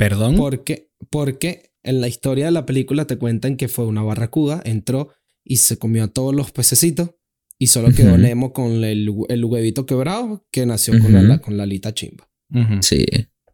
Perdón. 0.00 0.36
Porque, 0.36 0.88
porque 1.10 1.72
en 1.82 2.00
la 2.00 2.08
historia 2.08 2.46
de 2.46 2.52
la 2.52 2.64
película 2.64 3.06
te 3.06 3.18
cuentan 3.18 3.58
que 3.58 3.68
fue 3.68 3.84
una 3.84 4.02
barracuda, 4.02 4.62
entró 4.64 5.10
y 5.44 5.58
se 5.58 5.76
comió 5.76 6.04
a 6.04 6.08
todos 6.08 6.34
los 6.34 6.52
pececitos 6.52 7.10
y 7.58 7.66
solo 7.66 7.90
quedó. 7.94 8.16
Nemo 8.16 8.54
con 8.54 8.82
el, 8.82 9.14
el 9.28 9.44
huevito 9.44 9.84
quebrado 9.84 10.46
que 10.50 10.64
nació 10.64 10.98
con, 11.00 11.12
la, 11.28 11.38
con 11.42 11.58
la 11.58 11.64
alita 11.64 11.92
chimba. 11.92 12.30
Sí. 12.80 13.04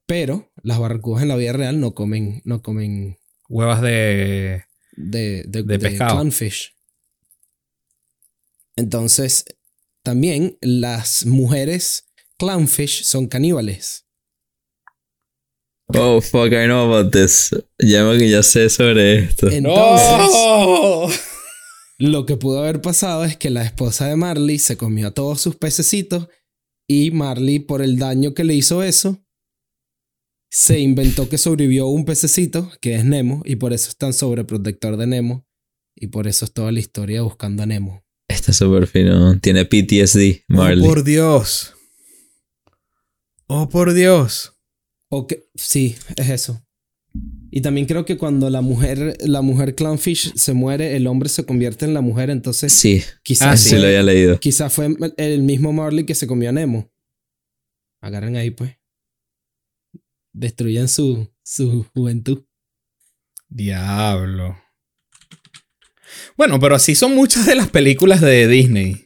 Pero 0.06 0.52
las 0.62 0.78
barracudas 0.78 1.22
en 1.24 1.28
la 1.30 1.36
vida 1.36 1.52
real 1.52 1.80
no 1.80 1.94
comen, 1.94 2.42
no 2.44 2.62
comen 2.62 3.16
Huevas 3.48 3.82
de. 3.82 4.62
de, 4.96 5.42
de, 5.48 5.64
De 5.64 5.78
pescado. 5.80 6.14
clownfish. 6.14 6.76
Entonces, 8.76 9.46
también 10.04 10.58
las 10.60 11.26
mujeres 11.26 12.06
clownfish 12.38 13.02
son 13.02 13.26
caníbales. 13.26 14.05
Oh, 15.88 16.20
fuck, 16.20 16.52
I 16.52 16.66
know 16.66 16.92
about 16.92 17.12
this. 17.12 17.50
Llama 17.78 18.18
que 18.18 18.28
ya 18.28 18.42
sé 18.42 18.68
sobre 18.70 19.20
esto. 19.20 19.48
Entonces, 19.48 21.20
lo 21.98 22.26
que 22.26 22.36
pudo 22.36 22.58
haber 22.58 22.80
pasado 22.80 23.24
es 23.24 23.36
que 23.36 23.50
la 23.50 23.64
esposa 23.64 24.08
de 24.08 24.16
Marley 24.16 24.58
se 24.58 24.76
comió 24.76 25.08
a 25.08 25.12
todos 25.12 25.40
sus 25.40 25.56
pececitos 25.56 26.28
y 26.88 27.10
Marley, 27.10 27.58
por 27.58 27.82
el 27.82 27.98
daño 27.98 28.34
que 28.34 28.44
le 28.44 28.54
hizo 28.54 28.82
eso, 28.82 29.24
se 30.50 30.78
inventó 30.78 31.28
que 31.28 31.38
sobrevivió 31.38 31.88
un 31.88 32.04
pececito, 32.04 32.70
que 32.80 32.94
es 32.94 33.04
Nemo, 33.04 33.42
y 33.44 33.56
por 33.56 33.72
eso 33.72 33.90
es 33.90 33.96
tan 33.96 34.12
sobreprotector 34.12 34.96
de 34.96 35.06
Nemo. 35.06 35.46
Y 35.96 36.08
por 36.08 36.26
eso 36.26 36.44
es 36.44 36.52
toda 36.52 36.70
la 36.72 36.80
historia 36.80 37.22
buscando 37.22 37.62
a 37.62 37.66
Nemo. 37.66 38.04
Está 38.28 38.52
súper 38.52 38.86
fino. 38.86 39.38
Tiene 39.40 39.64
PTSD, 39.64 40.44
Marley. 40.48 40.84
Oh, 40.84 40.88
por 40.88 41.04
Dios. 41.04 41.74
Oh, 43.46 43.68
por 43.68 43.94
Dios. 43.94 44.55
Sí, 45.54 45.96
es 46.16 46.28
eso. 46.30 46.62
Y 47.50 47.62
también 47.62 47.86
creo 47.86 48.04
que 48.04 48.18
cuando 48.18 48.50
la 48.50 48.60
mujer, 48.60 49.16
la 49.20 49.40
mujer 49.40 49.74
clownfish 49.74 50.34
se 50.34 50.52
muere, 50.52 50.96
el 50.96 51.06
hombre 51.06 51.28
se 51.30 51.46
convierte 51.46 51.86
en 51.86 51.94
la 51.94 52.02
mujer. 52.02 52.28
Entonces, 52.28 52.72
Sí, 52.72 53.02
quizás 53.22 53.48
Ah, 53.48 53.56
sí 53.56 53.70
fue, 53.70 53.78
lo 53.78 53.86
había 53.86 54.02
leído. 54.02 54.38
quizás 54.38 54.72
fue 54.72 54.88
el 55.16 55.42
mismo 55.42 55.72
Marley 55.72 56.04
que 56.04 56.14
se 56.14 56.26
comió 56.26 56.50
a 56.50 56.52
Nemo. 56.52 56.90
Agarren 58.02 58.36
ahí, 58.36 58.50
pues. 58.50 58.76
Destruyen 60.34 60.88
su, 60.88 61.32
su 61.42 61.84
juventud. 61.94 62.44
Diablo. 63.48 64.58
Bueno, 66.36 66.60
pero 66.60 66.74
así 66.74 66.94
son 66.94 67.14
muchas 67.14 67.46
de 67.46 67.54
las 67.54 67.70
películas 67.70 68.20
de 68.20 68.46
Disney. 68.46 69.02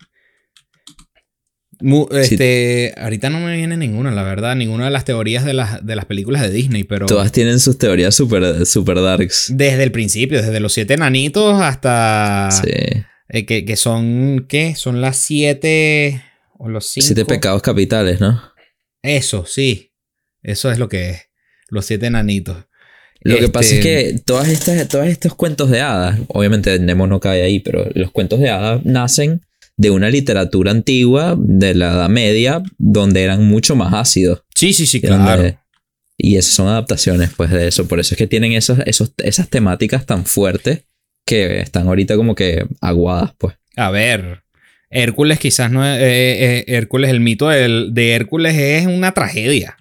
Mu- 1.81 2.07
Sí. 2.11 2.35
este, 2.35 2.95
ahorita 2.97 3.31
no 3.31 3.41
me 3.41 3.57
viene 3.57 3.77
ninguna, 3.77 4.11
la 4.11 4.23
verdad, 4.23 4.55
ninguna 4.57 4.85
de 4.87 4.91
las 4.91 5.05
teorías 5.05 5.45
de 5.45 5.55
las, 5.55 5.85
de 5.85 5.97
las 5.97 6.05
películas 6.05 6.43
de 6.43 6.51
Disney, 6.51 6.85
pero 6.85 7.07
Todas 7.07 7.33
tienen 7.33 7.59
sus 7.61 7.79
teorías 7.79 8.15
super, 8.15 8.67
super 8.67 9.01
darks. 9.01 9.47
desde 9.55 9.83
el 9.83 9.93
principio, 9.93 10.43
desde 10.43 10.61
los 10.61 10.73
siete 10.73 10.97
nanitos 10.97 11.61
hasta 11.61 12.51
Sí. 12.51 12.71
eh, 13.29 13.47
que, 13.47 13.65
que 13.65 13.77
son, 13.77 14.47
¿qué? 14.49 14.75
Son 14.75 15.01
las 15.01 15.17
siete 15.17 16.23
o 16.59 16.69
los 16.69 16.87
cinco. 16.87 17.07
Siete 17.07 17.25
pecados 17.25 17.63
capitales, 17.63 18.21
¿no? 18.21 18.43
Eso, 19.03 19.45
sí. 19.47 19.93
Eso 20.43 20.71
es 20.71 20.79
lo 20.79 20.89
que 20.89 21.11
es. 21.11 21.23
Los 21.69 21.87
siete 21.87 22.11
nanitos. 22.11 22.67
Lo 23.23 23.37
que 23.39 23.49
pasa 23.49 23.75
es 23.75 23.85
Este, 23.85 24.13
que 24.15 24.19
todas 24.25 24.49
estas, 24.49 24.89
todos 24.89 25.07
estos 25.07 25.35
cuentos 25.35 25.71
de 25.71 25.81
hadas, 25.83 26.19
obviamente 26.29 26.79
Nemo 26.79 27.07
no 27.07 27.21
cae 27.21 27.43
ahí, 27.43 27.61
pero 27.61 27.87
los 27.95 28.11
cuentos 28.11 28.41
de 28.41 28.49
hadas 28.49 28.85
nacen 28.85 29.43
de 29.77 29.91
una 29.91 30.11
literatura 30.11 30.71
antigua 30.71 31.37
de 31.39 31.75
la 31.75 31.93
Edad 31.93 32.09
Media 32.09 32.63
donde 32.79 33.23
eran 33.23 33.45
mucho 33.47 33.77
más 33.77 33.95
ácidos. 33.95 34.43
Sí, 34.55 34.73
sí, 34.73 34.87
sí, 34.87 35.01
donde- 35.01 35.25
claro. 35.25 35.57
Y 36.23 36.37
esas 36.37 36.53
son 36.53 36.69
adaptaciones 36.69 37.31
pues 37.35 37.51
de 37.51 37.67
eso. 37.69 37.89
Por 37.89 37.99
eso 37.99 38.15
es 38.15 38.19
que 38.19 38.27
tienen 38.27 38.53
esos, 38.53 38.79
esas 38.85 39.49
temáticas 39.49 40.05
tan 40.05 40.27
fuertes 40.27 40.85
que 41.25 41.61
están 41.61 41.87
ahorita 41.87 42.17
como 42.17 42.35
que 42.35 42.67
aguadas, 42.83 43.33
pues. 43.39 43.55
A 43.77 43.91
ver, 43.91 44.43
Hércules 44.91 45.39
quizás 45.39 45.71
no 45.71 45.83
es... 45.87 45.99
eh, 45.99 46.59
eh, 46.59 46.65
Hércules, 46.67 47.11
el 47.11 47.21
mito 47.21 47.49
del- 47.49 47.95
de 47.95 48.13
Hércules 48.13 48.55
es 48.57 48.87
una 48.87 49.13
tragedia. 49.13 49.79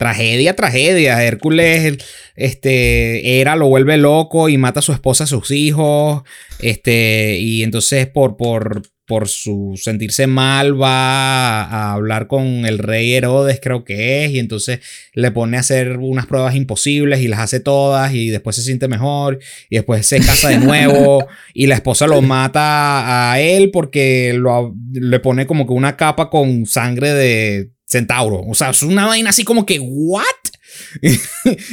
Tragedia, 0.00 0.56
tragedia. 0.56 1.22
Hércules, 1.22 1.98
este, 2.34 3.38
Hera 3.38 3.54
lo 3.54 3.68
vuelve 3.68 3.98
loco 3.98 4.48
y 4.48 4.56
mata 4.56 4.80
a 4.80 4.82
su 4.82 4.94
esposa, 4.94 5.24
a 5.24 5.26
sus 5.26 5.50
hijos. 5.50 6.22
Este, 6.58 7.36
y 7.38 7.62
entonces 7.62 8.06
por, 8.06 8.38
por, 8.38 8.80
por 9.04 9.28
su 9.28 9.74
sentirse 9.76 10.26
mal 10.26 10.80
va 10.80 11.64
a 11.64 11.92
hablar 11.92 12.28
con 12.28 12.64
el 12.64 12.78
rey 12.78 13.12
Herodes, 13.12 13.60
creo 13.62 13.84
que 13.84 14.24
es, 14.24 14.30
y 14.30 14.38
entonces 14.38 14.80
le 15.12 15.32
pone 15.32 15.58
a 15.58 15.60
hacer 15.60 15.98
unas 15.98 16.24
pruebas 16.24 16.54
imposibles 16.54 17.20
y 17.20 17.28
las 17.28 17.40
hace 17.40 17.60
todas 17.60 18.14
y 18.14 18.30
después 18.30 18.56
se 18.56 18.62
siente 18.62 18.88
mejor 18.88 19.38
y 19.68 19.76
después 19.76 20.06
se 20.06 20.20
casa 20.20 20.48
de 20.48 20.60
nuevo 20.60 21.26
y 21.52 21.66
la 21.66 21.74
esposa 21.74 22.06
lo 22.06 22.22
mata 22.22 23.32
a 23.32 23.38
él 23.38 23.70
porque 23.70 24.32
lo, 24.34 24.74
le 24.94 25.20
pone 25.20 25.46
como 25.46 25.66
que 25.66 25.74
una 25.74 25.98
capa 25.98 26.30
con 26.30 26.64
sangre 26.64 27.12
de 27.12 27.70
centauro. 27.90 28.42
O 28.46 28.54
sea, 28.54 28.70
es 28.70 28.82
una 28.82 29.06
vaina 29.06 29.30
así 29.30 29.44
como 29.44 29.66
que, 29.66 29.78
¿what? 29.80 30.24
y, 31.02 31.08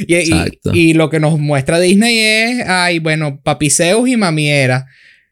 y- 0.06 0.14
Exacto. 0.14 0.72
y 0.74 0.92
lo 0.94 1.08
que 1.10 1.20
nos 1.20 1.38
muestra 1.38 1.78
Disney 1.80 2.18
es, 2.18 2.66
ay, 2.68 2.98
bueno, 2.98 3.40
papi 3.42 3.70
Zeus 3.70 4.08
y 4.08 4.16
mami 4.16 4.48
Hera. 4.50 4.86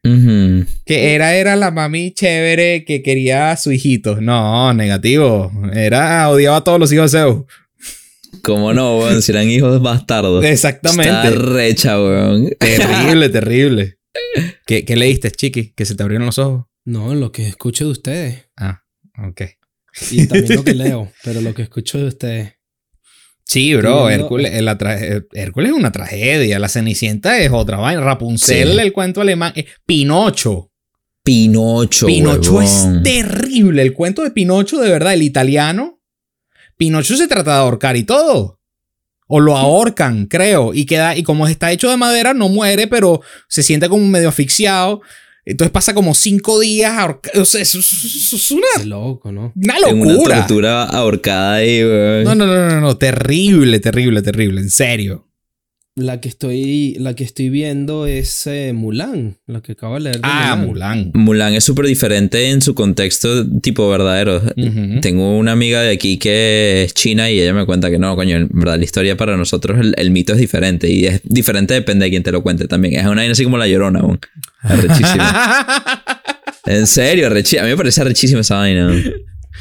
Ujú. 0.04 0.64
Que 0.84 1.14
era, 1.14 1.34
era 1.34 1.56
la 1.56 1.72
mami 1.72 2.12
chévere 2.12 2.84
que 2.84 3.02
quería 3.02 3.50
a 3.50 3.56
su 3.56 3.72
hijito. 3.72 4.20
No, 4.20 4.72
negativo. 4.72 5.50
Era, 5.74 6.28
odiaba 6.30 6.58
a 6.58 6.64
todos 6.64 6.78
los 6.78 6.92
hijos 6.92 7.10
de 7.10 7.18
Zeus. 7.18 7.42
¿Cómo 8.42 8.72
no, 8.72 8.98
weón? 8.98 9.20
Si 9.22 9.32
eran 9.32 9.50
hijos 9.50 9.82
bastardos. 9.82 10.44
Exactamente. 10.44 11.10
Está 11.10 11.30
recha, 11.30 12.00
weón. 12.00 12.50
Terrible, 12.60 13.28
terrible. 13.30 13.98
¿Qué, 14.66 14.84
¿Qué 14.84 14.94
leíste, 14.94 15.30
chiqui? 15.32 15.72
Que 15.74 15.84
se 15.84 15.96
te 15.96 16.02
abrieron 16.04 16.26
los 16.26 16.38
ojos. 16.38 16.66
No, 16.84 17.12
lo 17.16 17.32
que 17.32 17.48
escucho 17.48 17.86
de 17.86 17.90
ustedes. 17.90 18.48
Ah, 18.56 18.82
ok. 19.28 19.42
Y 20.10 20.26
también 20.26 20.56
lo 20.56 20.64
que 20.64 20.74
leo, 20.74 21.12
pero 21.24 21.40
lo 21.40 21.54
que 21.54 21.62
escucho 21.62 21.98
de 21.98 22.04
ustedes. 22.06 22.52
Sí, 23.44 23.74
bro, 23.76 24.10
Hércules, 24.10 24.50
eh, 24.52 24.64
eh, 24.90 25.22
Hércules 25.32 25.70
es 25.70 25.76
una 25.78 25.92
tragedia. 25.92 26.58
La 26.58 26.68
Cenicienta 26.68 27.38
es 27.38 27.52
otra 27.52 27.76
vaina. 27.78 28.00
Rapunzel, 28.02 28.72
Sí. 28.72 28.78
el 28.80 28.92
cuento 28.92 29.20
alemán. 29.20 29.52
eh, 29.54 29.66
Pinocho. 29.86 30.72
Pinocho, 31.22 32.06
Pinocho 32.06 32.60
es 32.62 32.86
terrible. 33.02 33.82
El 33.82 33.92
cuento 33.94 34.22
de 34.22 34.30
Pinocho, 34.32 34.78
de 34.80 34.90
verdad, 34.90 35.14
el 35.14 35.22
italiano. 35.22 36.00
Pinocho 36.76 37.16
se 37.16 37.26
trata 37.28 37.52
de 37.54 37.58
ahorcar 37.60 37.96
y 37.96 38.04
todo. 38.04 38.60
O 39.28 39.40
lo 39.40 39.56
ahorcan, 39.56 40.26
creo. 40.26 40.72
Y 40.74 40.84
queda, 40.86 41.16
y 41.16 41.22
como 41.22 41.46
está 41.48 41.72
hecho 41.72 41.90
de 41.90 41.96
madera, 41.96 42.32
no 42.34 42.48
muere, 42.48 42.86
pero 42.86 43.22
se 43.48 43.62
siente 43.62 43.88
como 43.88 44.06
medio 44.06 44.28
asfixiado. 44.28 45.00
Entonces 45.48 45.70
pasa 45.70 45.94
como 45.94 46.12
cinco 46.14 46.58
días 46.58 46.92
ahorca- 46.92 47.30
O 47.40 47.44
sea, 47.44 47.62
eso, 47.62 47.78
eso- 47.78 47.96
eso 48.06 48.36
es 48.36 48.50
una, 48.50 48.66
Qué 48.78 48.84
loco, 48.86 49.30
¿no? 49.30 49.52
una 49.54 49.76
En 49.88 50.00
una 50.00 50.12
locura. 50.14 50.36
tortura 50.38 50.82
ahorcada 50.84 51.54
ahí, 51.54 51.84
weón. 51.84 52.24
No, 52.24 52.34
no, 52.34 52.46
no, 52.46 52.68
no, 52.68 52.80
no. 52.80 52.96
Terrible, 52.96 53.78
terrible, 53.78 54.22
terrible. 54.22 54.60
En 54.60 54.70
serio. 54.70 55.25
La 55.98 56.20
que 56.20 56.28
estoy, 56.28 56.94
la 57.00 57.14
que 57.14 57.24
estoy 57.24 57.48
viendo 57.48 58.04
es 58.06 58.46
eh, 58.46 58.74
Mulan, 58.74 59.38
la 59.46 59.62
que 59.62 59.72
acabo 59.72 59.94
de 59.94 60.00
leer. 60.00 60.16
de 60.16 60.20
Ah, 60.24 60.54
Mulan. 60.54 61.10
Mulan 61.14 61.54
es 61.54 61.64
súper 61.64 61.86
diferente 61.86 62.50
en 62.50 62.60
su 62.60 62.74
contexto 62.74 63.48
tipo 63.62 63.88
verdadero. 63.88 64.42
Tengo 65.00 65.38
una 65.38 65.52
amiga 65.52 65.80
de 65.80 65.92
aquí 65.94 66.18
que 66.18 66.82
es 66.84 66.92
china 66.92 67.30
y 67.30 67.40
ella 67.40 67.54
me 67.54 67.64
cuenta 67.64 67.90
que 67.90 67.98
no, 67.98 68.14
coño, 68.14 68.36
en 68.36 68.50
verdad 68.52 68.76
la 68.76 68.84
historia 68.84 69.16
para 69.16 69.38
nosotros 69.38 69.80
el, 69.80 69.94
el 69.96 70.10
mito 70.10 70.34
es 70.34 70.38
diferente 70.38 70.86
y 70.92 71.06
es 71.06 71.22
diferente 71.24 71.72
depende 71.72 72.04
de 72.04 72.10
quién 72.10 72.22
te 72.22 72.30
lo 72.30 72.42
cuente 72.42 72.68
también. 72.68 72.96
Es 73.00 73.06
una 73.06 73.22
vaina 73.22 73.32
así 73.32 73.44
como 73.44 73.56
la 73.56 73.66
llorona 73.66 74.00
aún. 74.00 74.20
En 76.66 76.86
serio, 76.88 77.28
a 77.28 77.30
mí 77.30 77.42
me 77.68 77.76
parece 77.76 78.00
arrechísima 78.00 78.40
esa 78.40 78.56
vaina. 78.56 78.92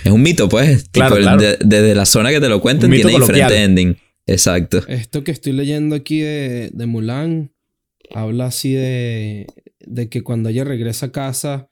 Es 0.03 0.11
un 0.11 0.21
mito, 0.23 0.49
pues. 0.49 0.89
Claro, 0.91 1.15
tipo, 1.15 1.21
claro. 1.21 1.41
de- 1.41 1.57
desde 1.63 1.93
la 1.95 2.05
zona 2.05 2.31
que 2.31 2.41
te 2.41 2.49
lo 2.49 2.59
cuenten 2.59 2.89
tiene 2.91 3.11
diferente 3.19 3.63
ending. 3.63 3.97
Exacto. 4.27 4.79
Esto 4.87 5.23
que 5.23 5.31
estoy 5.31 5.53
leyendo 5.53 5.95
aquí 5.95 6.19
de, 6.19 6.71
de 6.73 6.85
Mulan 6.85 7.51
habla 8.13 8.47
así 8.47 8.73
de, 8.73 9.47
de 9.79 10.09
que 10.09 10.23
cuando 10.23 10.49
ella 10.49 10.63
regresa 10.63 11.07
a 11.07 11.11
casa 11.11 11.69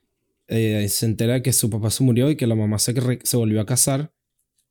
eh, 0.47 0.87
se 0.89 1.05
entera 1.05 1.41
que 1.41 1.53
su 1.53 1.69
papá 1.69 1.89
se 1.89 2.03
murió 2.03 2.29
y 2.29 2.35
que 2.35 2.47
la 2.47 2.55
mamá 2.55 2.79
se, 2.79 2.93
se 3.23 3.37
volvió 3.37 3.61
a 3.61 3.65
casar 3.65 4.13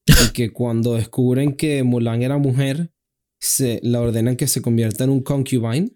y 0.06 0.32
que 0.32 0.50
cuando 0.52 0.94
descubren 0.94 1.54
que 1.54 1.82
Mulan 1.82 2.22
era 2.22 2.38
mujer 2.38 2.92
se 3.38 3.80
la 3.82 4.00
ordenan 4.00 4.36
que 4.36 4.46
se 4.46 4.62
convierta 4.62 5.04
en 5.04 5.10
un 5.10 5.22
concubine 5.22 5.90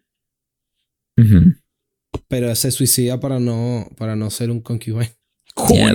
pero 2.28 2.54
se 2.54 2.70
suicida 2.70 3.20
para 3.20 3.38
no 3.38 3.88
para 3.96 4.16
no 4.16 4.30
ser 4.30 4.50
un 4.50 4.60
concubine 4.60 5.16
Coño. 5.56 5.94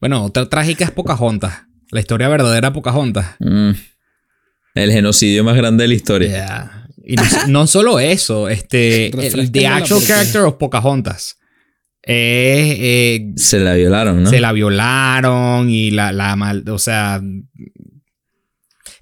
Bueno, 0.00 0.24
otra 0.24 0.48
trágica 0.48 0.84
es 0.84 0.90
Pocahontas. 0.90 1.66
La 1.90 2.00
historia 2.00 2.28
verdadera 2.28 2.68
de 2.70 2.74
Pocahontas. 2.74 3.36
Mm. 3.40 3.70
El 4.74 4.92
genocidio 4.92 5.44
más 5.44 5.56
grande 5.56 5.84
de 5.84 5.88
la 5.88 5.94
historia. 5.94 6.28
Yeah. 6.28 6.88
Y 7.06 7.16
no, 7.16 7.22
no 7.48 7.66
solo 7.66 8.00
eso, 8.00 8.48
este, 8.48 9.06
el, 9.38 9.52
the 9.52 9.66
actual 9.66 10.02
character 10.04 10.42
of 10.42 10.54
Pocahontas. 10.54 11.38
eh, 12.06 13.32
Se 13.36 13.60
la 13.60 13.74
violaron, 13.74 14.22
¿no? 14.24 14.30
Se 14.30 14.40
la 14.40 14.52
violaron 14.52 15.70
y 15.70 15.90
la, 15.90 16.12
la 16.12 16.36
mal, 16.36 16.64
o 16.68 16.78
sea... 16.78 17.20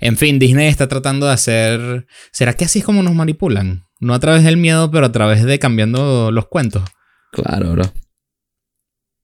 En 0.00 0.16
fin, 0.16 0.40
Disney 0.40 0.66
está 0.68 0.88
tratando 0.88 1.26
de 1.26 1.32
hacer... 1.32 2.06
¿Será 2.32 2.54
que 2.54 2.64
así 2.64 2.80
es 2.80 2.84
como 2.84 3.04
nos 3.04 3.14
manipulan? 3.14 3.84
No 4.00 4.14
a 4.14 4.18
través 4.18 4.42
del 4.42 4.56
miedo, 4.56 4.90
pero 4.90 5.06
a 5.06 5.12
través 5.12 5.44
de 5.44 5.60
cambiando 5.60 6.32
los 6.32 6.48
cuentos. 6.48 6.82
Claro, 7.30 7.70
bro. 7.70 7.84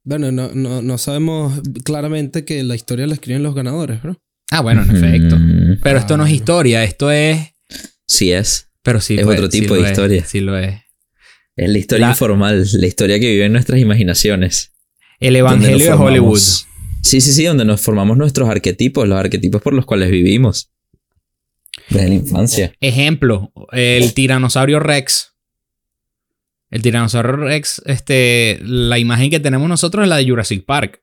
Bueno 0.09 0.33
no, 0.33 0.51
no, 0.55 0.81
no 0.83 0.99
sabemos 0.99 1.61
claramente 1.85 2.45
que 2.45 2.63
la 2.65 2.75
historia 2.75 3.07
la 3.07 3.15
escriben 3.15 3.43
los 3.43 3.55
ganadores 3.55 4.03
bro 4.03 4.21
Ah, 4.51 4.63
bueno, 4.63 4.83
en 4.83 4.97
efecto. 4.97 5.37
Mm, 5.39 5.81
Pero 5.83 5.99
esto 5.99 6.17
no 6.17 6.23
es 6.25 6.29
Claro. 6.31 6.35
historia, 6.37 6.83
esto 6.85 7.11
es... 7.11 7.39
sí 8.07 8.33
es. 8.33 8.71
Pero 8.83 8.99
sí 9.03 9.17
Es 9.19 9.27
lo 9.27 9.33
otro 9.33 9.51
tipo 9.51 9.75
de 9.75 9.83
es, 9.83 9.91
historia. 9.91 10.25
Sí 10.25 10.41
lo 10.41 10.57
es. 10.57 10.75
Es 11.55 11.69
la 11.69 11.77
historia 11.77 12.07
La- 12.07 12.13
informal, 12.13 12.67
la 12.73 12.87
historia 12.87 13.21
que 13.21 13.31
vive 13.31 13.45
en 13.45 13.53
nuestras 13.53 13.79
imaginaciones. 13.79 14.73
El 15.21 15.37
Evangelio 15.37 15.85
de 15.85 15.93
Hollywood. 15.93 16.39
Sí, 17.03 17.21
sí, 17.21 17.33
sí, 17.35 17.45
donde 17.45 17.67
nos 17.67 17.83
formamos 17.83 18.17
nuestros 18.17 18.49
arquetipos, 18.49 19.07
los 19.07 19.19
arquetipos 19.19 19.61
por 19.61 19.75
los 19.75 19.85
cuales 19.85 20.11
vivimos. 20.11 20.71
Desde 21.91 22.09
la 22.09 22.15
infancia. 22.15 22.73
Ejemplo, 22.81 23.53
el 23.73 24.15
tiranosaurio 24.15 24.81
Rex. 24.81 25.33
El 26.71 26.83
tiranosaurio 26.83 27.37
Rex, 27.37 27.83
este, 27.87 28.61
la 28.63 28.99
imagen 28.99 29.31
que 29.31 29.41
tenemos 29.41 29.69
nosotros 29.69 30.05
es 30.05 30.09
la 30.09 30.17
de 30.17 30.29
Jurassic 30.29 30.65
Park. 30.65 31.03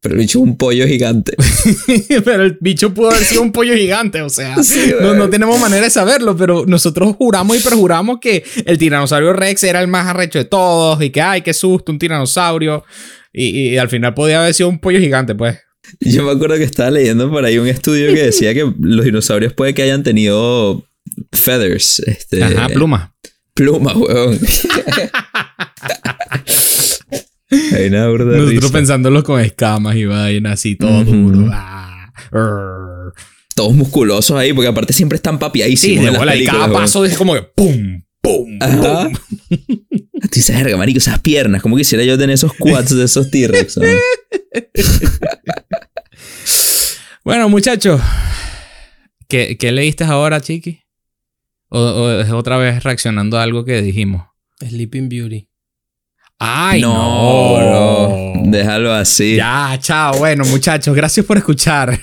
Pero 0.00 0.14
el 0.14 0.20
bicho 0.20 0.38
es 0.38 0.44
un 0.44 0.56
pollo 0.56 0.86
gigante. 0.86 1.34
pero 2.24 2.44
el 2.44 2.56
bicho 2.60 2.94
pudo 2.94 3.10
haber 3.10 3.24
sido 3.24 3.42
un 3.42 3.50
pollo 3.50 3.74
gigante, 3.74 4.22
o 4.22 4.28
sea, 4.28 4.54
no, 5.00 5.14
no 5.14 5.28
tenemos 5.28 5.58
manera 5.58 5.82
de 5.82 5.90
saberlo, 5.90 6.36
pero 6.36 6.64
nosotros 6.66 7.16
juramos 7.16 7.56
y 7.56 7.60
perjuramos 7.60 8.18
que 8.20 8.44
el 8.64 8.78
tiranosaurio 8.78 9.32
Rex 9.32 9.64
era 9.64 9.80
el 9.80 9.88
más 9.88 10.06
arrecho 10.06 10.38
de 10.38 10.44
todos 10.44 11.02
y 11.02 11.10
que, 11.10 11.20
ay, 11.20 11.42
qué 11.42 11.52
susto, 11.52 11.90
un 11.90 11.98
tiranosaurio. 11.98 12.84
Y, 13.32 13.70
y 13.70 13.78
al 13.78 13.88
final 13.88 14.14
podía 14.14 14.40
haber 14.40 14.54
sido 14.54 14.68
un 14.68 14.78
pollo 14.78 15.00
gigante, 15.00 15.34
pues. 15.34 15.58
Yo 16.00 16.22
me 16.22 16.30
acuerdo 16.30 16.56
que 16.56 16.64
estaba 16.64 16.90
leyendo 16.90 17.30
por 17.30 17.44
ahí 17.44 17.58
un 17.58 17.66
estudio 17.66 18.12
que 18.14 18.22
decía 18.22 18.54
que 18.54 18.70
los 18.78 19.04
dinosaurios 19.04 19.52
puede 19.52 19.74
que 19.74 19.82
hayan 19.82 20.02
tenido 20.02 20.86
feathers. 21.32 22.00
Este, 22.00 22.42
Ajá, 22.42 22.68
pluma. 23.58 23.92
Weón. 23.96 24.38
Hay 27.74 27.86
una 27.88 28.08
burda 28.08 28.32
de 28.32 28.38
Nosotros 28.38 28.62
risa. 28.62 28.72
pensándolos 28.72 29.24
con 29.24 29.40
escamas 29.40 29.96
y 29.96 30.04
vainas 30.04 30.52
así, 30.54 30.76
todo 30.76 31.00
Ujú. 31.00 31.10
duro. 31.32 31.50
Ah. 31.52 32.10
Todos 33.54 33.74
musculosos 33.74 34.36
ahí, 34.38 34.52
porque 34.52 34.68
aparte 34.68 34.92
siempre 34.92 35.16
están 35.16 35.34
Sí, 35.34 35.40
papiadísimos. 35.40 36.02
de 36.02 36.06
en 36.08 36.12
las 36.12 36.20
bola, 36.20 36.36
y 36.36 36.44
cada 36.44 36.70
paso 36.72 37.04
es 37.04 37.16
como 37.16 37.34
que 37.34 37.42
pum, 37.42 38.02
pum, 38.20 38.58
Ajá. 38.60 39.08
pum. 39.08 39.12
Tú 40.20 40.28
dices, 40.34 40.54
verga, 40.56 40.76
marico, 40.76 40.98
esas 40.98 41.20
piernas. 41.20 41.62
Como 41.62 41.76
quisiera 41.76 42.04
yo 42.04 42.18
tener 42.18 42.34
esos 42.34 42.52
quads 42.52 42.94
de 42.96 43.04
esos 43.04 43.30
T-Rex. 43.30 43.78
¿no? 43.78 43.84
Bueno, 47.24 47.48
muchachos, 47.50 48.00
¿qué, 49.28 49.58
qué 49.58 49.70
leíste 49.70 50.04
ahora, 50.04 50.40
Chiqui? 50.40 50.80
O, 51.70 51.78
o 51.78 52.20
es 52.20 52.30
otra 52.30 52.56
vez 52.56 52.82
reaccionando 52.82 53.38
a 53.38 53.42
algo 53.42 53.64
que 53.64 53.82
dijimos? 53.82 54.22
Sleeping 54.60 55.08
Beauty. 55.08 55.48
Ay, 56.38 56.80
no. 56.80 57.60
no. 57.60 58.50
Déjalo 58.50 58.92
así. 58.92 59.36
Ya, 59.36 59.78
chao. 59.80 60.18
Bueno, 60.18 60.44
muchachos, 60.44 60.94
gracias 60.94 61.26
por 61.26 61.36
escuchar. 61.36 62.00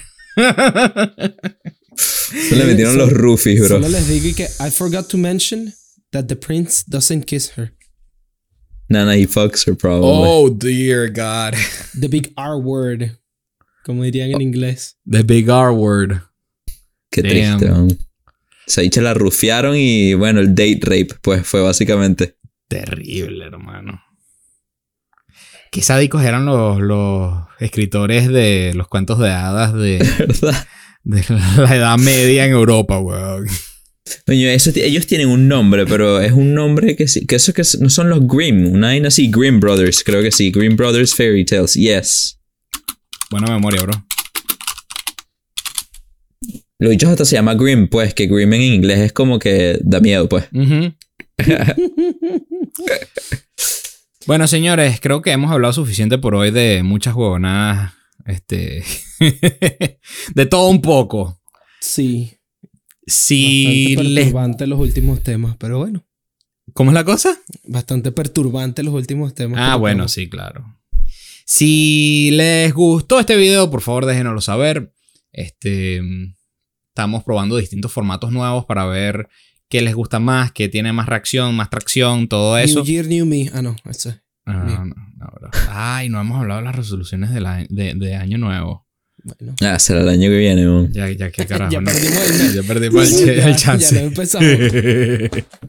Se 1.95 2.55
le 2.55 2.66
metieron 2.66 2.97
los 2.97 3.11
roofies, 3.11 3.59
bro. 3.59 3.82
Solo 3.82 3.88
les 3.88 4.07
digo 4.07 4.36
que 4.36 4.47
I 4.59 4.70
forgot 4.70 5.07
to 5.09 5.18
mention 5.18 5.74
that 6.11 6.26
the 6.26 6.36
prince 6.36 6.84
doesn't 6.86 7.26
kiss 7.26 7.51
her. 7.57 7.72
Nana, 8.89 9.16
he 9.16 9.26
fucks 9.26 9.66
her 9.66 9.76
probably. 9.76 10.09
Oh, 10.09 10.49
dear 10.49 11.07
God. 11.07 11.55
The 11.99 12.07
big 12.07 12.34
R 12.38 12.59
word. 12.59 13.18
Como 13.86 14.03
dirían 14.03 14.34
en 14.34 14.41
inglés. 14.41 14.95
The 15.05 15.24
big 15.24 15.49
R 15.49 15.74
word. 15.74 16.22
Qué 17.11 17.22
damn. 17.22 17.59
triste, 17.59 17.72
man. 17.72 17.97
Se 18.68 18.82
dicho 18.82 19.01
la 19.01 19.13
rufiaron 19.13 19.76
y 19.76 20.13
bueno, 20.13 20.39
el 20.39 20.55
date 20.55 20.80
rape, 20.82 21.09
pues 21.22 21.45
fue 21.45 21.61
básicamente. 21.61 22.38
Terrible, 22.68 23.45
hermano. 23.45 24.01
Qué 25.72 25.82
sádicos 25.82 26.24
eran 26.24 26.45
los, 26.45 26.80
los 26.80 27.43
escritores 27.59 28.28
de 28.28 28.72
los 28.76 28.88
cuentos 28.88 29.20
de 29.20 29.30
hadas 29.32 29.74
de, 29.74 29.97
¿Verdad? 30.18 30.68
de 31.03 31.24
la 31.57 31.76
Edad 31.76 31.97
Media 31.97 32.45
en 32.45 32.51
Europa, 32.51 32.99
weón. 32.99 33.47
Eso 34.28 34.72
ellos 34.76 35.07
tienen 35.07 35.30
un 35.30 35.47
nombre, 35.47 35.86
pero 35.86 36.22
es 36.22 36.32
un 36.32 36.53
nombre 36.53 36.95
que 36.95 37.07
sí, 37.07 37.26
que 37.26 37.36
eso 37.36 37.53
que 37.53 37.63
no 37.80 37.89
son 37.89 38.09
los 38.09 38.20
Grimm, 38.28 38.68
una 38.68 38.88
vaina 38.88 39.07
así, 39.07 39.32
Grimm 39.32 39.59
Brothers, 39.59 40.03
creo 40.03 40.22
que 40.22 40.32
sí, 40.32 40.51
Grimm 40.51 40.76
Brothers 40.76 41.16
Fairy 41.16 41.43
Tales, 41.43 41.74
yes. 41.74 42.39
Buena 43.32 43.51
memoria, 43.51 43.82
bro. 43.82 44.05
Los 46.86 46.92
dichos 46.92 47.10
hasta 47.10 47.26
se 47.26 47.36
llama 47.36 47.56
Grimm, 47.56 47.88
pues, 47.88 48.14
que 48.14 48.28
Grimm 48.28 48.54
en 48.54 48.62
inglés 48.62 49.00
es 49.00 49.12
como 49.12 49.40
que 49.40 49.80
da 49.82 50.00
miedo, 50.02 50.30
pues. 50.30 50.48
Bueno, 54.28 54.48
señores, 54.48 55.00
creo 55.02 55.22
que 55.22 55.32
hemos 55.32 55.52
hablado 55.52 55.74
suficiente 55.74 56.18
por 56.20 56.34
hoy 56.36 56.50
de 56.52 56.84
muchas 56.84 57.16
huevonadas. 57.16 57.94
Este. 58.26 58.84
de 60.36 60.46
todo 60.46 60.70
un 60.70 60.82
poco. 60.82 61.42
Sí. 61.80 62.38
Si 63.06 63.96
bastante 63.96 64.10
les. 64.10 64.24
perturbante 64.26 64.68
los 64.68 64.80
últimos 64.80 65.24
temas, 65.24 65.56
pero 65.58 65.80
bueno. 65.80 66.06
¿Cómo 66.74 66.92
es 66.92 66.96
la 66.96 67.04
cosa? 67.04 67.36
Bastante 67.64 68.12
perturbante 68.12 68.84
los 68.84 68.94
últimos 68.94 69.34
temas. 69.34 69.60
Ah, 69.60 69.76
bueno, 69.76 70.08
sí, 70.08 70.30
claro. 70.30 70.78
Si 71.46 72.30
les 72.32 72.74
gustó 72.74 73.20
este 73.20 73.36
video, 73.36 73.72
por 73.72 73.82
favor 73.82 74.06
déjenoslo 74.06 74.42
saber. 74.42 74.92
Este, 75.32 76.02
estamos 76.96 77.26
probando 77.26 77.58
distintos 77.58 77.91
formatos 77.91 78.32
nuevos 78.32 78.64
para 78.66 78.86
ver 78.86 79.28
qué 79.68 79.82
les 79.82 79.93
gusta 79.96 80.22
más, 80.22 80.54
qué 80.54 80.70
tiene 80.70 80.93
más 80.93 81.08
reacción, 81.08 81.54
más 81.54 81.70
tracción, 81.70 82.30
todo 82.30 82.58
eso. 82.58 82.80
New 82.80 82.86
Year, 82.86 83.06
New 83.08 83.26
Me. 83.26 83.50
Ah, 83.54 83.62
no. 83.62 83.76
Eso. 83.89 84.10
es- 84.12 84.22
No, 84.46 84.64
no, 84.64 84.86
no. 84.86 85.50
Ay, 85.70 86.08
no 86.08 86.22
hemos 86.22 86.39
hablado 86.39 86.62
de 86.62 86.66
las 86.68 86.76
resoluciones 86.76 87.32
de, 87.34 87.41
la- 87.41 87.66
de, 87.70 87.96
de 87.96 88.16
año 88.16 88.38
nuevo. 88.38 88.88
Bueno. 89.24 89.56
Ah, 89.62 89.78
será 89.80 90.02
el 90.02 90.10
año 90.10 90.30
que 90.30 90.38
viene, 90.38 90.66
man. 90.68 90.88
Ya, 90.93 91.10
ya, 91.10 91.30
qué 91.32 91.46
carajo. 91.48 91.70
Ya 91.72 91.82
perdimos 91.82 92.30
el- 92.30 92.54
Ya 92.56 92.64
perdimos 92.64 93.12
el, 93.22 93.36
Ya- 93.41 93.50
el 93.50 93.56
chance. 93.58 93.93
ya 93.96 94.02
no 94.02 94.08
empezamos. 94.08 94.48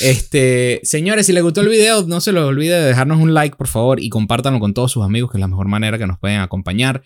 Este, 0.00 0.80
señores, 0.82 1.24
si 1.26 1.32
les 1.32 1.42
gustó 1.42 1.62
el 1.62 1.68
video, 1.70 2.06
no 2.06 2.20
se 2.20 2.30
les 2.32 2.42
olvide 2.42 2.74
de 2.78 2.84
dejarnos 2.86 3.18
un 3.18 3.32
like, 3.32 3.56
por 3.56 3.66
favor, 3.68 3.98
y 3.98 4.10
compártanlo 4.10 4.60
con 4.60 4.74
todos 4.74 4.92
sus 4.92 5.02
amigos, 5.04 5.30
que 5.30 5.38
es 5.38 5.40
la 5.40 5.48
mejor 5.48 5.68
manera 5.68 5.96
que 5.98 6.06
nos 6.06 6.18
pueden 6.18 6.40
acompañar. 6.40 7.02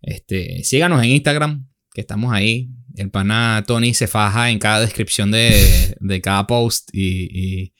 Este, 0.00 0.64
síganos 0.64 1.02
en 1.02 1.10
Instagram, 1.10 1.68
que 1.94 2.00
estamos 2.00 2.32
ahí. 2.32 2.70
El 2.96 3.10
pana 3.10 3.62
Tony 3.66 3.94
se 3.94 4.06
faja 4.06 4.50
en 4.50 4.58
cada 4.58 4.80
descripción 4.80 5.30
de, 5.30 5.96
de 6.00 6.20
cada 6.20 6.46
post 6.46 6.88
y, 6.92 7.28
y 7.32 7.74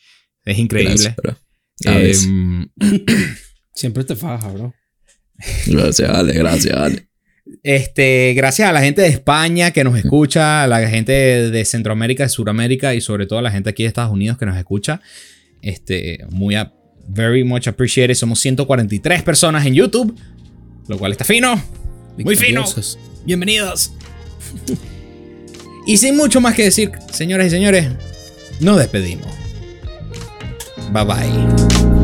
es 0.45 0.59
increíble. 0.59 1.15
Gracias. 1.81 2.25
Em, 2.25 2.69
Siempre 3.75 4.05
te 4.05 4.15
faja, 4.17 4.49
bro. 4.49 4.75
Gracias, 5.67 6.09
Ale, 6.11 6.33
gracias, 6.35 6.77
Ale. 6.77 7.09
Este, 7.63 8.35
gracias 8.35 8.69
a 8.69 8.73
la 8.73 8.81
gente 8.83 9.01
de 9.03 9.09
España 9.09 9.71
que 9.73 9.83
nos 9.85 9.97
escucha, 9.99 10.63
a 10.63 10.67
la 10.67 10.87
gente 10.89 11.13
de 11.51 11.65
Centroamérica, 11.65 12.23
de 12.25 12.29
Sudamérica 12.29 12.95
y 12.95 13.01
sobre 13.01 13.27
todo 13.27 13.39
a 13.39 13.43
la 13.43 13.51
gente 13.51 13.71
aquí 13.71 13.83
de 13.83 13.89
Estados 13.89 14.13
Unidos 14.13 14.39
que 14.39 14.47
nos 14.47 14.57
escucha. 14.57 15.01
Este, 15.63 16.25
muy 16.31 16.55
a- 16.55 16.73
very 17.09 17.43
much 17.43 17.67
appreciated. 17.67 18.15
Somos 18.15 18.39
143 18.41 19.23
personas 19.23 19.67
en 19.67 19.75
YouTube, 19.75 20.17
lo 20.89 20.99
cual 20.99 21.13
está 21.13 21.25
fino. 21.25 21.61
Muy 22.19 22.37
fino. 22.37 22.65
Bienvenidos. 23.25 23.93
y 25.87 25.97
sin 25.97 26.17
mucho 26.17 26.41
más 26.41 26.55
que 26.55 26.65
decir, 26.65 26.93
señoras 27.13 27.49
y 27.49 27.51
señores, 27.51 27.89
nos 28.61 28.79
despedimos. 28.79 29.29
Bye 30.93 31.05
bye. 31.05 32.00